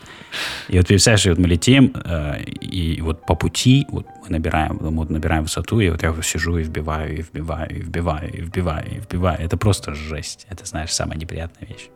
И 0.67 0.77
вот 0.77 0.87
представляешь, 0.87 1.25
вот 1.25 1.37
мы 1.37 1.47
летим, 1.47 1.93
э, 2.03 2.43
и 2.43 3.01
вот 3.01 3.25
по 3.25 3.35
пути 3.35 3.87
вот 3.89 4.05
мы 4.23 4.29
набираем, 4.29 4.77
мы 4.79 5.05
набираем 5.05 5.43
высоту, 5.43 5.79
и 5.79 5.89
вот 5.89 6.03
я 6.03 6.15
сижу 6.21 6.57
и 6.57 6.63
вбиваю, 6.63 7.17
и 7.17 7.21
вбиваю, 7.21 7.69
и 7.69 7.81
вбиваю, 7.81 8.31
и 8.31 8.41
вбиваю, 8.41 8.85
и 8.87 8.99
вбиваю. 8.99 9.39
Это 9.39 9.57
просто 9.57 9.95
жесть. 9.95 10.45
Это, 10.49 10.65
знаешь, 10.65 10.91
самая 10.91 11.17
неприятная 11.17 11.67
вещь. 11.67 11.89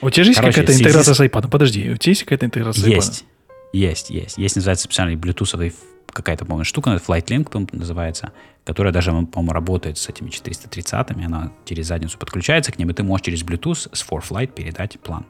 У 0.00 0.10
тебя 0.10 0.24
же 0.24 0.30
есть 0.30 0.40
какая-то 0.40 0.72
интеграция 0.72 1.14
с 1.14 1.20
iPad? 1.20 1.48
Подожди, 1.48 1.90
у 1.90 1.96
тебя 1.96 2.10
есть 2.10 2.24
какая-то 2.24 2.46
интеграция 2.46 2.82
с 2.82 2.86
iPad? 2.86 2.94
Есть, 2.94 3.24
есть, 3.72 4.10
есть. 4.10 4.38
Есть, 4.38 4.56
называется 4.56 4.84
специальный 4.84 5.16
блютусовый 5.16 5.72
какая-то, 6.12 6.44
по-моему, 6.44 6.64
штука, 6.64 7.00
Flight 7.06 7.26
Link 7.26 7.68
называется, 7.72 8.32
которая 8.68 8.92
даже, 8.92 9.12
по-моему, 9.12 9.52
работает 9.52 9.96
с 9.96 10.10
этими 10.10 10.28
430-ми, 10.28 11.24
она 11.24 11.52
через 11.64 11.86
задницу 11.86 12.18
подключается 12.18 12.70
к 12.70 12.78
ним, 12.78 12.90
и 12.90 12.92
ты 12.92 13.02
можешь 13.02 13.24
через 13.24 13.42
Bluetooth 13.42 13.88
с 13.94 14.06
ForFlight 14.06 14.48
передать 14.48 15.00
план. 15.00 15.24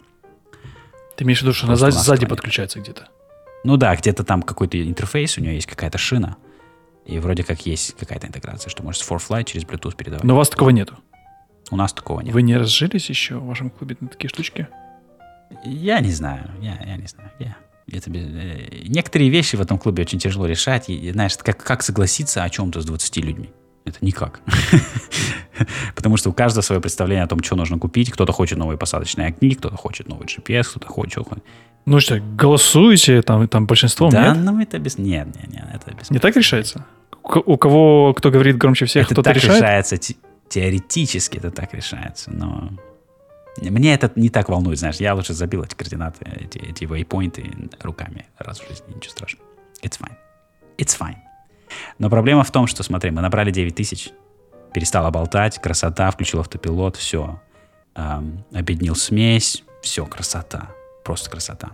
Ты 1.17 1.23
имеешь 1.23 1.39
в 1.39 1.43
виду, 1.43 1.53
что 1.53 1.67
она 1.67 1.77
сзади, 1.77 1.95
сзади 1.95 2.27
подключается 2.27 2.81
где-то? 2.81 3.07
Ну 3.63 3.77
да, 3.77 3.95
где-то 3.95 4.25
там 4.25 4.43
какой-то 4.43 4.83
интерфейс, 4.83 5.39
у 5.39 5.41
нее 5.41 5.55
есть 5.55 5.69
какая-то 5.69 5.99
шина, 5.99 6.37
и 7.07 7.21
вроде 7.21 7.45
как 7.45 7.65
есть 7.65 7.95
какая-то 7.97 8.27
интеграция, 8.27 8.71
что 8.71 8.83
можешь 8.83 9.03
с 9.03 9.09
ForFlight 9.09 9.45
через 9.45 9.63
Bluetooth 9.63 9.95
передавать. 9.95 10.25
Но 10.25 10.35
у 10.35 10.37
вас 10.37 10.49
такого 10.49 10.71
нету? 10.71 10.99
У 11.71 11.77
нас 11.77 11.93
такого 11.93 12.23
нет. 12.23 12.35
Вы 12.35 12.43
не 12.43 12.57
разжились 12.57 13.09
еще 13.09 13.37
в 13.37 13.47
вашем 13.47 13.71
клубе 13.71 13.97
на 14.01 14.09
такие 14.09 14.31
штучки? 14.31 14.67
Я 15.65 16.01
не 16.01 16.11
знаю, 16.11 16.51
я, 16.61 16.83
я 16.85 16.97
не 16.97 17.07
знаю. 17.07 17.31
Я, 17.39 17.57
это, 17.91 18.11
э, 18.11 18.83
некоторые 18.87 19.31
вещи 19.31 19.57
в 19.57 19.61
этом 19.61 19.79
клубе 19.79 20.03
очень 20.03 20.19
тяжело 20.19 20.47
решать. 20.47 20.89
И, 20.89 21.11
знаешь, 21.13 21.37
как, 21.39 21.63
как 21.63 21.83
согласиться 21.83 22.43
о 22.45 22.51
чем-то 22.51 22.81
с 22.81 22.85
20 22.85 23.17
людьми? 23.19 23.51
Это 23.85 23.99
никак. 24.03 24.41
Потому 25.95 26.17
что 26.17 26.31
у 26.31 26.33
каждого 26.33 26.63
свое 26.63 26.81
представление 26.81 27.25
о 27.25 27.27
том, 27.27 27.43
что 27.43 27.57
нужно 27.57 27.79
купить. 27.79 28.11
Кто-то 28.11 28.33
хочет 28.33 28.59
новые 28.59 28.77
посадочные 28.77 29.29
огни, 29.29 29.55
кто-то 29.55 29.77
хочет 29.77 30.09
новый 30.09 30.27
GPS, 30.27 30.65
кто-то 30.71 30.89
хочет... 30.89 31.27
Ну 31.87 32.01
что, 32.01 32.21
голосуете 32.21 33.23
там, 33.23 33.49
там 33.49 33.67
большинством, 33.67 34.11
да, 34.11 34.35
нет? 34.35 34.45
ну 34.45 34.61
это 34.61 34.79
без... 34.79 34.99
Нет, 34.99 35.29
нет, 35.35 35.51
нет, 35.51 35.65
это 35.73 35.95
без... 35.95 36.11
Не 36.11 36.19
так 36.19 36.37
решается? 36.37 36.85
У 37.23 37.57
кого, 37.57 38.13
кто 38.13 38.31
говорит 38.31 38.59
громче 38.59 38.85
всех, 38.85 39.07
кто-то 39.07 39.31
решает? 39.33 39.45
Это 39.45 39.61
так 39.61 39.71
решается, 39.71 40.15
теоретически 40.51 41.39
это 41.39 41.51
так 41.51 41.73
решается, 41.73 42.31
но 42.31 42.71
мне 43.63 43.95
это 43.95 44.11
не 44.17 44.29
так 44.29 44.49
волнует, 44.49 44.79
знаешь. 44.79 44.97
Я 44.97 45.15
лучше 45.15 45.35
забил 45.35 45.63
эти 45.63 45.75
координаты, 45.75 46.25
эти, 46.25 46.59
эти 46.59 46.85
waypoinты 46.85 47.71
руками 47.81 48.27
раз 48.39 48.61
в 48.61 48.69
жизни. 48.69 48.95
Ничего 48.95 49.11
страшного. 49.11 49.49
It's 49.83 49.99
fine. 50.01 50.17
It's 50.77 50.99
fine. 50.99 51.17
Но 51.99 52.09
проблема 52.11 52.45
в 52.45 52.51
том, 52.51 52.67
что, 52.67 52.83
смотри, 52.83 53.11
мы 53.11 53.21
набрали 53.21 53.51
9 53.51 53.75
тысяч, 53.75 54.11
перестала 54.73 55.11
болтать, 55.11 55.61
красота, 55.61 56.11
включил 56.11 56.41
автопилот, 56.41 56.97
все. 56.97 57.41
Эм, 57.95 58.45
объединил 58.53 58.95
смесь, 58.95 59.65
все, 59.83 60.07
красота. 60.07 60.71
Просто 61.05 61.31
красота. 61.31 61.73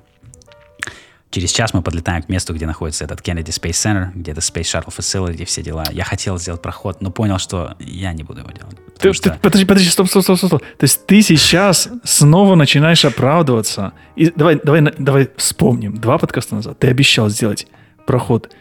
Через 1.34 1.50
час 1.50 1.74
мы 1.74 1.82
подлетаем 1.82 2.22
к 2.22 2.28
месту, 2.28 2.54
где 2.54 2.64
находится 2.64 3.04
этот 3.04 3.20
Kennedy 3.20 3.48
Space 3.48 3.72
Center, 3.72 4.10
где 4.14 4.30
это 4.30 4.40
Space 4.40 4.62
Shuttle 4.62 4.94
Facility, 4.96 5.44
все 5.44 5.64
дела. 5.64 5.84
Я 5.90 6.04
хотел 6.04 6.38
сделать 6.38 6.62
проход, 6.62 7.02
но 7.02 7.10
понял, 7.10 7.38
что 7.38 7.74
я 7.80 8.12
не 8.12 8.22
буду 8.22 8.42
его 8.42 8.52
делать. 8.52 8.76
Ты, 9.00 9.12
что... 9.12 9.30
ты, 9.30 9.38
подожди, 9.40 9.66
подожди, 9.66 9.90
стоп, 9.90 10.08
стоп, 10.08 10.22
стоп, 10.22 10.36
стоп. 10.36 10.62
То 10.62 10.84
есть 10.84 11.04
ты 11.06 11.22
сейчас 11.22 11.88
снова 12.04 12.54
начинаешь 12.54 13.04
оправдываться. 13.04 13.94
И 14.14 14.30
давай, 14.30 14.60
давай, 14.62 14.82
давай 14.96 15.28
вспомним. 15.36 15.96
Два 15.96 16.18
подкаста 16.18 16.54
назад 16.54 16.78
ты 16.78 16.86
обещал 16.86 17.28
сделать 17.30 17.66
проход 18.06 18.54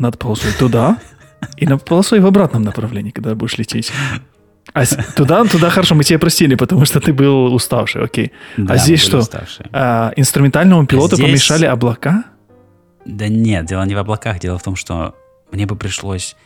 над 0.00 0.18
полосой 0.18 0.50
туда 0.58 0.98
и 1.56 1.66
над 1.66 1.84
полосой 1.84 2.18
в 2.18 2.26
обратном 2.26 2.64
направлении, 2.64 3.12
когда 3.12 3.36
будешь 3.36 3.58
лететь. 3.58 3.92
А 4.72 4.84
туда, 5.16 5.44
туда 5.44 5.70
хорошо, 5.70 5.94
мы 5.94 6.04
тебя 6.04 6.18
простили, 6.18 6.54
потому 6.54 6.86
что 6.86 7.00
ты 7.00 7.12
был 7.12 7.52
уставший, 7.52 8.04
окей. 8.04 8.32
Да, 8.56 8.74
а 8.74 8.76
здесь 8.78 9.00
что? 9.00 9.22
А, 9.72 10.12
инструментальному 10.16 10.86
пилоту 10.86 11.16
здесь... 11.16 11.26
помешали 11.26 11.66
облака? 11.66 12.24
Да 13.04 13.28
нет, 13.28 13.66
дело 13.66 13.82
не 13.84 13.94
в 13.94 13.98
облаках, 13.98 14.38
дело 14.38 14.58
в 14.58 14.62
том, 14.62 14.76
что 14.76 15.14
мне 15.50 15.66
бы 15.66 15.76
пришлось, 15.76 16.36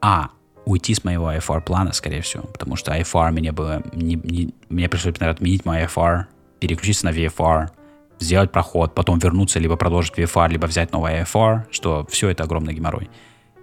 а, 0.00 0.28
уйти 0.64 0.94
с 0.94 1.02
моего 1.02 1.32
IFR 1.32 1.60
плана, 1.62 1.92
скорее 1.92 2.22
всего, 2.22 2.44
потому 2.44 2.76
что 2.76 2.92
IFR 2.92 3.32
мне 3.32 3.50
бы, 3.52 3.82
не, 3.92 4.14
не, 4.14 4.54
мне 4.68 4.88
пришлось, 4.88 5.18
наверное, 5.18 5.36
отменить 5.36 5.64
мой 5.64 5.82
IFR, 5.82 6.24
переключиться 6.60 7.06
на 7.06 7.10
VFR, 7.10 7.70
сделать 8.20 8.52
проход, 8.52 8.94
потом 8.94 9.18
вернуться, 9.18 9.58
либо 9.58 9.76
продолжить 9.76 10.14
VFR, 10.16 10.50
либо 10.50 10.66
взять 10.66 10.92
новый 10.92 11.22
IFR, 11.22 11.64
что 11.70 12.06
все 12.10 12.28
это 12.28 12.44
огромный 12.44 12.74
геморрой. 12.74 13.10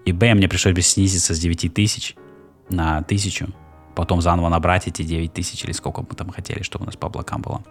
И 0.05 0.11
Б, 0.11 0.33
мне 0.33 0.47
пришлось 0.47 0.75
бы 0.75 0.81
снизиться 0.81 1.33
с 1.33 1.39
9 1.39 1.73
тысяч 1.73 2.15
на 2.69 2.97
1000, 2.97 3.47
потом 3.95 4.21
заново 4.21 4.49
набрать 4.49 4.87
эти 4.87 5.01
9 5.03 5.33
тысяч 5.33 5.63
или 5.63 5.71
сколько 5.71 6.01
мы 6.01 6.15
там 6.15 6.29
хотели, 6.29 6.63
чтобы 6.63 6.83
у 6.83 6.85
нас 6.85 6.95
по 6.95 7.07
облакам 7.07 7.41
было. 7.41 7.63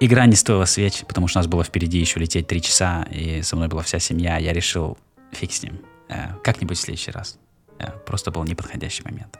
игра 0.00 0.26
не 0.26 0.36
стоила 0.36 0.64
свеч, 0.64 1.04
потому 1.06 1.28
что 1.28 1.38
у 1.38 1.40
нас 1.40 1.46
было 1.46 1.64
впереди 1.64 1.98
еще 1.98 2.20
лететь 2.20 2.46
три 2.46 2.60
часа, 2.60 3.06
и 3.10 3.42
со 3.42 3.56
мной 3.56 3.68
была 3.68 3.82
вся 3.82 3.98
семья. 3.98 4.38
Я 4.38 4.52
решил, 4.52 4.98
фиг 5.32 5.52
с 5.52 5.62
ним, 5.62 5.80
э, 6.08 6.34
как-нибудь 6.42 6.76
в 6.76 6.80
следующий 6.80 7.10
раз. 7.10 7.38
Э, 7.78 7.90
просто 8.06 8.30
был 8.30 8.44
неподходящий 8.44 9.02
момент. 9.04 9.38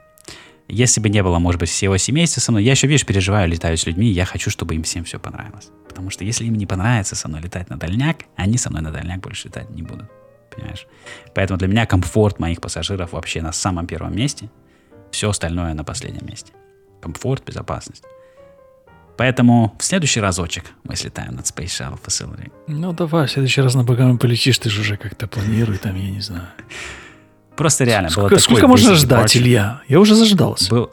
Если 0.68 1.00
бы 1.00 1.08
не 1.08 1.22
было, 1.22 1.38
может 1.38 1.60
быть, 1.60 1.68
всего 1.68 1.96
семейства 1.98 2.40
со 2.40 2.52
мной, 2.52 2.64
я 2.64 2.72
еще, 2.72 2.86
видишь, 2.86 3.04
переживаю, 3.04 3.48
летаю 3.48 3.76
с 3.76 3.86
людьми, 3.86 4.06
я 4.06 4.24
хочу, 4.24 4.50
чтобы 4.50 4.74
им 4.74 4.82
всем 4.82 5.04
все 5.04 5.18
понравилось. 5.18 5.70
Потому 5.88 6.10
что 6.10 6.24
если 6.24 6.44
им 6.46 6.54
не 6.54 6.66
понравится 6.66 7.14
со 7.14 7.28
мной 7.28 7.42
летать 7.42 7.68
на 7.68 7.76
дальняк, 7.76 8.24
они 8.36 8.56
со 8.56 8.70
мной 8.70 8.82
на 8.82 8.90
дальняк 8.90 9.20
больше 9.20 9.48
летать 9.48 9.70
не 9.70 9.82
будут. 9.82 10.10
Понимаешь? 10.54 10.86
Поэтому 11.34 11.58
для 11.58 11.68
меня 11.68 11.86
комфорт 11.86 12.38
моих 12.38 12.60
пассажиров 12.60 13.12
вообще 13.12 13.42
на 13.42 13.52
самом 13.52 13.86
первом 13.86 14.16
месте. 14.16 14.50
Все 15.12 15.28
остальное 15.28 15.74
на 15.74 15.84
последнем 15.84 16.26
месте. 16.26 16.52
Комфорт, 17.00 17.44
безопасность. 17.44 18.02
Поэтому 19.16 19.76
в 19.78 19.84
следующий 19.84 20.20
разочек 20.20 20.64
мы 20.84 20.96
слетаем 20.96 21.36
над 21.36 21.44
Space 21.44 21.66
Shuttle 21.66 21.98
Facility. 22.04 22.50
Ну 22.66 22.92
давай, 22.92 23.26
в 23.26 23.30
следующий 23.30 23.60
раз 23.60 23.74
на 23.74 23.84
Багамы 23.84 24.18
полетишь, 24.18 24.58
ты 24.58 24.70
же 24.70 24.80
уже 24.80 24.96
как-то 24.96 25.28
планируй 25.28 25.76
там, 25.76 25.94
я 25.94 26.10
не 26.10 26.20
знаю. 26.20 26.48
Просто 27.56 27.84
реально 27.84 28.08
было 28.08 28.26
Сколько, 28.26 28.38
сколько 28.38 28.66
можно 28.66 28.94
ждать, 28.94 29.36
Илья? 29.36 29.82
Я 29.86 30.00
уже 30.00 30.14
заждался. 30.14 30.70
Был, 30.70 30.90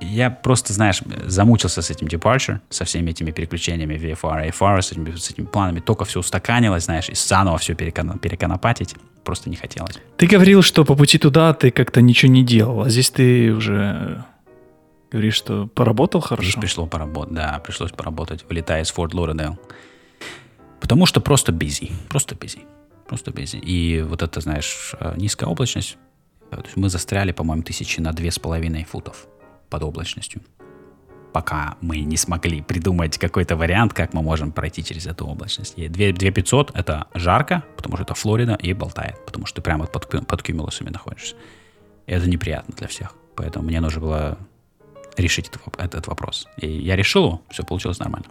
я 0.00 0.30
просто, 0.30 0.74
знаешь, 0.74 1.00
замучился 1.26 1.80
с 1.80 1.90
этим 1.90 2.06
departure, 2.06 2.60
со 2.68 2.84
всеми 2.84 3.10
этими 3.10 3.30
переключениями 3.30 3.94
VFR, 3.94 4.50
AFR, 4.50 4.82
с 4.82 4.92
этими, 4.92 5.16
с 5.16 5.30
этими 5.30 5.46
планами. 5.46 5.80
Только 5.80 6.04
все 6.04 6.20
устаканилось, 6.20 6.84
знаешь, 6.84 7.08
и 7.08 7.14
заново 7.14 7.56
все 7.56 7.74
перекона, 7.74 8.18
переконопатить 8.18 8.94
просто 9.24 9.50
не 9.50 9.56
хотелось. 9.56 9.98
Ты 10.16 10.26
говорил, 10.26 10.62
что 10.62 10.84
по 10.84 10.94
пути 10.94 11.18
туда 11.18 11.52
ты 11.54 11.70
как-то 11.70 12.00
ничего 12.00 12.30
не 12.30 12.44
делал, 12.44 12.82
а 12.82 12.90
здесь 12.90 13.10
ты 13.10 13.52
уже 13.52 14.24
говоришь, 15.10 15.34
что 15.34 15.66
поработал 15.66 16.20
хорошо? 16.20 16.48
Здесь 16.48 16.60
пришло 16.60 16.86
поработать, 16.86 17.34
да, 17.34 17.60
пришлось 17.64 17.92
поработать, 17.92 18.44
вылетая 18.48 18.82
из 18.82 18.90
Форт 18.90 19.14
Лоренейл. 19.14 19.58
Потому 20.80 21.06
что 21.06 21.20
просто 21.20 21.52
busy, 21.52 21.92
просто 22.08 22.34
busy, 22.34 22.60
просто 23.08 23.30
busy. 23.30 23.58
И 23.58 24.02
вот 24.02 24.22
это, 24.22 24.40
знаешь, 24.40 24.94
э, 25.00 25.14
низкая 25.16 25.48
облачность, 25.48 25.96
э, 26.50 26.60
мы 26.76 26.90
застряли, 26.90 27.32
по-моему, 27.32 27.62
тысячи 27.62 28.00
на 28.00 28.12
две 28.12 28.30
с 28.30 28.38
половиной 28.38 28.84
футов 28.84 29.26
под 29.70 29.82
облачностью. 29.82 30.42
Пока 31.34 31.76
мы 31.80 31.98
не 31.98 32.16
смогли 32.16 32.62
придумать 32.62 33.18
какой-то 33.18 33.56
вариант, 33.56 33.92
как 33.92 34.14
мы 34.14 34.22
можем 34.22 34.52
пройти 34.52 34.84
через 34.84 35.08
эту 35.08 35.26
облачность. 35.26 35.74
И 35.76 35.88
2500— 35.88 36.70
это 36.76 37.08
жарко, 37.12 37.64
потому 37.76 37.96
что 37.96 38.04
это 38.04 38.14
Флорида, 38.14 38.54
и 38.54 38.72
болтает, 38.72 39.16
потому 39.26 39.44
что 39.44 39.56
ты 39.56 39.62
прямо 39.62 39.86
под, 39.86 40.08
под 40.28 40.42
кюмулусами 40.44 40.90
находишься. 40.90 41.34
И 42.06 42.12
это 42.12 42.30
неприятно 42.30 42.72
для 42.76 42.86
всех. 42.86 43.14
Поэтому 43.34 43.66
мне 43.66 43.80
нужно 43.80 44.00
было 44.00 44.38
решить 45.16 45.48
этот, 45.48 45.60
этот 45.76 46.06
вопрос. 46.06 46.46
И 46.56 46.68
я 46.68 46.94
решил 46.94 47.24
его, 47.24 47.42
все 47.50 47.64
получилось 47.64 47.98
нормально. 47.98 48.28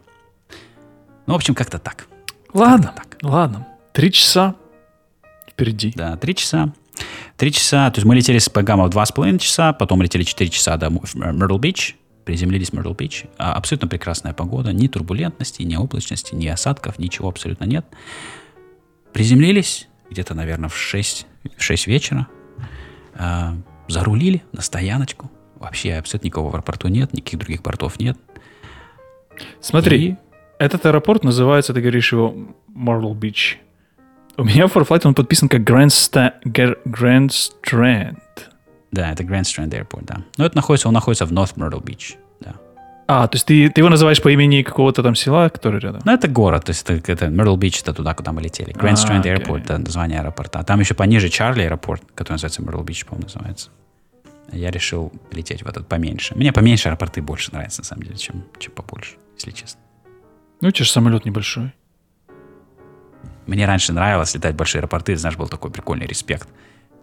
Ну, 1.26 1.34
в 1.34 1.36
общем, 1.36 1.56
как-то 1.56 1.80
так. 1.80 2.08
Ладно, 2.54 2.94
как 2.96 3.16
так. 3.16 3.18
ладно. 3.22 3.68
Три 3.92 4.14
часа 4.14 4.56
впереди. 5.52 5.92
Да, 5.94 6.16
три 6.16 6.36
часа. 6.36 6.72
Три 7.36 7.52
часа, 7.52 7.92
то 7.92 7.98
есть 7.98 8.06
мы 8.06 8.16
летели 8.16 8.38
с 8.38 8.48
Пегама 8.48 8.86
в 8.86 8.92
два 8.92 9.06
с 9.06 9.12
половиной 9.12 9.40
часа, 9.40 9.74
потом 9.74 10.02
летели 10.02 10.24
четыре 10.24 10.50
часа 10.50 10.78
до 10.78 10.88
Мyrtle 10.88 11.60
Бич, 11.60 11.98
приземлились 12.26 12.70
в 12.70 12.74
Myrtle 12.74 12.96
Beach. 12.96 13.30
А, 13.38 13.54
абсолютно 13.54 13.88
прекрасная 13.88 14.34
погода, 14.34 14.74
ни 14.74 14.88
турбулентности, 14.88 15.62
ни 15.64 15.76
облачности, 15.76 16.36
ни 16.36 16.48
осадков, 16.48 17.00
ничего 17.00 17.30
абсолютно 17.30 17.66
нет. 17.66 17.86
Приземлились 19.12 19.88
где-то, 20.10 20.34
наверное, 20.34 20.70
в 20.70 20.78
6, 20.78 21.28
в 21.58 21.62
6 21.62 21.88
вечера, 21.88 22.28
а, 23.16 23.56
зарулили 23.88 24.44
на 24.52 24.62
стояночку. 24.62 25.32
Вообще 25.56 25.96
абсолютно 25.96 26.28
никого 26.28 26.50
в 26.50 26.56
аэропорту 26.56 26.88
нет, 26.88 27.14
никаких 27.14 27.40
других 27.40 27.64
портов 27.64 28.00
нет. 28.00 28.18
Смотри, 29.62 30.10
И... 30.10 30.16
этот 30.60 30.86
аэропорт 30.86 31.24
называется, 31.24 31.74
ты 31.74 31.82
говоришь 31.82 32.12
его 32.12 32.36
Myrtle 32.76 33.14
Beach. 33.14 33.58
У 34.36 34.44
меня 34.44 34.68
в 34.68 34.76
Farflight 34.76 35.02
он 35.06 35.14
подписан 35.14 35.48
как 35.48 35.62
Grand, 35.62 35.88
Sta- 35.88 36.34
Grand 36.44 37.30
Strand. 37.30 38.18
Да, 38.94 39.12
это 39.12 39.24
Grand 39.24 39.42
Strand 39.42 39.72
Airport, 39.72 40.06
да. 40.06 40.22
Но 40.38 40.46
это 40.46 40.56
находится, 40.56 40.88
он 40.88 40.94
находится 40.94 41.26
в 41.26 41.32
North 41.32 41.56
Myrtle 41.56 41.84
Beach, 41.84 42.16
да. 42.40 42.54
А, 43.08 43.28
то 43.28 43.36
есть 43.36 43.48
ты, 43.48 43.70
ты 43.70 43.82
его 43.82 43.90
называешь 43.90 44.22
по 44.22 44.30
имени 44.30 44.62
какого-то 44.62 45.02
там 45.02 45.16
села, 45.16 45.50
который 45.50 45.80
рядом? 45.80 46.02
Ну, 46.06 46.12
это 46.14 46.28
город, 46.28 46.66
то 46.66 46.70
есть 46.70 46.88
это, 46.88 47.12
это 47.12 47.26
Myrtle 47.26 47.58
Beach, 47.58 47.82
это 47.82 47.94
туда, 47.94 48.14
куда 48.14 48.32
мы 48.32 48.42
летели. 48.42 48.72
Grand 48.72 48.92
а, 48.92 48.94
Strand 48.94 49.24
okay. 49.24 49.36
Airport, 49.36 49.64
это 49.64 49.78
название 49.80 50.20
аэропорта. 50.20 50.64
Там 50.64 50.80
еще 50.80 50.94
пониже 50.94 51.30
Чарли 51.30 51.64
аэропорт, 51.64 52.04
который 52.14 52.34
называется 52.34 52.62
Myrtle 52.62 52.86
Beach, 52.86 53.04
по-моему, 53.06 53.26
называется. 53.26 53.72
Я 54.52 54.70
решил 54.70 55.12
лететь 55.32 55.64
в 55.64 55.68
этот 55.68 55.88
поменьше. 55.88 56.36
Мне 56.36 56.54
поменьше 56.54 56.90
аэропорты 56.90 57.24
больше 57.24 57.52
нравятся, 57.52 57.82
на 57.82 57.86
самом 57.86 58.04
деле, 58.04 58.18
чем, 58.18 58.44
чем 58.60 58.74
побольше, 58.74 59.16
если 59.34 59.50
честно. 59.50 59.82
Ну, 60.62 60.68
у 60.68 60.72
тебя 60.72 60.86
же 60.86 60.92
самолет 60.92 61.26
небольшой. 61.26 61.74
Мне 63.48 63.66
раньше 63.66 63.92
нравилось 63.92 64.36
летать 64.36 64.54
в 64.54 64.58
большие 64.58 64.82
аэропорты, 64.82 65.18
знаешь, 65.18 65.36
был 65.36 65.48
такой 65.48 65.72
прикольный 65.72 66.06
респект. 66.06 66.48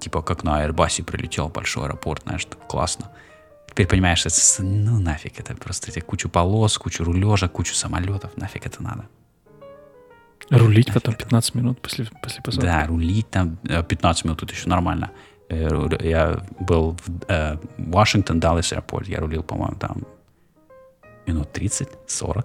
Типа, 0.00 0.22
как 0.22 0.44
на 0.44 0.66
Airbus 0.66 1.04
прилетел 1.04 1.48
большой 1.48 1.84
аэропорт, 1.84 2.22
знаешь, 2.22 2.44
так 2.46 2.66
классно. 2.66 3.10
Теперь 3.68 3.86
понимаешь, 3.86 4.26
это, 4.26 4.62
ну 4.62 4.98
нафиг, 4.98 5.38
это 5.38 5.54
просто 5.54 5.90
эти 5.90 6.00
кучу 6.00 6.28
полос, 6.28 6.76
кучу 6.78 7.04
рулежа, 7.04 7.48
кучу 7.48 7.74
самолетов, 7.74 8.36
нафиг 8.36 8.66
это 8.66 8.82
надо. 8.82 9.04
Рулить 10.50 10.88
нафиг 10.88 10.94
потом 10.94 11.14
15 11.14 11.50
это. 11.50 11.58
минут 11.58 11.80
после, 11.80 12.06
после 12.22 12.42
посадки? 12.42 12.66
Да, 12.66 12.86
рулить 12.86 13.30
там 13.30 13.58
15 13.58 14.24
э, 14.24 14.26
минут, 14.26 14.40
тут 14.40 14.50
еще 14.50 14.68
нормально. 14.68 15.12
Э, 15.48 15.88
я 16.00 16.40
был 16.58 16.96
в 17.06 17.24
э, 17.28 17.58
Вашингтон, 17.78 18.40
Даллас 18.40 18.72
аэропорт, 18.72 19.06
я 19.06 19.20
рулил, 19.20 19.42
по-моему, 19.42 19.76
там 19.76 20.02
минут 21.26 21.56
30-40. 21.56 22.44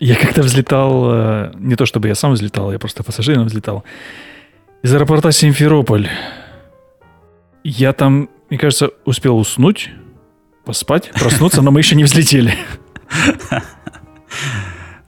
Я 0.00 0.16
как-то 0.16 0.42
взлетал, 0.42 1.52
не 1.54 1.76
то 1.76 1.86
чтобы 1.86 2.08
я 2.08 2.14
сам 2.14 2.32
взлетал, 2.32 2.72
я 2.72 2.78
просто 2.78 3.02
пассажиром 3.02 3.46
взлетал, 3.46 3.84
из 4.82 4.92
аэропорта 4.92 5.32
Симферополь. 5.32 6.08
Я 7.68 7.92
там, 7.92 8.30
мне 8.48 8.60
кажется, 8.60 8.90
успел 9.04 9.36
уснуть, 9.36 9.90
поспать, 10.64 11.10
проснуться, 11.10 11.62
но 11.62 11.72
мы 11.72 11.80
еще 11.80 11.96
не 11.96 12.04
взлетели. 12.04 12.54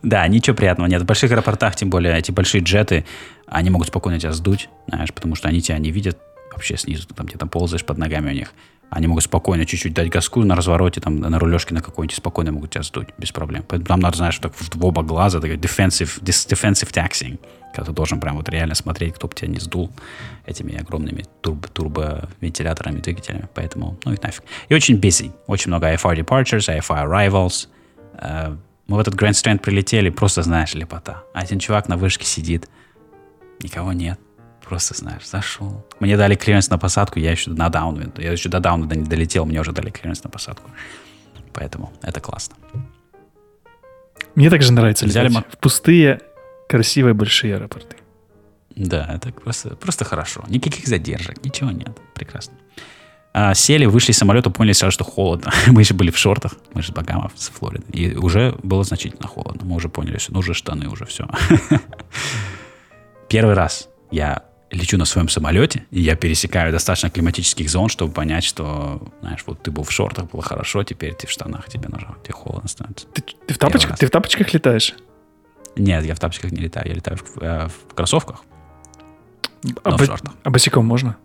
Да, 0.00 0.26
ничего 0.28 0.54
приятного 0.54 0.88
нет. 0.88 1.02
В 1.02 1.06
больших 1.06 1.32
аэропортах, 1.32 1.74
тем 1.74 1.90
более 1.90 2.16
эти 2.16 2.30
большие 2.30 2.62
джеты, 2.62 3.04
они 3.48 3.68
могут 3.68 3.88
спокойно 3.88 4.20
тебя 4.20 4.32
сдуть, 4.32 4.68
знаешь, 4.86 5.12
потому 5.12 5.34
что 5.34 5.48
они 5.48 5.60
тебя 5.60 5.76
не 5.78 5.90
видят 5.90 6.16
вообще 6.52 6.76
снизу, 6.76 7.06
там 7.08 7.26
где-то 7.26 7.46
ползаешь 7.46 7.84
под 7.84 7.98
ногами 7.98 8.30
у 8.30 8.32
них. 8.32 8.52
Они 8.90 9.08
могут 9.08 9.24
спокойно 9.24 9.66
чуть-чуть 9.66 9.94
дать 9.94 10.08
газку 10.08 10.44
на 10.44 10.54
развороте, 10.54 11.00
там, 11.00 11.16
на 11.16 11.38
рулежке 11.40 11.74
на 11.74 11.82
какой-нибудь, 11.82 12.16
спокойно 12.16 12.52
могут 12.52 12.70
тебя 12.70 12.84
сдуть, 12.84 13.08
без 13.18 13.32
проблем. 13.32 13.64
Поэтому 13.66 13.86
там 13.86 14.00
надо, 14.00 14.16
знаешь, 14.16 14.38
так 14.38 14.52
в 14.54 14.84
оба 14.84 15.02
глаза, 15.02 15.40
такой 15.40 15.56
defensive, 15.56 16.22
defensive 16.22 16.92
taxing, 16.92 17.38
когда 17.74 17.84
ты 17.84 17.92
должен 17.92 18.20
прям 18.20 18.36
вот 18.36 18.48
реально 18.48 18.74
смотреть, 18.74 19.14
кто 19.14 19.28
бы 19.28 19.34
тебя 19.34 19.48
не 19.48 19.58
сдул 19.58 19.90
этими 20.46 20.76
огромными 20.80 21.24
турб, 21.40 21.68
турбовентиляторами, 21.68 23.00
двигателями. 23.00 23.48
Поэтому, 23.54 23.98
ну 24.04 24.12
и 24.12 24.16
нафиг. 24.22 24.44
И 24.68 24.74
очень 24.74 24.98
busy. 24.98 25.32
Очень 25.46 25.70
много 25.70 25.92
IFR 25.92 26.16
departures, 26.16 26.68
IFR 26.68 27.06
arrivals. 27.06 27.68
Uh, 28.14 28.56
мы 28.86 28.96
в 28.96 29.00
этот 29.00 29.14
Grand 29.14 29.32
Strand 29.32 29.58
прилетели, 29.58 30.10
просто, 30.10 30.42
знаешь, 30.42 30.74
лепота. 30.74 31.22
Один 31.34 31.58
чувак 31.58 31.88
на 31.88 31.96
вышке 31.96 32.24
сидит, 32.24 32.68
никого 33.60 33.92
нет 33.92 34.18
просто, 34.68 34.94
знаешь, 34.94 35.26
зашел. 35.26 35.84
Мне 35.98 36.16
дали 36.16 36.34
клиренс 36.34 36.68
на 36.70 36.78
посадку, 36.78 37.18
я 37.18 37.30
еще 37.30 37.50
на 37.50 37.68
down, 37.70 38.12
я 38.18 38.32
еще 38.32 38.48
до 38.48 38.60
down 38.60 38.86
а 38.86 38.92
не 38.92 39.04
долетел, 39.04 39.46
мне 39.46 39.60
уже 39.60 39.72
дали 39.72 39.90
клиренс 39.90 40.22
на 40.22 40.30
посадку. 40.30 40.70
Поэтому 41.54 41.92
это 42.02 42.20
классно. 42.20 42.56
Мне 44.34 44.50
также 44.50 44.72
нравится 44.72 45.06
Взяли 45.06 45.30
летать 45.30 45.46
в 45.50 45.58
пустые, 45.58 46.20
красивые, 46.68 47.14
большие 47.14 47.56
аэропорты. 47.56 47.96
Да, 48.76 49.10
это 49.12 49.32
просто, 49.32 49.70
просто 49.76 50.04
хорошо. 50.04 50.44
Никаких 50.48 50.86
задержек, 50.86 51.44
ничего 51.44 51.70
нет. 51.70 51.98
Прекрасно. 52.14 52.54
А, 53.34 53.54
сели, 53.54 53.86
вышли 53.86 54.12
из 54.12 54.18
самолета, 54.18 54.50
поняли 54.50 54.72
сразу, 54.72 54.92
что 54.92 55.04
холодно. 55.04 55.52
мы 55.66 55.84
же 55.84 55.94
были 55.94 56.10
в 56.10 56.18
шортах, 56.18 56.54
мы 56.74 56.82
же 56.82 56.88
с 56.88 56.90
Багамов, 56.92 57.32
с 57.34 57.48
Флориды. 57.48 57.84
И 57.92 58.14
уже 58.14 58.54
было 58.62 58.84
значительно 58.84 59.26
холодно. 59.26 59.64
Мы 59.64 59.76
уже 59.76 59.88
поняли, 59.88 60.18
что 60.18 60.32
нужны 60.32 60.54
штаны, 60.54 60.88
уже 60.88 61.04
все. 61.04 61.28
Первый 63.28 63.54
раз 63.54 63.88
я 64.10 64.44
лечу 64.70 64.98
на 64.98 65.04
своем 65.04 65.28
самолете, 65.28 65.84
и 65.90 66.00
я 66.00 66.14
пересекаю 66.14 66.72
достаточно 66.72 67.10
климатических 67.10 67.70
зон, 67.70 67.88
чтобы 67.88 68.12
понять, 68.12 68.44
что, 68.44 69.02
знаешь, 69.20 69.42
вот 69.46 69.62
ты 69.62 69.70
был 69.70 69.82
в 69.82 69.90
шортах, 69.90 70.30
было 70.30 70.42
хорошо, 70.42 70.84
теперь 70.84 71.14
ты 71.14 71.26
в 71.26 71.30
штанах, 71.30 71.68
тебе 71.68 71.88
нужно, 71.88 72.16
тебе 72.22 72.34
холодно 72.34 72.68
становится. 72.68 73.06
Ты, 73.08 73.22
ты, 73.22 73.54
в, 73.54 73.58
тапочках, 73.58 73.98
ты 73.98 74.06
в 74.06 74.10
тапочках 74.10 74.52
летаешь? 74.52 74.94
Нет, 75.78 76.04
я 76.04 76.14
в 76.14 76.18
тапочках 76.18 76.52
не 76.52 76.60
летаю, 76.60 76.88
я 76.88 76.94
летаю 76.94 77.16
в, 77.16 77.38
э, 77.40 77.68
в 77.68 77.94
кроссовках, 77.94 78.42
а, 79.84 79.98
шортах. 79.98 80.34
А 80.42 80.50
босиком 80.50 80.86
можно? 80.86 81.16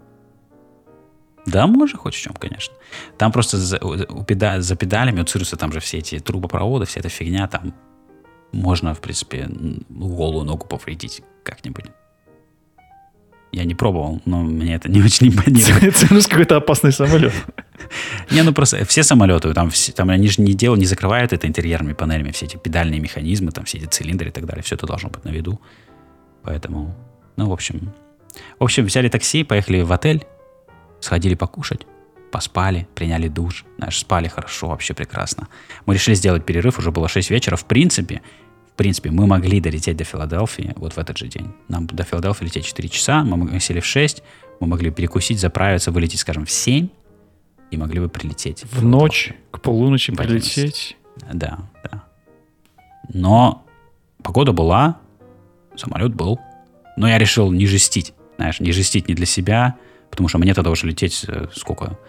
Да, 1.46 1.68
можно 1.68 1.98
хоть 1.98 2.16
в 2.16 2.20
чем, 2.20 2.34
конечно. 2.34 2.74
Там 3.18 3.32
просто 3.32 3.58
за, 3.58 3.78
у 3.80 4.24
педа, 4.24 4.62
за 4.62 4.76
педалями 4.76 5.22
у 5.22 5.26
Cirrus 5.26 5.53
а 5.53 5.58
там 5.58 5.74
же 5.74 5.80
все 5.80 5.98
эти 5.98 6.20
трубопроводы, 6.20 6.86
вся 6.86 7.02
эта 7.02 7.10
фигня, 7.10 7.48
там 7.48 7.74
можно, 8.52 8.94
в 8.94 9.02
принципе, 9.02 9.50
голую 9.90 10.46
ногу 10.46 10.66
повредить 10.68 11.22
как-нибудь. 11.44 11.86
Я 13.54 13.66
не 13.66 13.76
пробовал, 13.76 14.20
но 14.26 14.42
мне 14.42 14.74
это 14.74 14.90
не 14.90 15.00
очень 15.04 15.28
импонирует. 15.28 15.96
Cirrus 15.96 16.26
какой-то 16.26 16.58
опасный 16.58 16.92
самолет. 16.92 17.34
Не, 18.32 18.42
ну 18.42 18.52
просто 18.52 18.84
все 18.86 19.04
самолеты, 19.04 19.54
там, 19.54 19.70
все, 19.70 19.92
там 19.92 20.10
они 20.10 20.28
же 20.28 20.42
не 20.42 20.56
делают, 20.56 20.80
не 20.80 20.88
закрывают 20.88 21.34
это 21.34 21.48
интерьерными 21.48 21.94
панелями, 21.94 22.32
все 22.32 22.48
эти 22.48 22.58
педальные 22.58 23.00
механизмы, 23.00 23.52
там 23.52 23.66
все 23.66 23.78
эти 23.78 23.86
цилиндры 23.86 24.30
и 24.30 24.32
так 24.32 24.46
далее, 24.48 24.64
все 24.64 24.74
это 24.74 24.88
должно 24.88 25.10
быть 25.10 25.24
на 25.24 25.30
виду. 25.30 25.62
Поэтому, 26.42 26.96
ну, 27.36 27.48
в 27.48 27.54
общем, 27.54 27.94
в 28.58 28.64
общем, 28.64 28.86
взяли 28.86 29.08
такси, 29.08 29.44
поехали 29.44 29.82
в 29.84 29.94
отель, 29.94 30.26
сходили 31.00 31.36
покушать, 31.36 31.86
поспали, 32.32 32.88
приняли 32.96 33.28
душ, 33.28 33.66
знаешь, 33.78 34.00
спали 34.00 34.30
хорошо, 34.30 34.70
вообще 34.70 34.96
прекрасно. 34.96 35.48
Мы 35.86 35.94
решили 35.94 36.16
сделать 36.16 36.44
перерыв, 36.44 36.80
уже 36.80 36.90
было 36.90 37.08
6 37.08 37.30
вечера. 37.30 37.56
В 37.56 37.66
принципе, 37.66 38.24
в 38.74 38.76
принципе, 38.76 39.12
мы 39.12 39.28
могли 39.28 39.60
долететь 39.60 39.98
до 39.98 40.04
Филадельфии 40.04 40.74
вот 40.78 40.94
в 40.94 40.98
этот 40.98 41.16
же 41.16 41.28
день. 41.28 41.52
Нам 41.68 41.86
до 41.86 42.04
Филадельфии 42.04 42.46
лететь 42.46 42.66
4 42.66 42.90
часа, 42.90 43.24
мы 43.24 43.60
сели 43.60 43.80
в 43.80 43.86
6, 43.86 44.24
мы 44.60 44.66
могли 44.66 44.90
перекусить, 44.90 45.40
заправиться, 45.40 45.92
вылететь, 45.92 46.22
скажем, 46.22 46.48
в 46.48 46.52
7, 46.52 46.90
и 47.70 47.78
могли 47.78 48.00
бы 48.00 48.10
прилететь. 48.10 48.64
В 48.72 48.84
ночь, 48.84 49.32
к 49.52 49.62
полуночи 49.62 50.12
прилететь. 50.12 50.98
Да, 51.32 51.60
да. 51.84 52.04
Но 53.14 53.64
погода 54.24 54.54
была, 54.54 54.98
самолет 55.76 56.16
был. 56.16 56.40
Но 56.98 57.08
я 57.08 57.20
решил 57.20 57.52
не 57.52 57.68
жестить, 57.68 58.14
знаешь, 58.38 58.60
не 58.60 58.72
жестить 58.72 59.08
не 59.08 59.14
для 59.14 59.28
себя, 59.28 59.76
потому 60.10 60.30
что 60.30 60.40
мне 60.40 60.56
тогда 60.56 60.72
уже 60.72 60.88
лететь 60.88 61.26
э, 61.28 61.48
сколько? 61.54 62.00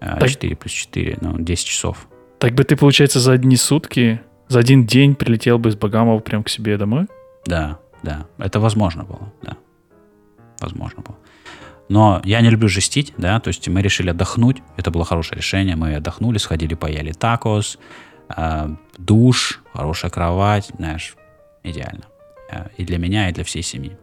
Э, 0.00 0.16
так, 0.20 0.30
4 0.30 0.54
плюс 0.54 0.72
4, 0.72 1.18
ну, 1.20 1.38
10 1.40 1.66
часов. 1.66 2.06
Так 2.38 2.54
бы 2.54 2.62
ты, 2.62 2.76
получается, 2.76 3.18
за 3.18 3.32
одни 3.32 3.56
сутки, 3.56 4.20
за 4.48 4.58
один 4.58 4.86
день 4.86 5.14
прилетел 5.14 5.58
бы 5.58 5.68
из 5.68 5.76
Багамова 5.76 6.20
прям 6.20 6.42
к 6.42 6.48
себе 6.48 6.76
домой? 6.76 7.06
Да, 7.46 7.78
да. 8.02 8.26
Это 8.38 8.60
возможно 8.60 9.04
было, 9.04 9.32
да. 9.42 9.56
Возможно 10.60 11.02
было. 11.02 11.16
Но 11.88 12.20
я 12.24 12.40
не 12.40 12.50
люблю 12.50 12.68
жестить, 12.68 13.14
да, 13.16 13.40
то 13.40 13.48
есть 13.48 13.66
мы 13.68 13.80
решили 13.80 14.10
отдохнуть, 14.10 14.62
это 14.76 14.90
было 14.90 15.04
хорошее 15.04 15.38
решение, 15.38 15.74
мы 15.74 15.94
отдохнули, 15.94 16.36
сходили, 16.36 16.74
поели 16.74 17.12
такос, 17.12 17.78
э, 18.36 18.68
душ, 18.98 19.62
хорошая 19.72 20.10
кровать, 20.10 20.70
знаешь, 20.76 21.16
идеально. 21.62 22.04
Э, 22.50 22.68
и 22.76 22.84
для 22.84 22.98
меня, 22.98 23.30
и 23.30 23.32
для 23.32 23.42
всей 23.42 23.62
семьи, 23.62 23.96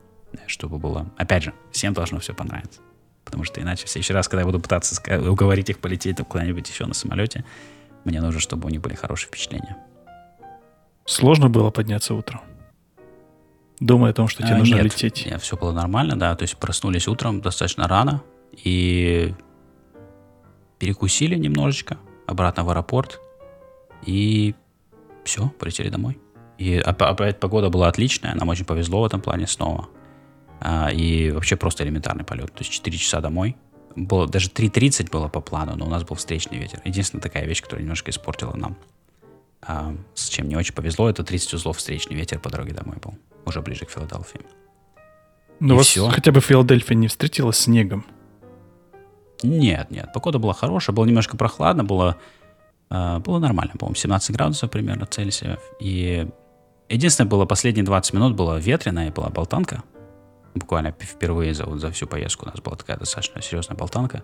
чтобы 0.47 0.79
было, 0.79 1.11
опять 1.17 1.43
же, 1.43 1.53
всем 1.71 1.93
должно 1.93 2.19
все 2.19 2.33
понравиться. 2.33 2.81
Потому 3.23 3.43
что 3.43 3.61
иначе 3.61 3.85
в 3.85 3.89
следующий 3.89 4.13
раз, 4.13 4.27
когда 4.27 4.41
я 4.41 4.45
буду 4.45 4.59
пытаться 4.59 4.99
уговорить 5.29 5.69
их 5.69 5.79
полететь 5.79 6.17
куда-нибудь 6.17 6.67
еще 6.67 6.85
на 6.85 6.93
самолете, 6.95 7.45
мне 8.03 8.19
нужно, 8.19 8.39
чтобы 8.39 8.67
у 8.67 8.69
них 8.69 8.81
были 8.81 8.95
хорошие 8.95 9.27
впечатления. 9.27 9.77
Сложно 11.05 11.49
было 11.49 11.69
подняться 11.69 12.13
утром? 12.15 12.41
Думая 13.79 14.11
о 14.11 14.13
том, 14.13 14.27
что 14.27 14.41
тебе 14.41 14.55
а, 14.55 14.57
нужно 14.57 14.75
нет, 14.75 14.85
лететь. 14.85 15.25
Нет, 15.25 15.41
все 15.41 15.55
было 15.55 15.71
нормально, 15.71 16.15
да. 16.15 16.35
То 16.35 16.43
есть 16.43 16.57
проснулись 16.57 17.07
утром 17.07 17.41
достаточно 17.41 17.87
рано 17.87 18.23
и 18.63 19.33
перекусили 20.79 21.35
немножечко, 21.35 21.97
обратно 22.25 22.63
в 22.63 22.69
аэропорт, 22.69 23.19
и 24.05 24.55
все, 25.23 25.49
полетели 25.59 25.89
домой. 25.89 26.19
И 26.57 26.77
опять 26.77 27.39
погода 27.39 27.69
была 27.69 27.89
отличная, 27.89 28.33
нам 28.33 28.47
очень 28.49 28.65
повезло 28.65 29.01
в 29.01 29.05
этом 29.05 29.21
плане 29.21 29.45
снова. 29.45 29.89
А, 30.61 30.89
и 30.91 31.31
вообще 31.31 31.57
просто 31.57 31.83
элементарный 31.83 32.23
полет. 32.23 32.53
То 32.53 32.61
есть 32.61 32.71
4 32.71 32.97
часа 32.97 33.19
домой. 33.19 33.57
Было, 33.95 34.27
даже 34.27 34.49
3.30 34.49 35.09
было 35.11 35.27
по 35.27 35.41
плану, 35.41 35.75
но 35.75 35.85
у 35.85 35.89
нас 35.89 36.03
был 36.03 36.15
встречный 36.15 36.57
ветер. 36.57 36.81
Единственная 36.85 37.21
такая 37.21 37.45
вещь, 37.45 37.61
которая 37.61 37.83
немножко 37.83 38.11
испортила 38.11 38.53
нам. 38.55 38.77
А, 39.67 39.95
с 40.13 40.29
чем 40.29 40.47
не 40.47 40.55
очень 40.55 40.73
повезло, 40.73 41.09
это 41.09 41.23
30 41.23 41.55
узлов 41.55 41.77
встречный 41.77 42.15
ветер 42.15 42.39
по 42.39 42.49
дороге 42.49 42.73
домой 42.73 42.97
был. 43.01 43.15
Уже 43.45 43.61
ближе 43.61 43.85
к 43.85 43.89
Филадельфии. 43.89 44.41
Но 45.59 45.75
у 45.75 45.77
вас 45.77 45.87
все. 45.87 46.07
хотя 46.09 46.31
бы 46.31 46.41
Филадельфия 46.41 46.95
не 46.95 47.07
встретилась 47.07 47.57
снегом? 47.57 48.05
Нет, 49.43 49.91
нет. 49.91 50.11
Погода 50.13 50.39
была 50.39 50.53
хорошая, 50.53 50.95
было 50.95 51.05
немножко 51.05 51.37
прохладно, 51.37 51.83
было, 51.83 52.17
э, 52.89 53.19
было 53.19 53.39
нормально, 53.39 53.73
по-моему, 53.77 53.95
17 53.95 54.35
градусов 54.35 54.69
примерно 54.71 55.05
Цельсия. 55.05 55.59
И 55.79 56.27
единственное 56.89 57.29
было, 57.29 57.45
последние 57.45 57.85
20 57.85 58.13
минут 58.13 58.35
было 58.35 58.57
ветрено 58.57 59.07
и 59.07 59.11
была 59.11 59.29
болтанка 59.29 59.83
буквально 60.55 60.95
впервые 60.97 61.53
за, 61.53 61.65
вот, 61.65 61.79
за 61.79 61.91
всю 61.91 62.07
поездку 62.07 62.45
у 62.45 62.49
нас 62.49 62.59
была 62.59 62.75
такая 62.75 62.97
достаточно 62.97 63.41
серьезная 63.41 63.77
болтанка. 63.77 64.23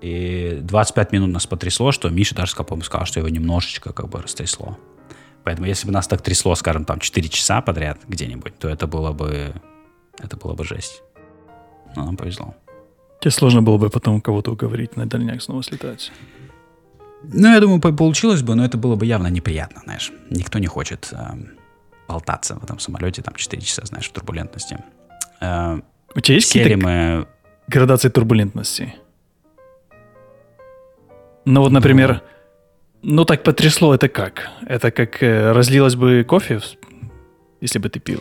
И 0.00 0.58
25 0.62 1.12
минут 1.12 1.30
нас 1.30 1.46
потрясло, 1.46 1.92
что 1.92 2.08
Миша 2.08 2.34
даже 2.34 2.54
по 2.54 2.80
сказал, 2.82 3.06
что 3.06 3.20
его 3.20 3.28
немножечко 3.28 3.92
как 3.92 4.08
бы 4.08 4.22
растрясло. 4.22 4.78
Поэтому 5.44 5.66
если 5.66 5.86
бы 5.86 5.92
нас 5.92 6.06
так 6.06 6.22
трясло, 6.22 6.54
скажем, 6.54 6.84
там 6.84 7.00
4 7.00 7.28
часа 7.28 7.60
подряд 7.62 7.98
где-нибудь, 8.06 8.58
то 8.58 8.68
это 8.68 8.86
было 8.86 9.12
бы, 9.12 9.54
это 10.18 10.36
было 10.36 10.54
бы 10.54 10.64
жесть. 10.64 11.02
Но 11.96 12.04
нам 12.04 12.16
повезло. 12.16 12.54
Тебе 13.20 13.30
сложно 13.30 13.62
было 13.62 13.78
бы 13.78 13.90
потом 13.90 14.20
кого-то 14.20 14.52
уговорить 14.52 14.96
на 14.96 15.06
дальняк 15.06 15.42
снова 15.42 15.62
слетать. 15.62 16.12
Ну, 17.22 17.52
я 17.52 17.60
думаю, 17.60 17.80
получилось 17.80 18.42
бы, 18.42 18.54
но 18.54 18.64
это 18.64 18.78
было 18.78 18.94
бы 18.94 19.04
явно 19.06 19.26
неприятно, 19.28 19.80
знаешь. 19.84 20.12
Никто 20.30 20.60
не 20.60 20.68
хочет 20.68 21.08
э, 21.12 21.16
болтаться 22.06 22.54
в 22.54 22.62
этом 22.62 22.78
самолете 22.78 23.22
там 23.22 23.34
4 23.34 23.62
часа, 23.62 23.84
знаешь, 23.86 24.08
в 24.08 24.12
турбулентности. 24.12 24.78
Э, 25.40 25.80
У 26.14 26.20
тебя 26.20 26.36
есть 26.36 26.52
какие-то 26.52 26.76
мы... 26.76 27.26
градации 27.66 28.08
турбулентности? 28.08 28.94
Ну 31.48 31.62
вот, 31.62 31.72
например, 31.72 32.22
ну, 33.02 33.24
так 33.24 33.42
потрясло 33.42 33.94
это 33.94 34.10
как? 34.10 34.50
Это 34.66 34.90
как 34.90 35.22
э, 35.22 35.52
разлилось 35.52 35.94
бы 35.94 36.22
кофе, 36.28 36.60
если 37.62 37.78
бы 37.78 37.88
ты 37.88 38.00
пил? 38.00 38.20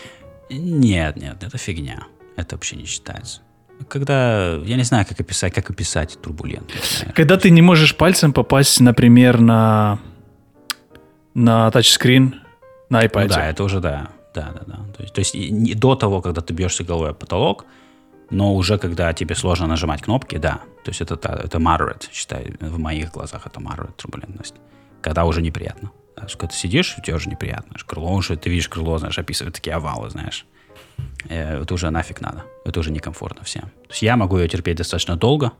Нет, 0.49 1.17
нет, 1.17 1.43
это 1.43 1.57
фигня. 1.57 2.07
Это 2.37 2.55
вообще 2.55 2.77
не 2.77 2.85
считается. 2.85 3.41
Когда, 3.89 4.55
я 4.55 4.77
не 4.77 4.83
знаю, 4.83 5.05
как 5.05 5.19
описать, 5.19 5.53
как 5.53 5.69
описать 5.69 6.17
турбулентность. 6.21 7.03
Когда 7.15 7.35
ты 7.35 7.49
не 7.49 7.61
можешь 7.61 7.97
пальцем 7.97 8.31
попасть, 8.31 8.79
например, 8.79 9.41
на, 9.41 9.99
на 11.33 11.69
тачскрин 11.71 12.35
на 12.89 13.03
iPad. 13.03 13.23
Ну, 13.23 13.29
да, 13.29 13.49
это 13.49 13.63
уже 13.65 13.81
да. 13.81 14.07
Да, 14.33 14.53
да, 14.53 14.61
да. 14.65 14.75
То 14.95 15.03
есть, 15.03 15.13
то 15.13 15.19
есть 15.19 15.35
не 15.35 15.73
до 15.73 15.95
того, 15.95 16.21
когда 16.21 16.39
ты 16.39 16.53
бьешься 16.53 16.85
головой 16.85 17.09
о 17.09 17.13
потолок, 17.13 17.65
но 18.29 18.55
уже 18.55 18.77
когда 18.77 19.13
тебе 19.13 19.35
сложно 19.35 19.67
нажимать 19.67 20.01
кнопки, 20.01 20.37
да. 20.37 20.61
То 20.83 20.91
есть 20.91 21.01
это, 21.01 21.15
это 21.15 21.57
moderate, 21.57 22.09
считай, 22.11 22.53
в 22.59 22.79
моих 22.79 23.11
глазах 23.11 23.45
это 23.45 23.59
moderate 23.59 23.93
турбулентность. 23.95 24.55
Когда 25.01 25.25
уже 25.25 25.41
неприятно. 25.41 25.91
Да, 26.15 26.23
когда 26.23 26.47
ты 26.47 26.55
сидишь, 26.55 26.95
тебе 27.03 27.15
уже 27.15 27.29
неприятно. 27.29 27.77
Крыло 27.85 28.13
уже, 28.13 28.35
ты 28.35 28.49
видишь 28.49 28.69
крыло, 28.69 28.97
знаешь, 28.97 29.19
описывает 29.19 29.55
такие 29.55 29.75
овалы, 29.75 30.09
знаешь. 30.09 30.45
Э, 31.29 31.61
это 31.61 31.73
уже 31.73 31.89
нафиг 31.89 32.21
надо. 32.21 32.43
Это 32.65 32.79
уже 32.79 32.91
некомфортно 32.91 33.43
всем. 33.43 33.63
То 33.63 33.89
есть 33.89 34.01
я 34.01 34.17
могу 34.17 34.37
ее 34.37 34.47
терпеть 34.47 34.77
достаточно 34.77 35.15
долго, 35.15 35.51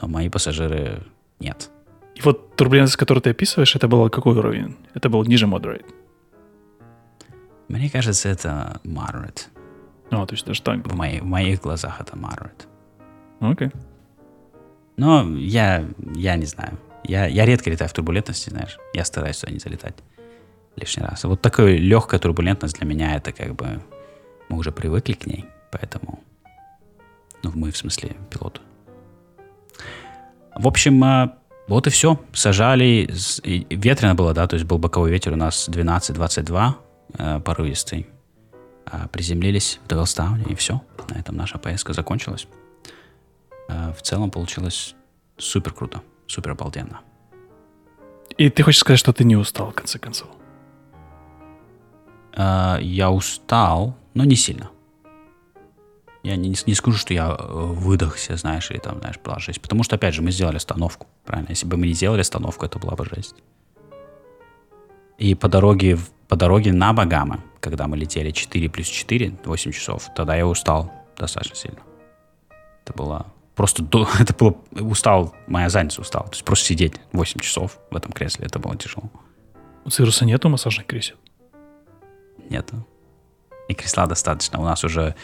но 0.00 0.08
мои 0.08 0.28
пассажиры 0.28 1.02
нет. 1.40 1.70
И 2.14 2.22
вот 2.22 2.56
турбулентность, 2.56 2.96
которую 2.96 3.22
ты 3.22 3.30
описываешь, 3.30 3.74
это 3.74 3.88
был 3.88 4.10
какой 4.10 4.36
уровень? 4.36 4.76
Это 4.94 5.08
был 5.08 5.24
ниже 5.24 5.46
moderate? 5.46 5.86
Мне 7.68 7.88
кажется, 7.88 8.28
это 8.28 8.80
Маргарет. 8.84 9.48
О, 10.10 10.26
то 10.26 10.34
есть 10.34 10.44
даже 10.44 10.62
так 10.62 10.86
В, 10.86 10.96
мои, 10.96 11.20
в 11.20 11.24
моих 11.24 11.60
глазах 11.60 12.00
это 12.00 12.16
Маргарет. 12.16 12.68
Окей. 13.40 13.68
Okay. 13.68 13.76
Но 14.96 15.22
я, 15.38 15.88
я 16.14 16.36
не 16.36 16.44
знаю. 16.44 16.78
Я, 17.04 17.26
я 17.26 17.46
редко 17.46 17.70
летаю 17.70 17.88
в 17.88 17.92
турбулентности, 17.92 18.50
знаешь. 18.50 18.78
Я 18.92 19.04
стараюсь 19.04 19.36
сюда 19.36 19.52
не 19.52 19.58
залетать 19.58 19.94
лишний 20.76 21.04
раз. 21.04 21.24
вот 21.24 21.40
такая 21.40 21.76
легкая 21.76 22.20
турбулентность 22.20 22.78
для 22.78 22.86
меня, 22.86 23.16
это 23.16 23.32
как 23.32 23.54
бы... 23.54 23.80
Мы 24.48 24.58
уже 24.58 24.72
привыкли 24.72 25.12
к 25.14 25.26
ней, 25.26 25.46
поэтому... 25.70 26.20
Ну, 27.42 27.52
мы 27.54 27.70
в 27.70 27.76
смысле 27.76 28.16
пилоты. 28.30 28.60
В 30.54 30.66
общем, 30.66 31.02
а, 31.04 31.38
вот 31.68 31.86
и 31.86 31.90
все. 31.90 32.20
Сажали. 32.32 33.08
Ветрено 33.70 34.14
было, 34.14 34.34
да, 34.34 34.46
то 34.46 34.54
есть 34.56 34.66
был 34.66 34.78
боковой 34.78 35.10
ветер 35.10 35.32
у 35.32 35.36
нас 35.36 35.68
12-22 35.68 36.72
э, 37.18 37.40
порывистый. 37.40 38.06
Э, 38.92 39.08
приземлились 39.08 39.80
в 39.84 39.88
Девилстауне, 39.88 40.44
и 40.44 40.54
все. 40.54 40.80
На 41.08 41.18
этом 41.18 41.36
наша 41.36 41.58
поездка 41.58 41.92
закончилась. 41.92 42.46
Э, 43.68 43.92
в 43.92 44.02
целом 44.02 44.30
получилось 44.30 44.94
супер 45.38 45.72
круто, 45.72 46.02
супер 46.26 46.52
обалденно. 46.52 47.00
И 48.36 48.50
ты 48.50 48.62
хочешь 48.62 48.80
сказать, 48.80 48.98
что 48.98 49.12
ты 49.12 49.24
не 49.24 49.36
устал, 49.36 49.70
в 49.70 49.74
конце 49.74 49.98
концов? 49.98 50.28
Э, 52.32 52.78
я 52.80 53.10
устал, 53.10 53.96
но 54.14 54.24
не 54.24 54.36
сильно. 54.36 54.70
Я 56.22 56.36
не, 56.36 56.54
не 56.66 56.74
скажу, 56.74 56.98
что 56.98 57.14
я 57.14 57.36
э, 57.38 57.46
выдохся, 57.48 58.36
знаешь, 58.36 58.70
или 58.70 58.78
там, 58.78 58.98
знаешь, 58.98 59.18
была 59.24 59.38
жесть. 59.38 59.60
Потому 59.60 59.84
что, 59.84 59.96
опять 59.96 60.14
же, 60.14 60.22
мы 60.22 60.32
сделали 60.32 60.56
остановку, 60.56 61.06
правильно? 61.24 61.50
Если 61.50 61.66
бы 61.66 61.76
мы 61.76 61.86
не 61.86 61.94
сделали 61.94 62.20
остановку, 62.20 62.66
это 62.66 62.78
была 62.78 62.94
бы 62.94 63.04
жесть. 63.04 63.36
И 65.18 65.34
по 65.34 65.48
дороге 65.48 65.98
по 66.28 66.36
дороге 66.36 66.72
на 66.72 66.92
Багамы, 66.92 67.40
когда 67.60 67.86
мы 67.86 67.96
летели 67.96 68.30
4 68.30 68.68
плюс 68.70 68.88
4, 68.88 69.38
8 69.44 69.72
часов, 69.72 70.08
тогда 70.14 70.34
я 70.36 70.46
устал 70.46 70.92
достаточно 71.16 71.56
сильно. 71.56 71.80
Это 72.84 72.94
было 72.94 73.26
просто, 73.54 73.84
это 74.18 74.34
было, 74.34 74.56
устал, 74.72 75.34
моя 75.46 75.68
задница 75.68 76.00
устала. 76.00 76.26
То 76.26 76.32
есть 76.32 76.44
просто 76.44 76.66
сидеть 76.66 76.94
8 77.12 77.40
часов 77.40 77.78
в 77.90 77.96
этом 77.96 78.12
кресле, 78.12 78.46
это 78.46 78.58
было 78.58 78.76
тяжело. 78.76 79.10
У 79.84 79.90
Цируса 79.90 80.24
нету 80.24 80.48
массажных 80.48 80.86
кресел? 80.86 81.16
Нету. 82.48 82.86
И 83.68 83.74
кресла 83.74 84.06
достаточно. 84.06 84.60
У 84.60 84.64
нас 84.64 84.82
уже 84.84 85.14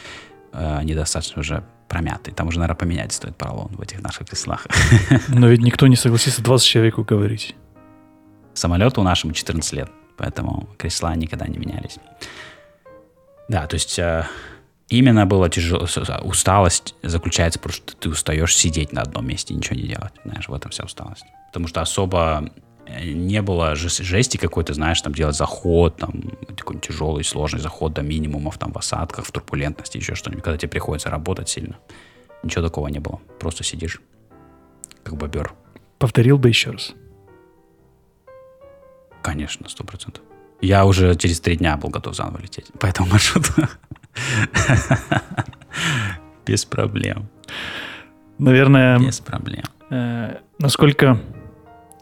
э, 0.53 0.83
недостаточно 0.83 1.41
уже 1.41 1.65
промятый. 1.89 2.33
Там 2.33 2.49
уже, 2.49 2.59
наверное, 2.59 2.79
поменять 2.79 3.13
стоит 3.13 3.37
поролон 3.37 3.69
в 3.77 3.81
этих 3.81 4.03
наших 4.03 4.29
креслах. 4.29 4.67
Но 5.29 5.49
ведь 5.49 5.61
никто 5.61 5.87
не 5.87 5.97
согласится 5.97 6.43
20 6.43 6.67
человек 6.67 6.99
уговорить. 6.99 7.55
Самолету 8.55 9.03
нашему 9.03 9.35
14 9.35 9.73
лет, 9.75 9.91
поэтому 10.17 10.69
кресла 10.79 11.15
никогда 11.15 11.47
не 11.47 11.59
менялись. 11.59 11.99
Да, 13.49 13.67
то 13.67 13.75
есть 13.75 13.99
э, 13.99 14.27
именно 14.89 15.27
было 15.27 15.49
тяжело. 15.49 15.87
Усталость 16.23 16.95
заключается 17.03 17.59
просто, 17.59 17.83
что 17.83 17.97
ты 17.97 18.09
устаешь 18.09 18.57
сидеть 18.57 18.93
на 18.93 19.03
одном 19.03 19.27
месте 19.27 19.55
и 19.55 19.57
ничего 19.57 19.77
не 19.77 19.87
делать. 19.87 20.13
Знаешь, 20.25 20.49
в 20.49 20.55
этом 20.55 20.71
вся 20.71 20.85
усталость. 20.85 21.25
Потому 21.49 21.69
что 21.69 21.81
особо 21.81 22.51
э, 22.87 23.05
не 23.13 23.43
было 23.43 23.77
жести 23.77 24.37
какой-то, 24.37 24.75
знаешь, 24.75 25.01
там 25.01 25.15
делать 25.15 25.37
заход, 25.37 25.97
там 25.97 26.23
такой 26.57 26.79
тяжелый, 26.81 27.25
сложный 27.25 27.61
заход 27.61 27.93
до 27.93 28.03
минимумов, 28.03 28.59
там 28.59 28.73
в 28.73 28.79
осадках, 28.79 29.27
в 29.27 29.31
турбулентности, 29.31 29.99
еще 29.99 30.15
что-нибудь, 30.15 30.43
когда 30.43 30.59
тебе 30.59 30.71
приходится 30.71 31.09
работать 31.11 31.49
сильно. 31.49 31.77
Ничего 32.43 32.65
такого 32.65 32.89
не 32.89 32.99
было. 32.99 33.21
Просто 33.39 33.65
сидишь, 33.65 34.01
как 35.05 35.17
бобер. 35.17 35.53
Повторил 35.99 36.37
бы 36.37 36.49
еще 36.49 36.71
раз. 36.71 36.95
Конечно, 39.27 39.69
сто 39.69 39.83
процентов. 39.83 40.23
Я 40.61 40.87
уже 40.87 41.17
через 41.17 41.41
три 41.41 41.57
дня 41.57 41.77
был 41.77 41.89
готов 41.89 42.15
заново 42.15 42.41
лететь 42.41 42.67
по 42.79 42.87
этому 42.87 43.09
маршруту. 43.11 43.51
Без 46.47 46.65
проблем. 46.65 47.27
Наверное... 48.39 49.01
Без 49.01 49.19
проблем. 49.19 49.65
Э, 49.91 50.37
насколько 50.61 51.21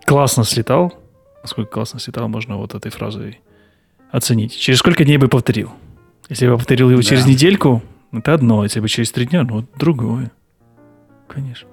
классно 0.04 0.44
слетал, 0.44 0.92
насколько 1.42 1.70
классно 1.70 1.98
слетал, 1.98 2.28
можно 2.28 2.58
вот 2.58 2.74
этой 2.74 2.90
фразой 2.90 3.40
оценить. 4.12 4.54
Через 4.54 4.80
сколько 4.80 5.02
дней 5.06 5.16
бы 5.16 5.28
повторил? 5.28 5.72
Если 6.28 6.46
бы 6.46 6.58
повторил 6.58 6.90
его 6.90 7.00
да. 7.00 7.08
через 7.08 7.24
недельку, 7.24 7.82
это 8.12 8.34
одно. 8.34 8.64
Если 8.64 8.80
бы 8.80 8.88
через 8.90 9.10
три 9.12 9.24
дня, 9.24 9.44
ну, 9.44 9.66
другое. 9.78 10.30
Конечно. 11.26 11.68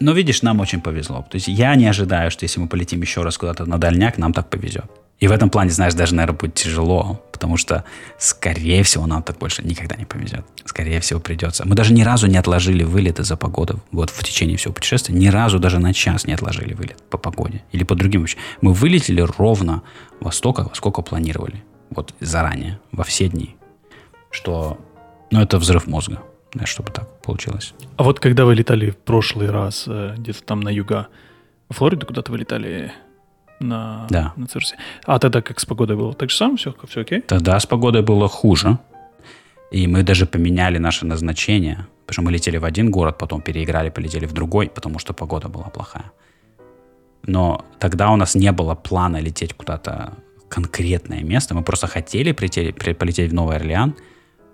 Но 0.00 0.12
видишь, 0.12 0.42
нам 0.42 0.60
очень 0.60 0.80
повезло. 0.80 1.24
То 1.30 1.36
есть 1.36 1.48
я 1.48 1.74
не 1.74 1.86
ожидаю, 1.86 2.30
что 2.30 2.44
если 2.44 2.60
мы 2.60 2.68
полетим 2.68 3.00
еще 3.00 3.22
раз 3.22 3.38
куда-то 3.38 3.64
на 3.64 3.78
дальняк, 3.78 4.18
нам 4.18 4.32
так 4.32 4.50
повезет. 4.50 4.90
И 5.18 5.28
в 5.28 5.32
этом 5.32 5.48
плане, 5.48 5.70
знаешь, 5.70 5.94
даже, 5.94 6.14
наверное, 6.14 6.38
будет 6.38 6.54
тяжело, 6.54 7.22
потому 7.32 7.56
что, 7.56 7.84
скорее 8.18 8.82
всего, 8.82 9.06
нам 9.06 9.22
так 9.22 9.38
больше 9.38 9.62
никогда 9.62 9.96
не 9.96 10.04
повезет. 10.04 10.44
Скорее 10.66 11.00
всего, 11.00 11.20
придется. 11.20 11.66
Мы 11.66 11.74
даже 11.74 11.94
ни 11.94 12.02
разу 12.02 12.26
не 12.26 12.36
отложили 12.36 12.84
вылет 12.84 13.18
из-за 13.18 13.36
погоды. 13.36 13.76
Вот 13.92 14.10
в 14.10 14.22
течение 14.22 14.58
всего 14.58 14.74
путешествия 14.74 15.14
ни 15.14 15.28
разу 15.28 15.58
даже 15.58 15.78
на 15.78 15.94
час 15.94 16.26
не 16.26 16.34
отложили 16.34 16.74
вылет 16.74 17.02
по 17.08 17.16
погоде. 17.16 17.62
Или 17.72 17.84
по 17.84 17.94
другим 17.94 18.24
вещам. 18.24 18.40
Мы 18.60 18.74
вылетели 18.74 19.22
ровно 19.38 19.82
во 20.20 20.32
столько, 20.32 20.64
во 20.64 20.74
сколько 20.74 21.00
планировали. 21.00 21.64
Вот 21.88 22.14
заранее, 22.20 22.78
во 22.92 23.04
все 23.04 23.28
дни. 23.28 23.56
Что, 24.30 24.78
ну, 25.30 25.40
это 25.40 25.58
взрыв 25.58 25.86
мозга, 25.86 26.20
чтобы 26.64 26.90
так 26.90 27.20
получилось. 27.22 27.74
А 27.96 28.02
вот 28.02 28.20
когда 28.20 28.44
вы 28.44 28.54
летали 28.54 28.90
в 28.90 28.96
прошлый 28.96 29.50
раз 29.50 29.84
э, 29.86 30.14
где-то 30.16 30.42
там 30.42 30.60
на 30.60 30.70
юга, 30.70 31.08
в 31.68 31.74
Флориду 31.74 32.06
куда-то 32.06 32.32
вы 32.32 32.38
летали, 32.38 32.92
на, 33.60 34.06
да. 34.10 34.32
на 34.36 34.46
Цирсе. 34.46 34.76
А 35.04 35.18
тогда 35.18 35.42
как 35.42 35.60
с 35.60 35.64
погодой 35.64 35.96
было? 35.96 36.14
Так 36.14 36.30
же 36.30 36.36
самое 36.36 36.56
все, 36.56 36.74
все 36.88 37.00
окей? 37.00 37.20
Тогда 37.20 37.58
с 37.58 37.66
погодой 37.66 38.02
было 38.02 38.28
хуже. 38.28 38.78
И 39.70 39.86
мы 39.86 40.02
даже 40.02 40.26
поменяли 40.26 40.78
наше 40.78 41.06
назначение. 41.06 41.86
Потому 42.06 42.14
что 42.14 42.22
мы 42.22 42.32
летели 42.32 42.58
в 42.58 42.64
один 42.64 42.90
город, 42.90 43.18
потом 43.18 43.42
переиграли, 43.42 43.90
полетели 43.90 44.26
в 44.26 44.32
другой, 44.32 44.68
потому 44.68 44.98
что 45.00 45.12
погода 45.12 45.48
была 45.48 45.64
плохая. 45.64 46.12
Но 47.26 47.64
тогда 47.80 48.10
у 48.10 48.16
нас 48.16 48.36
не 48.36 48.52
было 48.52 48.76
плана 48.76 49.16
лететь 49.20 49.54
куда-то 49.54 50.12
конкретное 50.48 51.24
место. 51.24 51.54
Мы 51.54 51.62
просто 51.62 51.88
хотели 51.88 52.32
прийти, 52.32 52.72
полететь 52.72 53.32
в 53.32 53.34
Новый 53.34 53.56
Орлеан, 53.56 53.96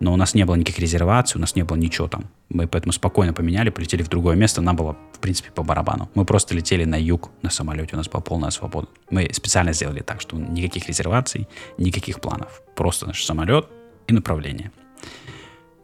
но 0.02 0.12
у 0.12 0.16
нас 0.16 0.34
не 0.34 0.44
было 0.44 0.56
никаких 0.56 0.80
резерваций, 0.80 1.38
у 1.38 1.40
нас 1.40 1.54
не 1.54 1.62
было 1.62 1.76
ничего 1.76 2.08
там. 2.08 2.24
Мы 2.48 2.66
поэтому 2.66 2.92
спокойно 2.92 3.32
поменяли, 3.32 3.70
полетели 3.70 4.02
в 4.02 4.08
другое 4.08 4.34
место, 4.34 4.60
нам 4.60 4.74
было, 4.74 4.96
в 5.12 5.20
принципе, 5.20 5.52
по 5.52 5.62
барабану. 5.62 6.10
Мы 6.16 6.24
просто 6.24 6.56
летели 6.56 6.84
на 6.84 6.96
юг 6.96 7.30
на 7.42 7.50
самолете, 7.50 7.90
у 7.94 7.98
нас 7.98 8.08
была 8.08 8.20
полная 8.20 8.50
свобода. 8.50 8.88
Мы 9.10 9.30
специально 9.32 9.72
сделали 9.72 10.00
так, 10.00 10.20
что 10.20 10.36
никаких 10.36 10.88
резерваций, 10.88 11.46
никаких 11.78 12.20
планов. 12.20 12.62
Просто 12.74 13.06
наш 13.06 13.24
самолет 13.24 13.68
и 14.08 14.12
направление. 14.12 14.72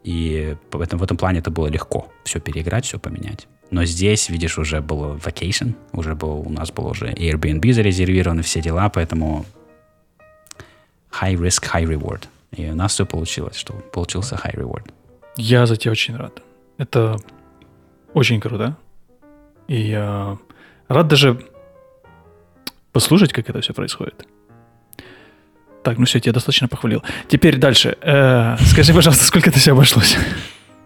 И 0.03 0.57
в 0.69 0.81
этом, 0.81 0.99
в 0.99 1.03
этом 1.03 1.15
плане 1.15 1.39
это 1.39 1.49
было 1.49 1.67
легко. 1.67 2.11
Все 2.25 2.41
переиграть, 2.41 2.83
все 2.83 2.99
поменять. 2.99 3.47
Но 3.71 3.85
здесь, 3.85 4.27
видишь, 4.27 4.57
уже 4.57 4.81
был 4.81 5.15
vacation, 5.15 5.75
уже 5.93 6.13
был, 6.15 6.41
у 6.45 6.49
нас 6.49 6.73
был 6.73 6.87
уже 6.87 7.07
Airbnb 7.13 7.71
зарезервированы, 7.71 8.41
все 8.41 8.61
дела, 8.61 8.89
поэтому 8.89 9.45
high 11.09 11.35
risk, 11.35 11.63
high 11.73 11.85
reward– 11.85 12.23
и 12.51 12.69
у 12.69 12.75
нас 12.75 12.93
все 12.93 13.05
получилось, 13.05 13.55
что 13.55 13.73
получился 13.73 14.35
high 14.35 14.55
reward. 14.55 14.91
Я 15.35 15.65
за 15.65 15.75
тебя 15.75 15.91
очень 15.91 16.15
рад. 16.15 16.41
Это 16.77 17.17
очень 18.13 18.39
круто. 18.39 18.77
И 19.67 19.79
я 19.79 20.37
рад 20.87 21.07
даже 21.07 21.39
послушать, 22.91 23.33
как 23.33 23.49
это 23.49 23.61
все 23.61 23.73
происходит. 23.73 24.27
Так, 25.83 25.97
ну 25.97 26.05
все, 26.05 26.17
я 26.17 26.21
тебя 26.21 26.33
достаточно 26.33 26.67
похвалил. 26.67 27.03
Теперь 27.27 27.57
дальше. 27.57 27.97
Э, 28.01 28.57
скажи, 28.65 28.93
пожалуйста, 28.93 29.25
сколько 29.25 29.49
это 29.49 29.59
все 29.59 29.71
обошлось? 29.71 30.17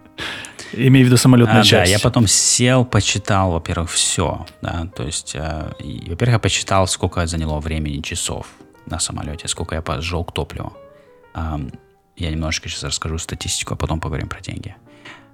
Имею 0.74 1.06
в 1.06 1.08
виду 1.08 1.18
самолетную 1.18 1.62
а, 1.62 1.64
часть. 1.64 1.92
Да, 1.92 1.98
я 1.98 2.00
потом 2.00 2.28
сел, 2.28 2.86
почитал, 2.86 3.52
во-первых, 3.52 3.92
все. 3.92 4.46
Да, 4.62 4.88
то 4.96 5.04
есть, 5.04 5.36
э, 5.36 5.72
во-первых, 5.80 6.34
я 6.34 6.40
почитал, 6.40 6.88
сколько 6.88 7.26
заняло 7.26 7.60
времени, 7.60 8.02
часов 8.02 8.48
на 8.86 9.00
самолете, 9.00 9.48
сколько 9.48 9.76
я 9.76 10.02
сжег 10.02 10.32
топлива. 10.32 10.74
Я 11.36 12.30
немножечко 12.30 12.70
сейчас 12.70 12.84
расскажу 12.84 13.18
статистику, 13.18 13.74
а 13.74 13.78
потом 13.78 14.00
поговорим 14.00 14.30
про 14.30 14.40
деньги. 14.40 14.76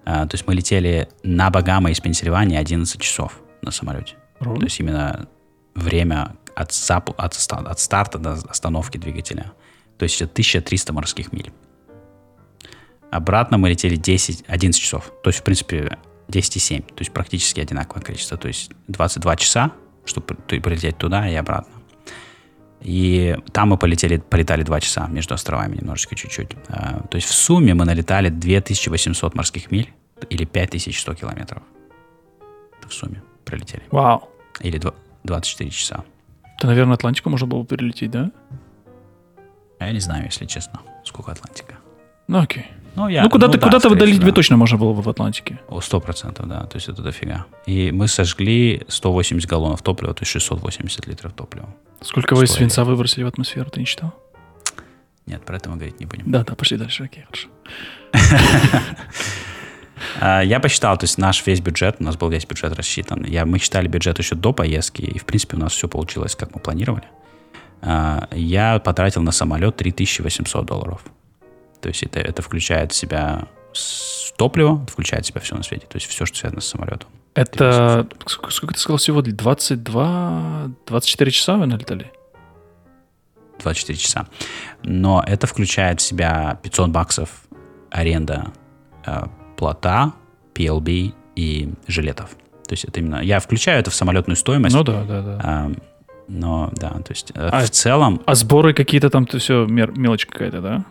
А, 0.05 0.25
то 0.25 0.35
есть 0.35 0.47
мы 0.47 0.55
летели 0.55 1.09
на 1.23 1.49
Багама 1.49 1.91
из 1.91 1.99
Пенсильвании 1.99 2.57
11 2.57 3.01
часов 3.01 3.39
на 3.61 3.71
самолете. 3.71 4.15
Ровно? 4.39 4.61
То 4.61 4.65
есть 4.65 4.79
именно 4.79 5.27
время 5.75 6.35
от, 6.55 6.71
сап, 6.71 7.09
от, 7.17 7.35
от 7.51 7.79
старта 7.79 8.17
до 8.17 8.33
остановки 8.33 8.97
двигателя. 8.97 9.51
То 9.97 10.03
есть 10.03 10.21
это 10.21 10.31
1300 10.31 10.93
морских 10.93 11.33
миль. 11.33 11.51
Обратно 13.11 13.57
мы 13.57 13.69
летели 13.69 13.95
10, 13.95 14.45
11 14.47 14.81
часов. 14.81 15.11
То 15.23 15.29
есть, 15.29 15.39
в 15.39 15.43
принципе, 15.43 15.97
10,7. 16.29 16.81
То 16.83 16.99
есть 16.99 17.11
практически 17.11 17.59
одинаковое 17.59 18.03
количество. 18.03 18.37
То 18.37 18.47
есть 18.47 18.71
22 18.87 19.35
часа, 19.35 19.71
чтобы 20.05 20.35
прилететь 20.35 20.97
туда 20.97 21.27
и 21.27 21.35
обратно. 21.35 21.78
И 22.81 23.37
там 23.51 23.69
мы 23.69 23.77
полетели, 23.77 24.17
полетали 24.17 24.63
два 24.63 24.79
часа 24.79 25.07
между 25.07 25.33
островами 25.33 25.75
немножечко 25.77 26.15
чуть-чуть. 26.15 26.55
А, 26.69 27.01
то 27.09 27.15
есть 27.15 27.27
в 27.27 27.33
сумме 27.33 27.73
мы 27.73 27.85
налетали 27.85 28.29
2800 28.29 29.35
морских 29.35 29.71
миль 29.71 29.93
или 30.29 30.45
5100 30.45 31.13
километров. 31.15 31.61
в 32.87 32.93
сумме 32.93 33.21
пролетели. 33.45 33.83
Вау. 33.91 34.29
Или 34.61 34.81
24 35.23 35.69
часа. 35.69 36.03
То, 36.59 36.67
наверное, 36.67 36.95
Атлантику 36.95 37.29
можно 37.29 37.47
было 37.47 37.65
перелететь, 37.65 38.11
да? 38.11 38.31
А 39.79 39.87
я 39.87 39.93
не 39.93 39.99
знаю, 39.99 40.25
если 40.25 40.45
честно, 40.45 40.81
сколько 41.05 41.31
Атлантика. 41.31 41.75
Ну, 42.27 42.39
окей. 42.39 42.65
Ну, 42.99 43.07
я, 43.07 43.23
ну 43.23 43.29
куда-то, 43.29 43.53
ну, 43.53 43.59
да, 43.59 43.65
куда-то 43.65 43.87
выдалить 43.87 44.19
да. 44.19 44.25
бы 44.25 44.33
точно 44.33 44.57
можно 44.57 44.77
было 44.77 44.91
бы 44.91 45.01
в 45.01 45.07
Атлантике. 45.07 45.57
О, 45.69 45.79
сто 45.79 46.01
процентов, 46.01 46.49
да. 46.49 46.65
То 46.65 46.75
есть 46.75 46.89
это 46.89 47.01
дофига. 47.01 47.45
И 47.65 47.91
мы 47.91 48.09
сожгли 48.09 48.81
180 48.89 49.49
галлонов 49.49 49.81
топлива, 49.81 50.13
то 50.13 50.23
есть 50.23 50.31
680 50.33 51.07
литров 51.07 51.31
топлива. 51.31 51.73
Сколько 52.01 52.35
вы 52.35 52.45
свинца 52.45 52.83
выбросили 52.83 53.23
в 53.23 53.27
атмосферу, 53.27 53.69
ты 53.69 53.79
не 53.79 53.85
читал? 53.85 54.13
Нет, 55.27 55.45
про 55.45 55.55
это 55.55 55.69
мы 55.69 55.77
говорить 55.77 56.01
не 56.01 56.07
будем. 56.07 56.29
Да, 56.29 56.43
да, 56.43 56.55
пошли 56.55 56.77
дальше, 56.77 57.05
окей, 57.05 57.23
хорошо. 57.23 57.47
А, 60.21 60.41
я 60.41 60.61
посчитал, 60.61 60.97
то 60.97 61.03
есть 61.03 61.17
наш 61.17 61.45
весь 61.45 61.59
бюджет, 61.59 61.97
у 61.99 62.03
нас 62.03 62.15
был 62.15 62.29
весь 62.29 62.45
бюджет 62.45 62.71
рассчитан. 62.73 63.25
Я, 63.25 63.45
мы 63.45 63.59
считали 63.59 63.87
бюджет 63.89 64.17
еще 64.17 64.35
до 64.35 64.53
поездки, 64.53 65.01
и 65.01 65.19
в 65.19 65.25
принципе 65.25 65.57
у 65.57 65.59
нас 65.59 65.73
все 65.73 65.89
получилось, 65.89 66.35
как 66.35 66.55
мы 66.55 66.61
планировали. 66.61 67.03
А, 67.81 68.29
я 68.31 68.79
потратил 68.79 69.21
на 69.21 69.33
самолет 69.33 69.75
3800 69.75 70.65
долларов. 70.65 71.01
То 71.81 71.89
есть 71.89 72.03
это, 72.03 72.19
это 72.19 72.41
включает 72.41 72.91
в 72.91 72.95
себя 72.95 73.47
топливо, 74.37 74.85
включает 74.87 75.25
в 75.25 75.27
себя 75.27 75.41
все 75.41 75.55
на 75.55 75.63
свете. 75.63 75.85
То 75.87 75.97
есть 75.97 76.07
все, 76.07 76.25
что 76.25 76.37
связано 76.37 76.61
с 76.61 76.67
самолетом. 76.67 77.09
Это, 77.35 78.07
сколько, 78.25 78.73
ты 78.73 78.79
сказал 78.79 78.97
всего? 78.97 79.21
22, 79.21 80.71
24 80.87 81.31
часа 81.31 81.57
вы 81.57 81.67
налетали? 81.67 82.11
24 83.59 83.97
часа. 83.97 84.27
Но 84.83 85.23
это 85.25 85.47
включает 85.47 85.99
в 85.99 86.03
себя 86.03 86.59
500 86.63 86.89
баксов 86.89 87.29
аренда 87.91 88.51
э, 89.05 89.23
плота, 89.57 90.13
PLB 90.53 91.13
и 91.35 91.69
жилетов. 91.87 92.31
То 92.65 92.73
есть 92.73 92.85
это 92.85 92.99
именно... 92.99 93.21
Я 93.21 93.39
включаю 93.39 93.79
это 93.79 93.91
в 93.91 93.95
самолетную 93.95 94.35
стоимость. 94.35 94.75
Ну 94.75 94.83
да, 94.83 95.03
да, 95.03 95.21
да. 95.21 95.39
Э, 95.43 95.75
но 96.27 96.69
да, 96.73 96.89
то 96.89 97.11
есть 97.11 97.31
э, 97.33 97.49
а, 97.51 97.61
в 97.61 97.69
целом... 97.69 98.21
А 98.25 98.35
сборы 98.35 98.73
какие-то 98.73 99.09
там, 99.09 99.25
то 99.25 99.39
все, 99.39 99.65
мелочь 99.65 100.25
какая-то, 100.25 100.61
да? 100.61 100.85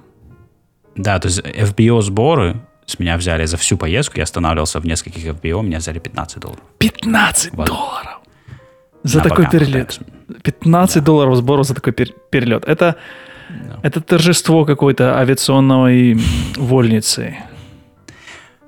Да, 0.98 1.18
то 1.18 1.28
есть 1.28 1.38
FBO 1.40 2.02
сборы 2.02 2.56
с 2.84 2.98
меня 2.98 3.16
взяли 3.16 3.44
за 3.46 3.56
всю 3.56 3.76
поездку, 3.76 4.16
я 4.16 4.24
останавливался 4.24 4.80
в 4.80 4.84
нескольких 4.84 5.24
FBO, 5.24 5.62
меня 5.62 5.78
взяли 5.78 6.00
15 6.00 6.40
долларов. 6.40 6.62
15 6.78 7.52
вот. 7.54 7.66
долларов? 7.68 8.18
За 9.04 9.18
На 9.18 9.24
такой 9.24 9.44
пока, 9.44 9.58
перелет. 9.58 10.00
15 10.42 10.96
да. 10.96 11.00
долларов 11.02 11.36
сборов 11.36 11.66
за 11.66 11.74
такой 11.74 11.92
пер- 11.92 12.14
перелет. 12.30 12.64
Это, 12.66 12.96
да. 13.48 13.78
это 13.82 14.00
торжество 14.00 14.64
какой-то 14.64 15.18
авиационной 15.18 16.18
вольницы. 16.56 17.36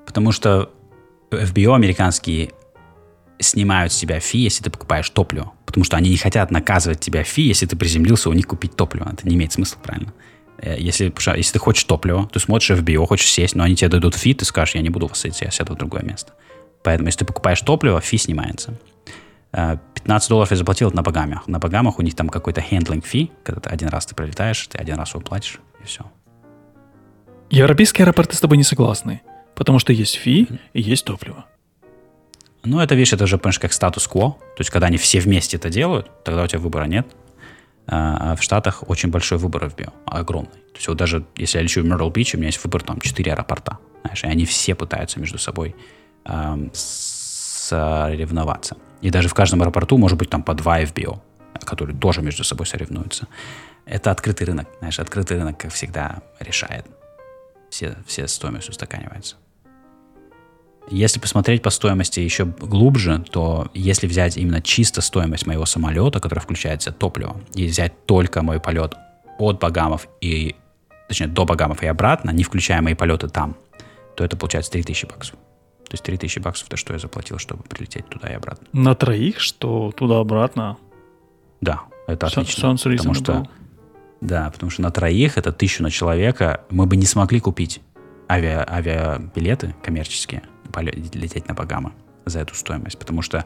Потому 0.07 0.31
что 0.33 0.71
FBO 1.31 1.75
американские 1.75 2.53
снимают 3.41 3.93
с 3.93 3.99
тебя 3.99 4.21
fee, 4.21 4.39
если 4.39 4.63
ты 4.63 4.71
покупаешь 4.71 5.11
топливо. 5.11 5.53
Потому 5.67 5.85
что 5.85 5.97
они 5.97 6.11
не 6.11 6.17
хотят 6.17 6.51
наказывать 6.51 7.01
тебя 7.01 7.25
fee, 7.25 7.43
если 7.43 7.67
ты 7.67 7.77
приземлился 7.77 8.31
у 8.31 8.33
них 8.35 8.47
купить 8.47 8.77
топливо. 8.77 9.11
Это 9.13 9.27
не 9.27 9.35
имеет 9.35 9.53
смысла, 9.53 9.79
правильно? 9.83 10.13
Э, 10.61 10.77
если, 10.79 11.13
если 11.37 11.53
ты 11.53 11.59
хочешь 11.59 11.85
топливо, 11.85 12.29
ты 12.33 12.39
смотришь 12.39 12.71
FBO, 12.71 13.07
хочешь 13.07 13.29
сесть, 13.29 13.55
но 13.55 13.65
они 13.65 13.77
тебе 13.77 13.89
дадут 13.89 14.15
fee, 14.15 14.35
ты 14.35 14.45
скажешь, 14.45 14.75
я 14.75 14.83
не 14.83 14.91
буду 14.91 15.07
вас 15.07 15.19
садиться, 15.19 15.45
я 15.45 15.51
сяду 15.51 15.75
в 15.75 15.79
другое 15.79 16.03
место. 16.03 16.33
Поэтому, 16.83 17.09
если 17.09 17.21
ты 17.21 17.25
покупаешь 17.25 17.61
топливо, 17.61 18.01
fee 18.01 18.19
снимается. 18.19 18.79
15 19.53 19.85
э, 20.07 20.29
долларов 20.29 20.51
я 20.51 20.57
заплатил 20.57 20.91
на 20.93 21.03
Багамах. 21.03 21.49
На 21.49 21.59
Багамах 21.59 21.99
у 21.99 22.03
них 22.03 22.15
там 22.15 22.29
какой-то 22.29 22.61
handling 22.61 23.05
fee, 23.05 23.31
когда 23.43 23.61
ты 23.61 23.71
один 23.71 23.89
раз 23.89 24.07
ты 24.07 24.15
прилетаешь, 24.15 24.67
ты 24.67 24.79
один 24.79 24.97
раз 24.97 25.11
его 25.11 25.21
платишь, 25.21 25.61
и 25.83 25.87
все. 25.87 26.05
Европейские 27.51 28.05
аэропорты 28.05 28.37
с 28.37 28.41
тобой 28.41 28.59
не 28.59 28.65
согласны, 28.65 29.23
потому 29.57 29.79
что 29.79 29.93
есть 29.93 30.15
фи 30.15 30.47
и 30.73 30.81
есть 30.81 31.05
топливо. 31.05 31.47
Ну, 32.63 32.79
это 32.79 32.95
вещь, 32.95 33.15
это 33.15 33.25
уже, 33.25 33.39
понимаешь, 33.39 33.59
как 33.59 33.73
статус-кво. 33.73 34.33
То 34.33 34.61
есть, 34.61 34.71
когда 34.71 34.89
они 34.89 34.99
все 34.99 35.19
вместе 35.19 35.57
это 35.57 35.71
делают, 35.71 36.11
тогда 36.25 36.43
у 36.43 36.47
тебя 36.47 36.59
выбора 36.59 36.85
нет. 36.85 37.07
А, 37.93 38.33
а 38.33 38.37
в 38.37 38.43
Штатах 38.43 38.89
очень 38.89 39.11
большой 39.11 39.39
выбор 39.39 39.69
в 39.69 39.75
био, 39.75 39.93
огромный. 40.07 40.53
То 40.53 40.77
есть, 40.77 40.87
вот 40.87 40.97
даже 40.97 41.25
если 41.35 41.59
я 41.59 41.63
лечу 41.65 41.83
в 41.83 41.85
Мирл 41.85 42.09
Бич, 42.11 42.35
у 42.35 42.39
меня 42.39 42.47
есть 42.47 42.63
выбор 42.63 42.85
там 42.85 43.01
4 43.01 43.33
аэропорта. 43.33 43.79
Знаешь, 44.03 44.23
и 44.23 44.29
они 44.29 44.45
все 44.45 44.77
пытаются 44.77 45.19
между 45.19 45.39
собой 45.39 45.75
эм, 46.25 46.71
соревноваться. 47.71 48.77
И 49.01 49.11
даже 49.11 49.29
в 49.29 49.35
каждом 49.35 49.63
аэропорту 49.63 49.99
может 49.99 50.19
быть 50.19 50.31
там 50.31 50.45
по 50.45 50.55
два 50.55 50.81
FBO, 50.83 51.19
которые 51.65 51.99
тоже 51.99 52.23
между 52.23 52.45
собой 52.45 52.67
соревнуются. 52.67 53.27
Это 53.87 54.13
открытый 54.13 54.47
рынок. 54.47 54.69
Знаешь, 54.79 55.01
открытый 55.01 55.39
рынок, 55.39 55.59
как 55.59 55.73
всегда, 55.73 56.23
решает. 56.39 56.87
Все, 57.71 57.97
все 58.07 58.29
стоимость 58.29 58.69
устаканивается. 58.69 59.35
Если 60.89 61.21
посмотреть 61.21 61.63
по 61.63 61.71
стоимости 61.71 62.21
еще 62.21 62.45
глубже, 62.45 63.25
то 63.31 63.69
если 63.75 64.07
взять 64.07 64.37
именно 64.37 64.61
чисто 64.61 65.01
стоимость 65.01 65.47
моего 65.47 65.67
самолета, 65.67 66.21
которая 66.21 66.43
включается 66.43 66.91
топливо, 66.91 67.37
и 67.55 67.67
взять 67.67 68.07
только 68.07 68.43
мой 68.43 68.59
полет 68.61 68.95
от 69.39 69.61
Багамов 69.61 70.09
и, 70.21 70.57
точнее, 71.09 71.29
до 71.29 71.45
Багамов 71.45 71.83
и 71.83 71.87
обратно, 71.87 72.31
не 72.31 72.43
включая 72.43 72.83
мои 72.83 72.95
полеты 72.95 73.29
там, 73.29 73.57
то 74.17 74.25
это 74.25 74.37
получается 74.37 74.73
3000 74.73 75.07
баксов. 75.07 75.37
То 75.91 75.95
есть 75.95 76.05
3000 76.05 76.39
баксов 76.41 76.69
это 76.69 76.77
что 76.77 76.93
я 76.93 76.99
заплатил, 76.99 77.39
чтобы 77.39 77.63
прилететь 77.65 78.07
туда 78.09 78.29
и 78.29 78.35
обратно. 78.35 78.67
На 78.73 78.95
троих, 78.95 79.41
что 79.41 79.93
туда-обратно? 79.97 80.77
Да, 81.61 81.83
это 82.07 82.27
отлично. 82.27 82.67
Sounds 82.67 82.97
потому 82.97 83.15
что, 83.15 83.49
да, 84.21 84.51
потому 84.51 84.71
что 84.71 84.83
на 84.83 84.91
троих 84.91 85.39
это 85.39 85.53
тысячу 85.53 85.83
на 85.83 85.91
человека 85.91 86.65
мы 86.71 86.87
бы 86.87 86.97
не 86.97 87.07
смогли 87.07 87.41
купить 87.41 87.81
авиа, 88.29 88.65
авиабилеты 88.69 89.75
коммерческие 89.83 90.43
лететь 90.79 91.49
на 91.49 91.55
Багамы 91.55 91.93
за 92.25 92.41
эту 92.41 92.55
стоимость, 92.55 92.99
потому 92.99 93.23
что 93.23 93.45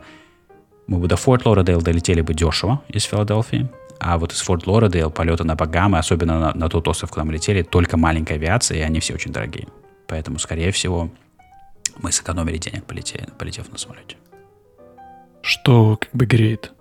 мы 0.87 0.99
бы 0.99 1.09
до 1.09 1.17
Форт 1.17 1.47
Лордейл 1.47 1.81
долетели 1.81 2.21
бы 2.21 2.35
дешево 2.35 2.83
из 2.89 3.05
Филадельфии, 3.05 3.69
а 3.99 4.19
вот 4.19 4.33
из 4.33 4.41
Форт 4.43 4.67
Лордейл 4.67 5.11
полеты 5.11 5.45
на 5.45 5.55
Багамы, 5.55 5.99
особенно 5.99 6.39
на, 6.39 6.55
на 6.55 6.69
тот 6.69 6.87
остров, 6.89 7.11
куда 7.11 7.25
мы 7.25 7.33
летели, 7.33 7.63
только 7.63 7.97
маленькая 7.97 8.35
авиация, 8.35 8.79
и 8.79 8.83
они 8.83 9.01
все 9.01 9.15
очень 9.15 9.33
дорогие. 9.33 9.69
Поэтому, 10.07 10.39
скорее 10.39 10.73
всего, 10.73 11.11
мы 11.97 12.13
сэкономили 12.13 12.59
денег, 12.59 12.85
полетели, 12.85 13.29
полетев 13.39 13.71
на 13.71 13.79
самолете. 13.79 14.17
Что 15.41 15.97
как 15.97 16.11
бы 16.13 16.27
греет 16.27 16.73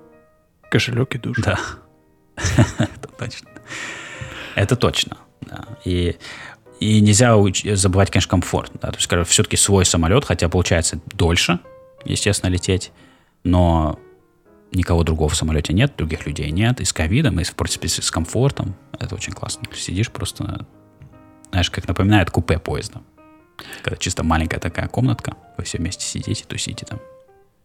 кошелек 0.70 1.16
и 1.16 1.18
душу. 1.18 1.41
Да, 1.41 1.60
это 2.36 3.08
точно. 3.18 3.50
Это 4.56 4.76
точно. 4.76 5.18
Да. 5.41 5.66
И 5.86 6.18
и 6.84 7.00
нельзя 7.00 7.36
забывать, 7.76 8.12
конечно, 8.12 8.30
комфорт. 8.30 8.72
Да? 8.82 8.90
То 8.90 8.96
есть, 8.96 9.06
скажем, 9.06 9.26
все-таки 9.26 9.56
свой 9.56 9.86
самолет, 9.86 10.26
хотя 10.26 10.50
получается 10.50 11.00
дольше, 11.14 11.60
естественно, 12.04 12.50
лететь, 12.50 12.92
но 13.44 14.00
никого 14.74 15.04
другого 15.04 15.30
в 15.30 15.36
самолете 15.36 15.72
нет, 15.72 15.94
других 15.98 16.26
людей 16.26 16.52
нет. 16.52 16.82
И 16.82 16.86
с 16.86 16.92
ковидом, 16.92 17.40
и, 17.40 17.44
в 17.44 17.56
принципе, 17.56 17.88
с 17.88 18.12
комфортом. 18.12 18.76
Это 19.00 19.16
очень 19.16 19.32
классно. 19.32 19.64
Сидишь 19.74 20.12
просто, 20.12 20.66
знаешь, 21.52 21.72
как 21.72 21.88
напоминает 21.88 22.32
купе 22.32 22.60
поезда. 22.60 23.02
Когда 23.82 23.98
чисто 23.98 24.24
маленькая 24.24 24.60
такая 24.60 24.88
комнатка, 24.88 25.38
вы 25.58 25.64
все 25.64 25.78
вместе 25.78 26.06
сидите, 26.06 26.44
тусите 26.46 26.86
там. 26.86 27.00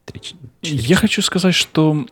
3, 0.04 0.20
4, 0.20 0.76
Я 0.76 0.96
хочу 0.96 1.22
сказать, 1.22 1.54
что 1.54 2.06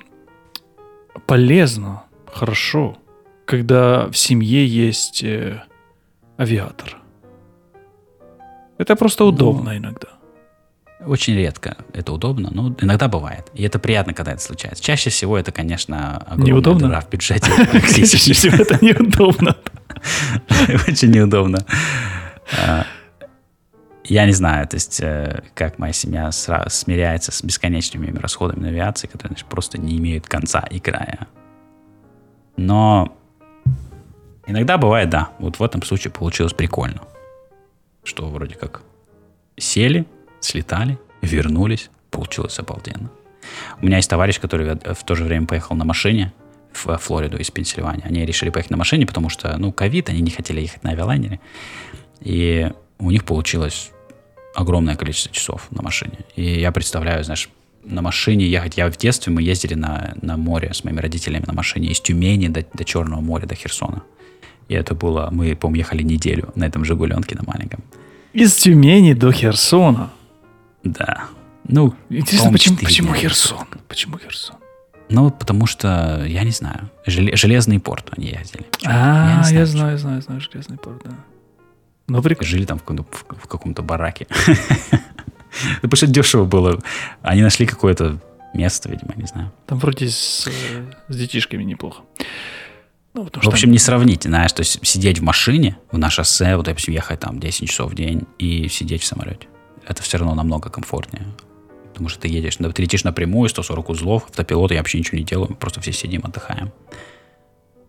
полезно, 1.26 2.02
хорошо, 2.26 2.98
когда 3.44 4.08
в 4.08 4.16
семье 4.16 4.66
есть 4.66 5.22
э, 5.22 5.62
авиатор. 6.38 6.98
Это 8.78 8.96
просто 8.96 9.24
удобно 9.24 9.72
ну, 9.72 9.76
иногда. 9.78 10.08
Очень 11.04 11.34
редко 11.34 11.76
это 11.92 12.12
удобно, 12.12 12.50
но 12.52 12.74
иногда 12.80 13.08
бывает. 13.08 13.50
И 13.54 13.62
это 13.62 13.78
приятно, 13.78 14.14
когда 14.14 14.32
это 14.32 14.42
случается. 14.42 14.82
Чаще 14.82 15.10
всего 15.10 15.38
это, 15.38 15.52
конечно, 15.52 16.16
огромная 16.16 16.46
неудобно? 16.46 16.88
дыра 16.88 17.00
в 17.00 17.10
бюджете. 17.10 17.50
Чаще 17.94 18.32
всего 18.32 18.56
это 18.56 18.84
неудобно. 18.84 19.56
Очень 20.88 21.10
неудобно. 21.10 21.58
А, 22.58 22.86
я 24.04 24.24
не 24.24 24.32
знаю, 24.32 24.66
то 24.68 24.76
есть, 24.76 25.00
э, 25.00 25.42
как 25.54 25.78
моя 25.78 25.92
семья 25.92 26.30
смиряется 26.32 27.32
с 27.32 27.42
бесконечными 27.42 28.16
расходами 28.18 28.60
на 28.60 28.68
авиации, 28.68 29.06
которые 29.06 29.36
просто 29.48 29.78
не 29.78 29.98
имеют 29.98 30.26
конца 30.26 30.60
и 30.60 30.80
края. 30.80 31.26
Но 32.56 33.15
Иногда 34.46 34.78
бывает, 34.78 35.10
да. 35.10 35.30
Вот 35.38 35.58
в 35.58 35.62
этом 35.62 35.82
случае 35.82 36.12
получилось 36.12 36.52
прикольно. 36.52 37.02
Что 38.04 38.28
вроде 38.28 38.54
как 38.54 38.82
сели, 39.56 40.06
слетали, 40.40 40.98
вернулись, 41.22 41.90
получилось 42.10 42.58
обалденно. 42.58 43.10
У 43.80 43.86
меня 43.86 43.96
есть 43.96 44.10
товарищ, 44.10 44.40
который 44.40 44.74
в 44.74 45.04
то 45.04 45.14
же 45.14 45.24
время 45.24 45.46
поехал 45.46 45.76
на 45.76 45.84
машине 45.84 46.32
в 46.72 46.96
Флориду 46.98 47.38
из 47.38 47.50
Пенсильвании. 47.50 48.04
Они 48.04 48.24
решили 48.24 48.50
поехать 48.50 48.70
на 48.70 48.76
машине, 48.76 49.06
потому 49.06 49.28
что, 49.28 49.56
ну, 49.56 49.72
ковид, 49.72 50.08
они 50.08 50.20
не 50.20 50.30
хотели 50.30 50.60
ехать 50.60 50.84
на 50.84 50.90
авиалайнере. 50.90 51.40
И 52.20 52.70
у 52.98 53.10
них 53.10 53.24
получилось 53.24 53.90
огромное 54.54 54.96
количество 54.96 55.32
часов 55.32 55.68
на 55.70 55.82
машине. 55.82 56.18
И 56.34 56.60
я 56.60 56.72
представляю, 56.72 57.24
знаешь, 57.24 57.48
на 57.84 58.02
машине 58.02 58.46
ехать. 58.46 58.76
Я 58.76 58.90
в 58.90 58.96
детстве, 58.96 59.32
мы 59.32 59.42
ездили 59.42 59.74
на, 59.74 60.14
на 60.20 60.36
море 60.36 60.72
с 60.74 60.84
моими 60.84 61.00
родителями 61.00 61.44
на 61.46 61.52
машине 61.52 61.88
из 61.88 62.00
Тюмени 62.00 62.48
до, 62.48 62.64
до 62.72 62.84
Черного 62.84 63.20
моря, 63.20 63.46
до 63.46 63.54
Херсона. 63.54 64.02
И 64.68 64.74
это 64.74 64.94
было, 64.94 65.28
мы, 65.30 65.54
по-моему, 65.54 65.78
ехали 65.78 66.02
неделю 66.02 66.52
на 66.54 66.64
этом 66.64 66.84
«Жигуленке» 66.84 67.36
на 67.36 67.44
маленьком. 67.44 67.84
Из 68.32 68.54
Тюмени 68.54 69.14
до 69.14 69.32
Херсона? 69.32 70.10
Да. 70.82 71.24
Ну, 71.68 71.94
Интересно, 72.10 72.52
почему, 72.52 72.76
почему 72.76 73.14
Херсон? 73.14 73.66
Почему 73.88 74.18
Херсон? 74.18 74.56
Ну, 75.08 75.30
потому 75.30 75.66
что, 75.66 76.24
я 76.26 76.42
не 76.42 76.50
знаю, 76.50 76.90
железный 77.06 77.78
порт 77.78 78.12
они 78.16 78.26
ездили. 78.26 78.66
А, 78.84 79.42
я, 79.50 79.60
я 79.60 79.66
знаю, 79.66 79.98
знаю, 79.98 80.20
знаю, 80.20 80.40
железный 80.40 80.78
порт, 80.78 81.02
да. 81.04 81.12
Ну, 82.08 82.22
прикольно. 82.22 82.48
Жили 82.48 82.64
там 82.64 82.78
в 82.78 82.82
каком-то, 82.82 83.04
в 83.42 83.48
каком-то 83.48 83.82
бараке. 83.82 84.26
Потому 85.76 85.96
что 85.96 86.06
дешево 86.06 86.44
было. 86.44 86.80
Они 87.22 87.42
нашли 87.42 87.66
какое-то 87.66 88.18
место, 88.54 88.88
видимо, 88.88 89.14
не 89.16 89.26
знаю. 89.26 89.52
Там 89.66 89.78
вроде 89.78 90.08
с, 90.08 90.48
с 91.08 91.16
детишками 91.16 91.62
неплохо. 91.64 92.02
Ну, 93.16 93.30
в 93.32 93.48
общем, 93.48 93.70
не 93.70 93.78
сравнить, 93.78 94.24
знаешь, 94.24 94.52
то 94.52 94.60
есть 94.60 94.86
сидеть 94.86 95.20
в 95.20 95.22
машине, 95.22 95.78
на 95.90 96.10
шоссе, 96.10 96.56
вот, 96.56 96.66
допустим, 96.66 96.92
ехать 96.92 97.20
там 97.20 97.40
10 97.40 97.68
часов 97.68 97.92
в 97.92 97.94
день 97.94 98.26
и 98.38 98.68
сидеть 98.68 99.02
в 99.02 99.06
самолете. 99.06 99.48
Это 99.86 100.02
все 100.02 100.18
равно 100.18 100.34
намного 100.34 100.68
комфортнее. 100.68 101.24
Потому 101.92 102.10
что 102.10 102.20
ты 102.20 102.28
едешь, 102.28 102.56
ты 102.56 102.82
летишь 102.82 103.04
напрямую, 103.04 103.48
140 103.48 103.88
узлов, 103.88 104.24
автопилот, 104.24 104.70
я 104.70 104.78
вообще 104.78 104.98
ничего 104.98 105.16
не 105.16 105.24
делаю, 105.24 105.48
мы 105.50 105.56
просто 105.56 105.80
все 105.80 105.92
сидим, 105.92 106.22
отдыхаем. 106.24 106.70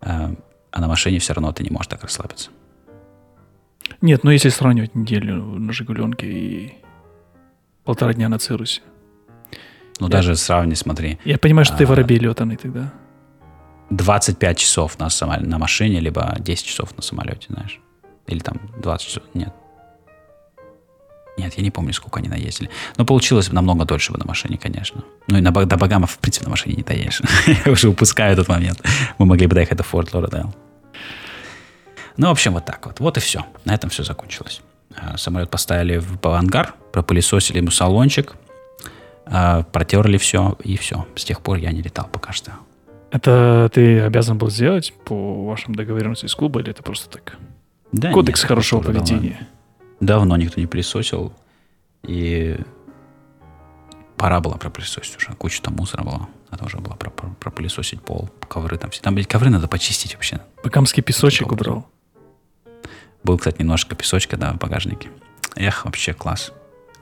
А, 0.00 0.32
а 0.70 0.80
на 0.80 0.88
машине 0.88 1.18
все 1.18 1.34
равно 1.34 1.52
ты 1.52 1.62
не 1.62 1.70
можешь 1.70 1.88
так 1.88 2.02
расслабиться. 2.02 2.50
Нет, 4.00 4.24
ну 4.24 4.30
если 4.30 4.48
сравнивать 4.48 4.94
неделю 4.94 5.42
на 5.42 5.72
Жигуленке 5.72 6.26
и 6.26 6.74
полтора 7.84 8.14
дня 8.14 8.30
на 8.30 8.38
Цирусе. 8.38 8.80
Ну 10.00 10.06
я, 10.06 10.12
даже 10.12 10.36
сравни, 10.36 10.74
смотри. 10.74 11.18
Я 11.24 11.36
понимаю, 11.36 11.66
что 11.66 11.74
а, 11.74 11.78
ты 11.78 11.86
воробей 11.86 12.18
летанный 12.18 12.56
тогда. 12.56 12.94
25 13.90 14.58
часов 14.58 14.98
на, 14.98 15.10
самол... 15.10 15.40
на 15.40 15.58
машине, 15.58 16.00
либо 16.00 16.36
10 16.38 16.66
часов 16.66 16.96
на 16.96 17.02
самолете, 17.02 17.46
знаешь. 17.48 17.80
Или 18.26 18.40
там 18.40 18.60
20 18.80 19.06
часов. 19.06 19.22
Нет. 19.34 19.52
Нет, 21.38 21.54
я 21.56 21.62
не 21.62 21.70
помню, 21.70 21.92
сколько 21.92 22.18
они 22.18 22.28
наездили. 22.28 22.68
Но 22.96 23.04
получилось 23.04 23.52
намного 23.52 23.84
дольше 23.84 24.12
бы 24.12 24.18
на 24.18 24.26
машине, 24.26 24.58
конечно. 24.58 25.04
Ну 25.28 25.38
и 25.38 25.40
на, 25.40 25.52
до 25.52 25.76
Багамов, 25.76 26.10
в 26.10 26.18
принципе, 26.18 26.44
на 26.44 26.50
машине 26.50 26.74
не 26.76 26.82
доедешь. 26.82 27.22
я 27.66 27.72
уже 27.72 27.88
упускаю 27.88 28.32
этот 28.32 28.48
момент. 28.48 28.82
Мы 29.18 29.26
могли 29.26 29.46
бы 29.46 29.54
доехать 29.54 29.78
до 29.78 29.84
Форт 29.84 30.12
Лордейл. 30.12 30.52
Ну, 32.16 32.26
в 32.26 32.30
общем, 32.32 32.54
вот 32.54 32.64
так 32.64 32.84
вот. 32.84 32.98
Вот 32.98 33.16
и 33.16 33.20
все. 33.20 33.46
На 33.64 33.74
этом 33.74 33.88
все 33.88 34.02
закончилось. 34.02 34.60
А, 34.96 35.16
самолет 35.16 35.50
поставили 35.50 35.98
в 35.98 36.26
ангар, 36.26 36.74
пропылесосили 36.92 37.58
ему 37.58 37.70
салончик, 37.70 38.34
а, 39.26 39.62
протерли 39.62 40.18
все, 40.18 40.56
и 40.64 40.76
все. 40.76 41.06
С 41.14 41.24
тех 41.24 41.40
пор 41.40 41.58
я 41.58 41.70
не 41.70 41.82
летал 41.82 42.08
пока 42.10 42.32
что. 42.32 42.52
Это 43.10 43.70
ты 43.72 44.00
обязан 44.00 44.36
был 44.38 44.50
сделать 44.50 44.92
по 45.04 45.46
вашим 45.46 45.74
договоренностям 45.74 46.28
с 46.28 46.34
клуба, 46.34 46.60
или 46.60 46.70
это 46.70 46.82
просто 46.82 47.08
так? 47.08 47.38
Да, 47.92 48.12
Кодекс 48.12 48.42
нет, 48.42 48.48
хорошего 48.48 48.80
поведения. 48.82 49.48
Давно, 50.00 50.20
давно 50.20 50.36
никто 50.36 50.60
не 50.60 50.66
присосил. 50.66 51.32
И 52.02 52.58
пора 54.16 54.40
было 54.40 54.56
пропылесосить 54.56 55.16
уже. 55.16 55.32
Куча 55.32 55.62
там 55.62 55.74
мусора 55.74 56.02
была. 56.02 56.28
Надо 56.50 56.64
уже 56.64 56.78
было 56.78 56.94
пропылесосить 56.94 58.00
пол, 58.02 58.30
ковры 58.48 58.78
там 58.78 58.90
все. 58.90 59.02
Там, 59.02 59.14
блядь, 59.14 59.26
ковры 59.26 59.50
надо 59.50 59.68
почистить 59.68 60.14
вообще. 60.14 60.40
Бакамский 60.62 61.02
песочек 61.02 61.52
убрал. 61.52 61.86
Был, 63.22 63.36
кстати, 63.36 63.60
немножко 63.60 63.94
песочка, 63.94 64.36
да, 64.36 64.52
в 64.52 64.58
багажнике. 64.58 65.10
Эх, 65.56 65.84
вообще 65.84 66.14
класс. 66.14 66.52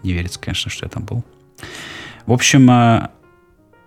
Не 0.03 0.13
верится, 0.13 0.41
конечно, 0.41 0.71
что 0.71 0.87
я 0.87 0.91
там 0.91 1.05
был. 1.05 1.25
В 2.27 2.33
общем, 2.33 2.69
э, 2.71 3.11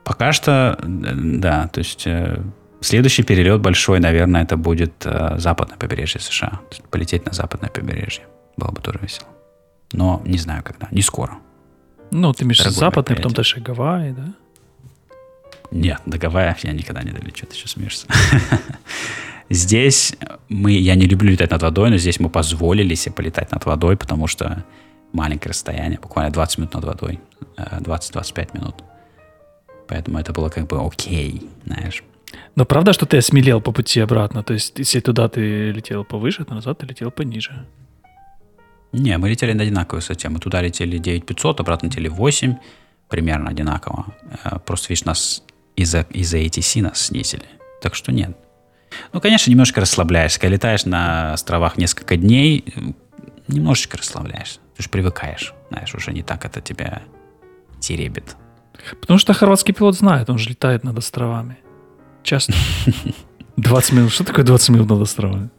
пока 0.09 0.33
что, 0.33 0.75
да, 0.83 1.67
то 1.67 1.77
есть 1.77 2.07
э, 2.07 2.41
следующий 2.81 3.21
перелет 3.21 3.61
большой, 3.61 3.99
наверное, 3.99 4.41
это 4.41 4.57
будет 4.57 5.05
э, 5.05 5.35
западное 5.37 5.77
побережье 5.77 6.19
США. 6.19 6.61
Полететь 6.89 7.27
на 7.27 7.31
западное 7.31 7.69
побережье. 7.69 8.23
Было 8.57 8.71
бы 8.71 8.81
тоже 8.81 8.97
весело. 9.03 9.27
Но 9.91 10.19
не 10.25 10.39
знаю 10.39 10.63
когда, 10.63 10.87
не 10.89 11.03
скоро. 11.03 11.37
Ну, 12.09 12.33
ты 12.33 12.43
имеешь 12.43 12.63
западный, 12.63 13.17
потом 13.17 13.33
дальше 13.33 13.59
Гавайи, 13.59 14.13
да? 14.13 14.33
Нет, 15.69 16.01
до 16.07 16.17
Гавайев 16.17 16.57
я 16.63 16.71
никогда 16.71 17.03
не 17.03 17.11
долечу, 17.11 17.45
ты 17.45 17.55
что 17.55 17.67
смеешься? 17.67 18.07
Здесь 19.51 20.15
мы, 20.47 20.71
я 20.71 20.95
не 20.95 21.05
люблю 21.05 21.29
летать 21.29 21.51
над 21.51 21.61
водой, 21.61 21.91
но 21.91 21.97
здесь 21.97 22.19
мы 22.19 22.29
позволили 22.29 22.95
себе 22.95 23.13
полетать 23.13 23.51
над 23.51 23.65
водой, 23.65 23.95
потому 23.95 24.25
что 24.25 24.63
маленькое 25.11 25.51
расстояние, 25.51 25.99
буквально 25.99 26.31
20 26.31 26.57
минут 26.57 26.73
над 26.73 26.83
водой, 26.83 27.19
20-25 27.57 28.33
э, 28.37 28.57
минут. 28.57 28.75
Поэтому 29.89 30.19
это 30.19 30.31
было 30.33 30.49
как 30.49 30.67
бы 30.67 30.85
окей, 30.85 31.49
знаешь. 31.65 32.03
Но 32.55 32.65
правда, 32.65 32.93
что 32.93 33.05
ты 33.05 33.17
осмелел 33.17 33.59
по 33.61 33.71
пути 33.71 33.99
обратно? 33.99 34.43
То 34.43 34.53
есть, 34.53 34.77
если 34.77 34.99
туда 34.99 35.27
ты 35.27 35.71
летел 35.71 36.05
повыше, 36.05 36.45
то 36.45 36.53
назад 36.53 36.77
ты 36.77 36.85
летел 36.85 37.11
пониже? 37.11 37.65
Не, 38.91 39.17
мы 39.17 39.29
летели 39.29 39.53
на 39.53 39.63
одинаковой 39.63 39.99
высоте. 39.99 40.29
Мы 40.29 40.39
туда 40.39 40.61
летели 40.61 40.97
9500, 40.97 41.59
обратно 41.59 41.87
летели 41.87 42.07
8, 42.07 42.55
примерно 43.07 43.49
одинаково. 43.49 44.05
Э, 44.43 44.59
просто, 44.59 44.89
видишь, 44.89 45.05
нас 45.05 45.43
из-за 45.75 46.01
из 46.01 46.33
ATC 46.33 46.81
нас 46.81 47.01
снизили. 47.01 47.45
Так 47.81 47.95
что 47.95 48.11
нет. 48.11 48.37
Ну, 49.13 49.21
конечно, 49.21 49.49
немножко 49.49 49.81
расслабляешься. 49.81 50.39
Когда 50.39 50.55
летаешь 50.55 50.85
на 50.85 51.33
островах 51.33 51.77
несколько 51.77 52.15
дней, 52.15 52.65
немножечко 53.47 53.97
расслабляешься. 53.97 54.59
Ты 54.75 54.83
же 54.83 54.89
привыкаешь. 54.89 55.53
Знаешь, 55.69 55.93
уже 55.95 56.11
не 56.11 56.23
так 56.23 56.45
это 56.45 56.61
тебя 56.61 57.01
теребит. 57.79 58.35
Потому 59.01 59.19
что 59.19 59.33
хорватский 59.33 59.73
пилот 59.73 59.95
знает, 59.95 60.29
он 60.29 60.37
же 60.37 60.49
летает 60.49 60.83
над 60.83 60.97
островами. 60.97 61.57
Часто. 62.23 62.53
20 63.57 63.93
минут. 63.93 64.11
Что 64.11 64.23
такое 64.23 64.45
20 64.45 64.69
минут 64.69 64.89
над 64.89 65.01
островами? 65.01 65.49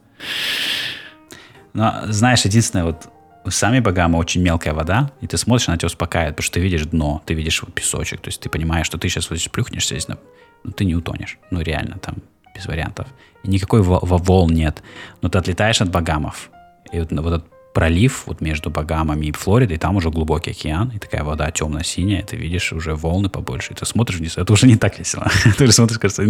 Но, 1.73 2.01
знаешь, 2.05 2.45
единственное, 2.45 2.85
вот 2.85 3.09
сами 3.47 3.79
Багамы 3.79 4.17
очень 4.17 4.41
мелкая 4.41 4.73
вода, 4.73 5.11
и 5.21 5.27
ты 5.27 5.37
смотришь, 5.37 5.67
она 5.67 5.77
тебя 5.77 5.87
успокаивает, 5.87 6.35
потому 6.35 6.45
что 6.45 6.55
ты 6.55 6.59
видишь 6.59 6.85
дно, 6.85 7.21
ты 7.25 7.33
видишь 7.33 7.61
вот 7.61 7.73
песочек, 7.73 8.21
то 8.21 8.27
есть 8.27 8.41
ты 8.41 8.49
понимаешь, 8.49 8.85
что 8.85 8.97
ты 8.97 9.09
сейчас 9.09 9.29
вот 9.29 9.37
здесь 9.37 9.51
плюхнешься 9.51 9.95
здесь, 9.95 10.07
ну, 10.07 10.71
ты 10.71 10.85
не 10.85 10.95
утонешь. 10.95 11.39
Ну, 11.49 11.61
реально, 11.61 11.97
там, 11.97 12.15
без 12.55 12.65
вариантов. 12.65 13.07
И 13.43 13.49
никакой 13.49 13.81
волн 13.81 14.51
нет. 14.53 14.83
Но 15.21 15.29
ты 15.29 15.37
отлетаешь 15.39 15.81
от 15.81 15.89
Багамов, 15.89 16.51
и 16.91 16.99
вот, 16.99 17.11
вот 17.11 17.33
этот 17.33 17.45
пролив 17.73 18.23
вот 18.27 18.41
между 18.41 18.69
Багамами 18.69 19.27
и 19.27 19.31
Флоридой, 19.31 19.77
там 19.77 19.95
уже 19.95 20.09
глубокий 20.09 20.51
океан, 20.51 20.91
и 20.95 20.99
такая 20.99 21.23
вода 21.23 21.49
темно-синяя, 21.51 22.23
ты 22.23 22.35
видишь 22.35 22.73
уже 22.73 22.95
волны 22.95 23.29
побольше, 23.29 23.73
и 23.73 23.75
ты 23.75 23.85
смотришь 23.85 24.19
вниз, 24.19 24.37
это 24.37 24.51
уже 24.53 24.67
не 24.67 24.75
так 24.75 24.99
весело. 24.99 25.27
ты 25.57 25.63
уже 25.63 25.73
смотришь, 25.73 25.99
кажется, 25.99 26.23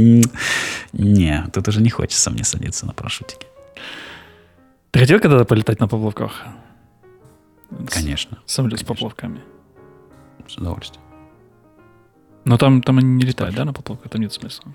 не, 0.94 1.46
тут 1.54 1.68
уже 1.68 1.82
не 1.82 1.90
хочется 1.90 2.30
мне 2.32 2.44
садиться 2.44 2.86
на 2.86 2.94
парашютике. 2.94 3.48
Ты 4.92 5.00
хотел 5.00 5.20
когда-то 5.20 5.46
полетать 5.46 5.80
на 5.80 5.88
поплавках? 5.88 6.44
Конечно. 7.90 8.38
Самолет 8.46 8.80
с 8.80 8.84
поплавками. 8.84 9.40
С 10.48 10.58
удовольствием. 10.58 11.02
Но 12.44 12.58
там, 12.58 12.82
там 12.82 12.98
они 12.98 13.08
не 13.08 13.24
летают, 13.24 13.56
да, 13.56 13.66
на 13.66 13.74
поплавках? 13.74 14.12
Там 14.12 14.22
нет 14.22 14.34
смысла. 14.34 14.74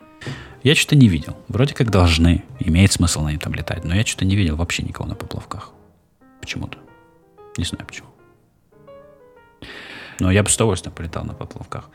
Я 0.63 0.75
что-то 0.75 0.97
не 0.97 1.09
видел. 1.09 1.37
Вроде 1.49 1.75
как 1.75 1.91
должны. 1.91 2.45
Имеет 2.61 2.93
смысл 2.93 3.23
на 3.23 3.33
них 3.33 3.41
там 3.41 3.55
летать. 3.55 3.85
Но 3.85 3.95
я 3.95 4.05
что-то 4.07 4.25
не 4.25 4.37
видел 4.37 4.57
вообще 4.57 4.83
никого 4.83 5.09
на 5.09 5.15
поплавках. 5.15 5.73
Почему-то. 6.47 6.79
Не 7.57 7.65
знаю 7.65 7.85
почему. 7.85 8.07
Но 10.21 10.31
я 10.31 10.45
бы 10.45 10.49
с 10.49 10.55
удовольствием 10.55 10.95
полетал 10.95 11.25
на 11.25 11.35
поплавках. 11.35 11.91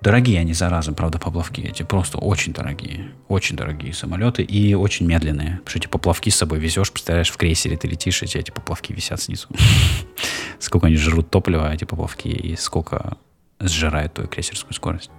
Дорогие 0.00 0.38
они, 0.38 0.52
зараза, 0.52 0.92
правда, 0.92 1.18
поплавки 1.18 1.62
эти. 1.62 1.82
Просто 1.82 2.18
очень 2.18 2.52
дорогие. 2.52 3.10
Очень 3.26 3.56
дорогие 3.56 3.92
самолеты 3.92 4.44
и 4.44 4.74
очень 4.74 5.04
медленные. 5.04 5.56
Потому 5.56 5.68
что 5.70 5.78
эти 5.80 5.88
поплавки 5.88 6.30
с 6.30 6.36
собой 6.36 6.60
везешь, 6.60 6.92
представляешь, 6.92 7.30
в 7.30 7.36
крейсере 7.36 7.76
ты 7.76 7.88
летишь, 7.88 8.22
и 8.22 8.26
эти 8.26 8.52
поплавки 8.52 8.92
висят 8.92 9.20
снизу. 9.20 9.48
Сколько 10.60 10.86
они 10.86 10.96
жрут 10.96 11.28
топлива, 11.28 11.74
эти 11.74 11.82
поплавки, 11.82 12.28
и 12.28 12.54
сколько 12.54 13.16
сжирают 13.58 14.14
твою 14.14 14.30
крейсерскую 14.30 14.74
скорость. 14.74 15.10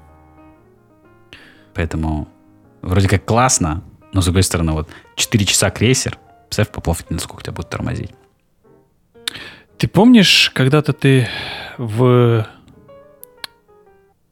Поэтому 1.74 2.30
вроде 2.82 3.10
как 3.10 3.26
классно, 3.26 3.84
но 4.14 4.22
с 4.22 4.26
другой 4.26 4.44
стороны, 4.44 4.72
вот 4.72 4.90
4 5.18 5.46
часа 5.46 5.70
крейсер, 5.70 6.18
представь, 6.48 6.70
поплавки 6.70 7.12
насколько 7.12 7.44
тебя 7.44 7.52
будет 7.52 7.70
тормозить. 7.70 8.12
Ты 9.78 9.88
помнишь, 9.88 10.52
когда-то 10.56 10.92
ты 10.92 11.28
в 11.78 12.48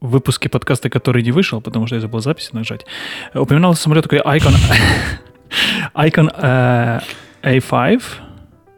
выпуске 0.02 0.50
подкаста, 0.50 0.90
который 0.90 1.22
не 1.22 1.32
вышел, 1.32 1.62
потому 1.62 1.86
что 1.86 1.96
я 1.96 2.02
забыл 2.02 2.20
запись 2.20 2.52
нажать, 2.52 2.86
упоминал 3.34 3.76
самолет 3.76 4.04
такой 4.04 4.20
Icon, 4.20 4.56
Icon 5.96 6.36
uh, 6.36 7.04
A5, 7.44 8.02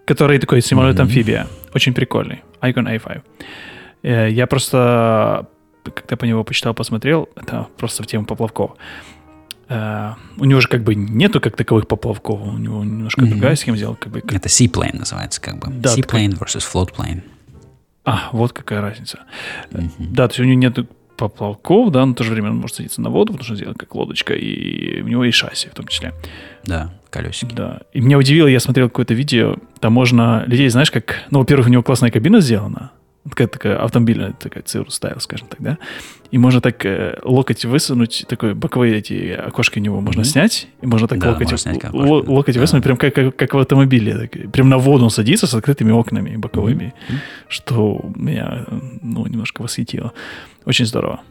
который 0.05 0.39
такой 0.39 0.61
самолет-амфибия. 0.61 1.43
Mm-hmm. 1.43 1.71
Очень 1.73 1.93
прикольный. 1.93 2.43
Icon 2.61 2.85
A5. 2.85 3.21
Э, 4.03 4.29
я 4.29 4.45
просто, 4.45 5.47
когда 5.83 6.17
по 6.17 6.25
него 6.25 6.43
почитал, 6.43 6.73
посмотрел, 6.73 7.29
это 7.37 7.67
просто 7.77 8.03
в 8.03 8.07
тему 8.07 8.25
поплавков. 8.25 8.71
Uh, 9.69 10.13
у 10.37 10.45
него 10.45 10.61
же 10.61 10.69
как 10.69 10.83
бы 10.83 10.95
нету 10.95 11.41
как 11.41 11.57
таковых 11.57 11.89
поплавков, 11.89 12.39
у 12.41 12.57
него 12.57 12.85
немножко 12.85 13.21
mm-hmm. 13.21 13.29
другая 13.29 13.55
схема 13.57 13.75
сделана. 13.75 13.97
Как 13.97 14.13
бы, 14.13 14.21
как... 14.21 14.33
Это 14.33 14.47
seaplane 14.47 14.97
называется 14.97 15.41
как 15.41 15.59
бы. 15.59 15.69
Да, 15.69 15.93
seaplane 15.93 16.31
такой... 16.31 16.47
versus 16.47 16.63
floatplane. 16.73 17.21
А, 18.05 18.29
вот 18.31 18.53
какая 18.53 18.79
разница. 18.79 19.19
Mm-hmm. 19.71 19.89
Да, 19.99 20.29
то 20.29 20.31
есть 20.31 20.39
у 20.39 20.43
него 20.45 20.57
нет 20.57 20.77
поплавков, 21.17 21.91
да, 21.91 22.05
но 22.05 22.13
в 22.13 22.15
то 22.15 22.23
же 22.23 22.31
время 22.31 22.51
он 22.51 22.57
может 22.57 22.77
садиться 22.77 23.01
на 23.01 23.09
воду, 23.09 23.33
потому 23.33 23.43
что 23.43 23.53
он 23.53 23.57
сделан 23.57 23.75
как 23.75 23.93
лодочка, 23.93 24.33
и 24.33 25.01
у 25.01 25.07
него 25.07 25.25
есть 25.25 25.37
шасси 25.37 25.67
в 25.67 25.73
том 25.73 25.87
числе. 25.87 26.13
Да, 26.63 26.93
колесики. 27.09 27.53
Да. 27.53 27.81
И 27.91 27.99
меня 27.99 28.17
удивило, 28.17 28.47
я 28.47 28.61
смотрел 28.61 28.87
какое-то 28.87 29.15
видео, 29.15 29.57
там 29.81 29.91
можно 29.93 30.43
людей, 30.45 30.69
знаешь, 30.69 30.91
как... 30.91 31.23
Ну, 31.31 31.39
во-первых, 31.39 31.67
у 31.67 31.69
него 31.69 31.83
классная 31.83 32.11
кабина 32.11 32.39
сделана, 32.39 32.91
такая, 33.29 33.47
такая 33.47 33.77
автомобильная 33.77 34.33
такая 34.33 34.63
Cirrus 34.63 34.91
стайл, 34.91 35.19
скажем 35.19 35.47
так, 35.47 35.61
да, 35.61 35.77
и 36.31 36.37
можно 36.37 36.61
так 36.61 36.85
э, 36.85 37.19
локоть 37.23 37.65
высунуть, 37.65 38.25
такой 38.27 38.53
боковые 38.53 38.97
эти 38.97 39.31
окошки 39.31 39.79
у 39.79 39.81
него 39.81 40.01
можно 40.01 40.21
mm-hmm. 40.21 40.25
снять, 40.25 40.67
и 40.81 40.85
можно 40.85 41.07
так 41.07 41.19
да, 41.19 41.29
локоть, 41.29 41.51
можно 41.51 41.57
снять 41.57 41.83
л- 41.85 42.31
локоть 42.31 42.55
да. 42.55 42.61
высунуть, 42.61 42.83
прям 42.83 42.97
как, 42.97 43.13
как, 43.13 43.35
как 43.35 43.53
в 43.53 43.57
автомобиле, 43.57 44.17
так, 44.17 44.51
прям 44.51 44.69
на 44.69 44.77
воду 44.77 45.05
он 45.05 45.09
садится 45.09 45.47
с 45.47 45.53
открытыми 45.53 45.91
окнами 45.91 46.35
боковыми, 46.35 46.93
mm-hmm. 47.09 47.15
что 47.47 48.11
меня, 48.15 48.65
ну, 49.01 49.25
немножко 49.25 49.61
восхитило. 49.61 50.13
Очень 50.65 50.85
здорово. 50.85 51.21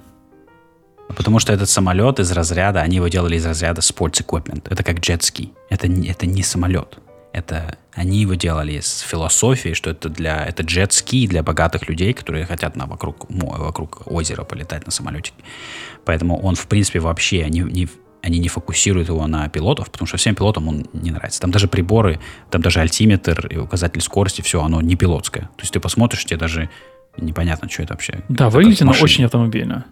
Потому 1.09 1.39
что 1.39 1.53
этот 1.53 1.69
самолет 1.69 2.19
из 2.19 2.33
разряда, 2.33 2.81
они 2.81 2.97
его 2.97 3.09
делали 3.09 3.37
из 3.37 3.47
разряда 3.47 3.81
sports 3.81 4.25
equipment. 4.25 4.67
Это 4.69 4.83
как 4.83 5.01
джетский. 5.01 5.53
Это, 5.71 5.87
это 5.87 6.27
не 6.27 6.43
самолет. 6.43 6.99
Это 7.37 7.77
они 7.93 8.23
его 8.23 8.33
делали 8.33 8.81
с 8.81 9.01
философией, 9.01 9.75
что 9.75 9.91
это 9.91 10.09
для 10.09 10.43
это 10.47 10.63
джет-ски 10.63 11.27
для 11.27 11.43
богатых 11.43 11.87
людей, 11.87 12.15
которые 12.15 12.47
хотят 12.47 12.77
на 12.77 12.87
вокруг 12.87 13.27
вокруг 13.29 14.11
озера 14.11 14.43
полетать 14.43 14.87
на 14.87 14.91
самолетике. 14.91 15.37
Поэтому 16.07 16.41
он 16.41 16.55
в 16.55 16.67
принципе 16.67 16.99
вообще 16.99 17.47
не, 17.51 17.61
не 17.61 17.89
они 18.23 18.39
не 18.39 18.49
фокусируют 18.49 19.09
его 19.09 19.27
на 19.27 19.51
пилотов, 19.51 19.91
потому 19.91 20.07
что 20.07 20.17
всем 20.17 20.35
пилотам 20.35 20.67
он 20.67 20.87
не 20.95 21.11
нравится. 21.11 21.39
Там 21.39 21.51
даже 21.51 21.69
приборы, 21.69 22.21
там 22.51 22.63
даже 22.63 22.81
альтиметр 22.81 23.49
и 23.49 23.59
указатель 23.59 24.01
скорости, 24.01 24.41
все, 24.41 24.63
оно 24.63 24.81
не 24.81 24.97
пилотское. 24.97 25.43
То 25.43 25.61
есть 25.61 25.75
ты 25.75 25.79
посмотришь, 25.79 26.25
тебе 26.25 26.39
даже 26.39 26.71
непонятно, 27.19 27.69
что 27.69 27.83
это 27.83 27.93
вообще. 27.93 28.25
Да, 28.31 28.49
выглядит 28.49 28.81
оно 28.81 28.95
очень 28.99 29.27
автомобильно. 29.27 29.85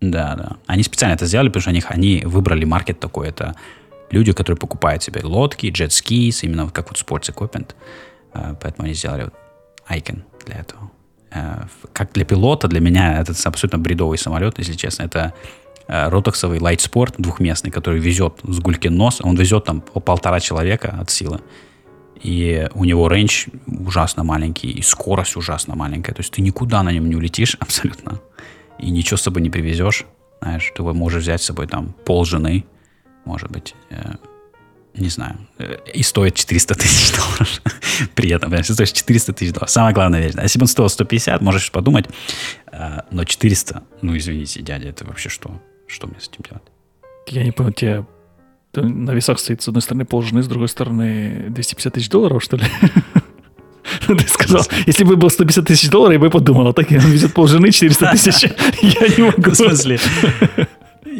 Да, 0.00 0.34
да. 0.34 0.56
Они 0.66 0.82
специально 0.82 1.12
это 1.12 1.26
сделали, 1.26 1.48
потому 1.48 1.60
что 1.60 1.70
они, 1.70 1.82
они 1.88 2.22
выбрали 2.24 2.64
маркет 2.64 3.00
такой. 3.00 3.28
Это 3.28 3.54
люди, 4.10 4.32
которые 4.32 4.58
покупают 4.58 5.02
себе 5.02 5.20
лодки, 5.22 5.70
джет-ски, 5.70 6.32
именно 6.42 6.68
как 6.70 6.88
вот 6.88 6.98
Sports 6.98 7.34
Equipment. 7.34 7.74
А, 8.32 8.54
поэтому 8.54 8.86
они 8.86 8.94
сделали 8.94 9.24
вот 9.24 9.34
Icon 9.88 10.22
для 10.46 10.56
этого. 10.56 10.90
А, 11.32 11.66
как 11.92 12.12
для 12.12 12.24
пилота, 12.24 12.68
для 12.68 12.80
меня 12.80 13.20
это 13.20 13.34
абсолютно 13.44 13.78
бредовый 13.78 14.18
самолет, 14.18 14.58
если 14.58 14.74
честно. 14.74 15.04
Это 15.04 15.34
а, 15.86 16.10
ротоксовый 16.10 16.58
Sport 16.58 17.14
двухместный, 17.18 17.70
который 17.70 18.00
везет 18.00 18.40
с 18.42 18.58
Гулькин 18.58 18.94
нос. 18.94 19.20
Он 19.22 19.36
везет 19.36 19.64
там 19.64 19.80
по 19.80 20.00
полтора 20.00 20.40
человека 20.40 20.96
от 21.00 21.10
силы. 21.10 21.40
И 22.22 22.68
у 22.74 22.84
него 22.84 23.08
рейндж 23.08 23.46
ужасно 23.66 24.24
маленький, 24.24 24.70
и 24.70 24.82
скорость 24.82 25.36
ужасно 25.36 25.74
маленькая. 25.74 26.12
То 26.12 26.20
есть 26.20 26.32
ты 26.32 26.42
никуда 26.42 26.82
на 26.82 26.92
нем 26.92 27.08
не 27.08 27.16
улетишь 27.16 27.56
абсолютно. 27.60 28.20
И 28.78 28.90
ничего 28.90 29.16
с 29.16 29.22
собой 29.22 29.42
не 29.42 29.50
привезешь. 29.50 30.04
Знаешь, 30.42 30.72
ты 30.74 30.82
можешь 30.82 31.22
взять 31.22 31.42
с 31.42 31.46
собой 31.46 31.66
там 31.66 31.94
пол 32.04 32.24
жены, 32.24 32.64
может 33.30 33.50
быть, 33.50 33.74
э, 33.90 34.14
не 34.94 35.08
знаю, 35.08 35.36
э, 35.58 35.76
и 35.94 36.02
стоит 36.02 36.34
400 36.34 36.74
тысяч 36.74 37.16
долларов. 37.16 37.62
При 38.14 38.30
этом, 38.30 38.50
понимаешь, 38.50 38.66
стоит 38.66 38.92
400 38.92 39.32
тысяч 39.32 39.52
долларов. 39.52 39.70
Самая 39.70 39.94
главная 39.94 40.20
вещь. 40.20 40.34
Да? 40.34 40.42
Если 40.42 40.58
бы 40.58 40.64
он 40.64 40.68
стоил 40.68 40.88
150, 40.88 41.40
можешь 41.42 41.70
подумать, 41.70 42.06
э, 42.72 43.02
но 43.10 43.24
400, 43.24 43.82
ну, 44.02 44.16
извините, 44.16 44.62
дядя, 44.62 44.88
это 44.88 45.04
вообще 45.04 45.28
что? 45.28 45.62
Что 45.86 46.06
мне 46.08 46.16
с 46.18 46.28
этим 46.28 46.44
делать? 46.48 46.64
Я 47.28 47.44
не 47.44 47.52
понял, 47.52 47.72
тебе 47.72 48.04
на 48.74 49.12
весах 49.12 49.38
стоит 49.38 49.62
с 49.62 49.68
одной 49.68 49.82
стороны 49.82 50.04
полжены, 50.04 50.42
с 50.42 50.48
другой 50.48 50.68
стороны 50.68 51.46
250 51.50 51.94
тысяч 51.94 52.08
долларов, 52.08 52.42
что 52.42 52.56
ли? 52.56 52.64
Ты 54.06 54.28
сказал, 54.28 54.64
если 54.86 55.04
бы 55.04 55.16
было 55.16 55.28
150 55.28 55.66
тысяч 55.66 55.90
долларов, 55.90 56.14
я 56.14 56.18
бы 56.18 56.30
подумал, 56.30 56.68
а 56.68 56.72
так 56.72 56.90
он 56.90 56.98
везет 56.98 57.34
полжены 57.34 57.70
400 57.70 58.10
тысяч. 58.12 58.50
Я 58.82 59.08
не 59.16 59.22
могу. 59.24 59.50
В 59.50 59.54
смысле? 59.54 59.98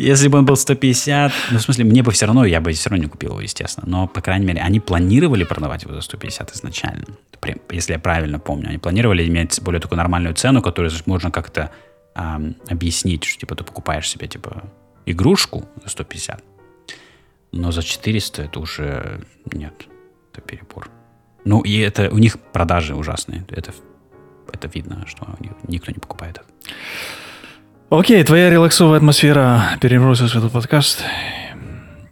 Если 0.00 0.28
бы 0.28 0.38
он 0.38 0.46
был 0.46 0.56
150, 0.56 1.32
ну, 1.50 1.58
в 1.58 1.62
смысле, 1.62 1.84
мне 1.84 2.02
бы 2.02 2.10
все 2.10 2.24
равно, 2.24 2.46
я 2.46 2.60
бы 2.60 2.72
все 2.72 2.88
равно 2.88 3.04
не 3.04 3.10
купил 3.10 3.32
его, 3.32 3.40
естественно. 3.42 3.86
Но, 3.86 4.08
по 4.08 4.22
крайней 4.22 4.46
мере, 4.46 4.60
они 4.60 4.80
планировали 4.80 5.44
продавать 5.44 5.82
его 5.82 5.94
за 5.94 6.00
150 6.00 6.52
изначально. 6.54 7.04
Если 7.70 7.92
я 7.92 7.98
правильно 7.98 8.38
помню. 8.38 8.68
Они 8.68 8.78
планировали 8.78 9.28
иметь 9.28 9.60
более 9.62 9.80
такую 9.80 9.98
нормальную 9.98 10.34
цену, 10.34 10.62
которую 10.62 10.90
можно 11.04 11.30
как-то 11.30 11.70
эм, 12.14 12.56
объяснить, 12.68 13.24
что, 13.24 13.40
типа, 13.40 13.54
ты 13.56 13.64
покупаешь 13.64 14.08
себе, 14.08 14.26
типа, 14.26 14.62
игрушку 15.04 15.68
за 15.84 15.90
150. 15.90 16.42
Но 17.52 17.70
за 17.70 17.82
400 17.82 18.42
это 18.42 18.58
уже 18.58 19.26
нет, 19.52 19.74
это 20.32 20.40
перебор. 20.40 20.88
Ну, 21.44 21.60
и 21.60 21.78
это 21.78 22.08
у 22.10 22.18
них 22.18 22.38
продажи 22.52 22.94
ужасные. 22.94 23.44
Это, 23.50 23.74
это 24.50 24.66
видно, 24.68 25.04
что 25.06 25.26
никто 25.68 25.92
не 25.92 25.98
покупает 25.98 26.38
это. 26.38 26.46
Окей, 27.90 28.22
твоя 28.22 28.50
релаксовая 28.50 28.98
атмосфера 28.98 29.76
перебросилась 29.80 30.32
в 30.32 30.38
этот 30.38 30.52
подкаст. 30.52 31.02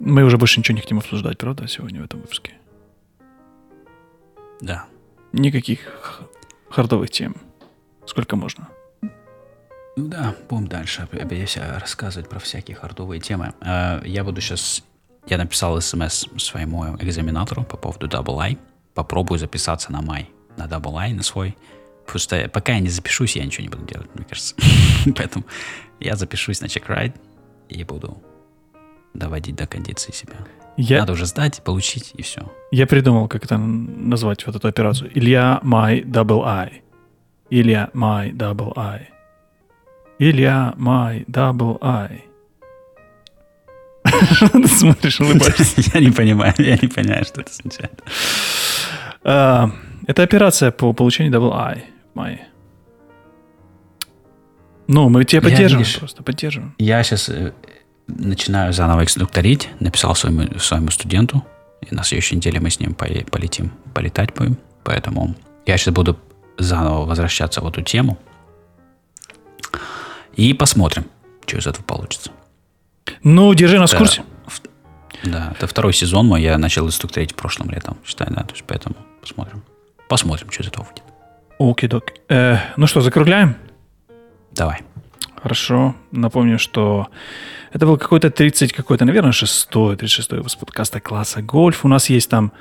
Мы 0.01 0.25
уже 0.25 0.37
больше 0.37 0.59
ничего 0.59 0.75
не 0.75 0.81
хотим 0.81 0.99
обсуждать, 0.99 1.39
правда, 1.39 1.69
сегодня 1.69 2.03
в 2.03 2.05
этом 2.05 2.21
выпуске? 2.21 2.55
Да. 4.61 4.87
Никаких 5.33 6.21
хардовых 6.69 7.11
тем. 7.11 7.37
Сколько 8.07 8.35
можно? 8.35 8.67
Ну 9.03 10.09
да, 10.09 10.35
будем 10.51 10.67
дальше 10.67 11.07
рассказывать 11.81 12.29
про 12.29 12.41
всякие 12.41 12.77
хардовые 12.77 13.21
темы. 13.21 13.55
А, 13.61 14.03
я 14.05 14.25
буду 14.25 14.41
сейчас... 14.41 14.83
Я 15.29 15.39
написал 15.39 15.81
смс 15.81 16.27
своему 16.39 16.97
экзаменатору 16.97 17.63
по 17.63 17.77
поводу 17.77 18.09
Double 18.09 18.41
I. 18.41 18.59
Попробую 18.95 19.39
записаться 19.39 19.93
на 19.93 20.03
май. 20.03 20.29
На 20.57 20.67
Double 20.67 20.97
I, 20.97 21.13
на 21.13 21.23
свой 21.23 21.57
Просто 22.09 22.49
пока 22.51 22.73
я 22.73 22.81
не 22.81 22.89
запишусь, 22.89 23.37
я 23.37 23.45
ничего 23.45 23.65
не 23.65 23.69
буду 23.69 23.85
делать, 23.85 24.09
мне 24.15 24.25
кажется. 24.25 24.55
Поэтому 25.17 25.45
я 26.01 26.17
запишусь 26.17 26.61
на 26.63 26.69
чек-райд 26.69 27.15
и 27.69 27.85
буду 27.85 28.17
доводить 29.13 29.57
до 29.57 29.67
кондиции 29.67 30.13
себя. 30.13 30.37
Я... 30.79 31.01
Надо 31.01 31.13
уже 31.13 31.27
сдать, 31.27 31.63
получить, 31.63 32.13
и 32.15 32.23
все. 32.23 32.51
Я 32.71 32.87
придумал, 32.87 33.29
как 33.29 33.45
это 33.45 33.59
назвать, 33.59 34.47
вот 34.47 34.57
эту 34.57 34.69
операцию. 34.69 35.11
Илья 35.13 35.61
My 35.63 36.03
Double 36.03 36.45
I. 36.47 36.83
Илья 37.51 37.91
My 37.93 38.33
Double 38.33 38.73
I. 38.77 39.09
Илья 40.19 40.75
My 40.79 41.27
Double 41.27 41.79
I. 41.83 42.25
Ты 44.53 44.69
смотришь, 44.69 45.21
улыбаешься. 45.21 45.83
Я 45.93 46.01
не 46.01 46.11
понимаю, 46.11 46.55
я 46.57 46.79
не 46.81 46.89
понимаю, 46.89 47.25
что 47.25 47.43
это 47.43 47.51
означает. 47.51 48.03
А, 49.25 49.71
это 50.07 50.23
операция 50.23 50.71
по 50.71 50.95
получению 50.95 51.33
Double 51.33 51.53
I 51.55 51.98
мае. 52.15 52.49
Ну, 54.87 55.09
мы 55.11 55.25
тебя 55.25 55.43
поддерживаем, 55.43 55.87
я, 55.87 55.99
просто 55.99 56.23
поддерживаем. 56.23 56.75
Я 56.79 57.03
сейчас 57.03 57.29
э, 57.29 57.53
начинаю 58.07 58.73
заново 58.73 59.03
инструкторить, 59.03 59.69
написал 59.81 60.15
своему, 60.15 60.59
своему 60.59 60.91
студенту, 60.91 61.45
и 61.83 61.95
на 61.95 62.03
следующей 62.05 62.37
неделе 62.37 62.59
мы 62.59 62.71
с 62.71 62.81
ним 62.81 62.95
полетим, 62.95 63.73
полетать 63.95 64.35
будем, 64.35 64.57
поэтому 64.85 65.35
я 65.67 65.77
сейчас 65.77 65.95
буду 65.95 66.19
заново 66.57 67.05
возвращаться 67.05 67.61
в 67.61 67.69
эту 67.69 67.83
тему, 67.83 68.19
и 70.35 70.55
посмотрим, 70.55 71.05
что 71.47 71.59
из 71.59 71.67
этого 71.67 71.85
получится. 71.85 72.31
Ну, 73.23 73.53
держи 73.55 73.79
нас 73.79 73.93
в 73.93 73.99
курсе. 73.99 74.23
Да, 75.25 75.53
это 75.57 75.67
второй 75.67 75.93
сезон 75.93 76.27
мой, 76.27 76.43
я 76.43 76.57
начал 76.59 76.87
инструкторить 76.87 77.35
прошлым 77.35 77.71
летом, 77.71 77.99
считай, 78.07 78.29
да, 78.31 78.43
то 78.43 78.53
есть 78.53 78.65
поэтому 78.67 78.95
посмотрим. 79.21 79.65
Посмотрим, 80.09 80.51
что 80.51 80.63
из 80.63 80.69
этого 80.69 80.85
выйдет. 80.85 81.03
Окей-док. 81.59 82.13
Э, 82.29 82.59
ну 82.77 82.87
что, 82.87 83.01
закругляем? 83.01 83.57
Давай. 84.53 84.81
Хорошо. 85.43 85.95
Напомню, 86.11 86.59
что 86.59 87.09
это 87.73 87.87
был 87.87 87.97
какой-то 87.97 88.31
30, 88.31 88.73
какой-то, 88.73 89.05
наверное, 89.05 89.33
6 89.33 89.69
36 89.71 90.33
выпуск 90.33 90.59
подкаста 90.59 91.01
класса 91.01 91.43
«Гольф». 91.43 91.85
У 91.85 91.89
нас 91.89 92.11
есть 92.11 92.31
там, 92.31 92.53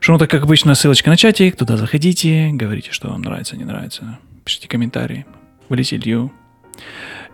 что 0.00 0.12
ну 0.12 0.18
так 0.18 0.30
как 0.30 0.42
обычно, 0.42 0.74
ссылочка 0.74 1.10
на 1.10 1.16
чатик. 1.16 1.56
Туда 1.56 1.76
заходите, 1.76 2.50
говорите, 2.52 2.90
что 2.92 3.08
вам 3.08 3.22
нравится, 3.22 3.56
не 3.56 3.64
нравится. 3.64 4.18
Пишите 4.44 4.68
комментарии. 4.68 5.26
Валите 5.68 5.96
Илью. 5.96 6.32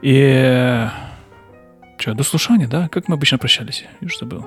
И... 0.03 0.89
Что, 1.99 2.15
до 2.15 2.25
слушания, 2.25 2.67
да? 2.67 2.89
Как 2.89 3.09
мы 3.09 3.15
обычно 3.15 3.39
прощались? 3.39 3.85
Я 4.01 4.07
уже 4.07 4.19
забыл. 4.19 4.47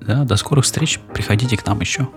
Да, 0.00 0.24
до 0.24 0.36
скорых 0.36 0.64
встреч. 0.64 0.98
Приходите 1.12 1.56
к 1.56 1.66
нам 1.66 1.80
еще. 1.80 2.08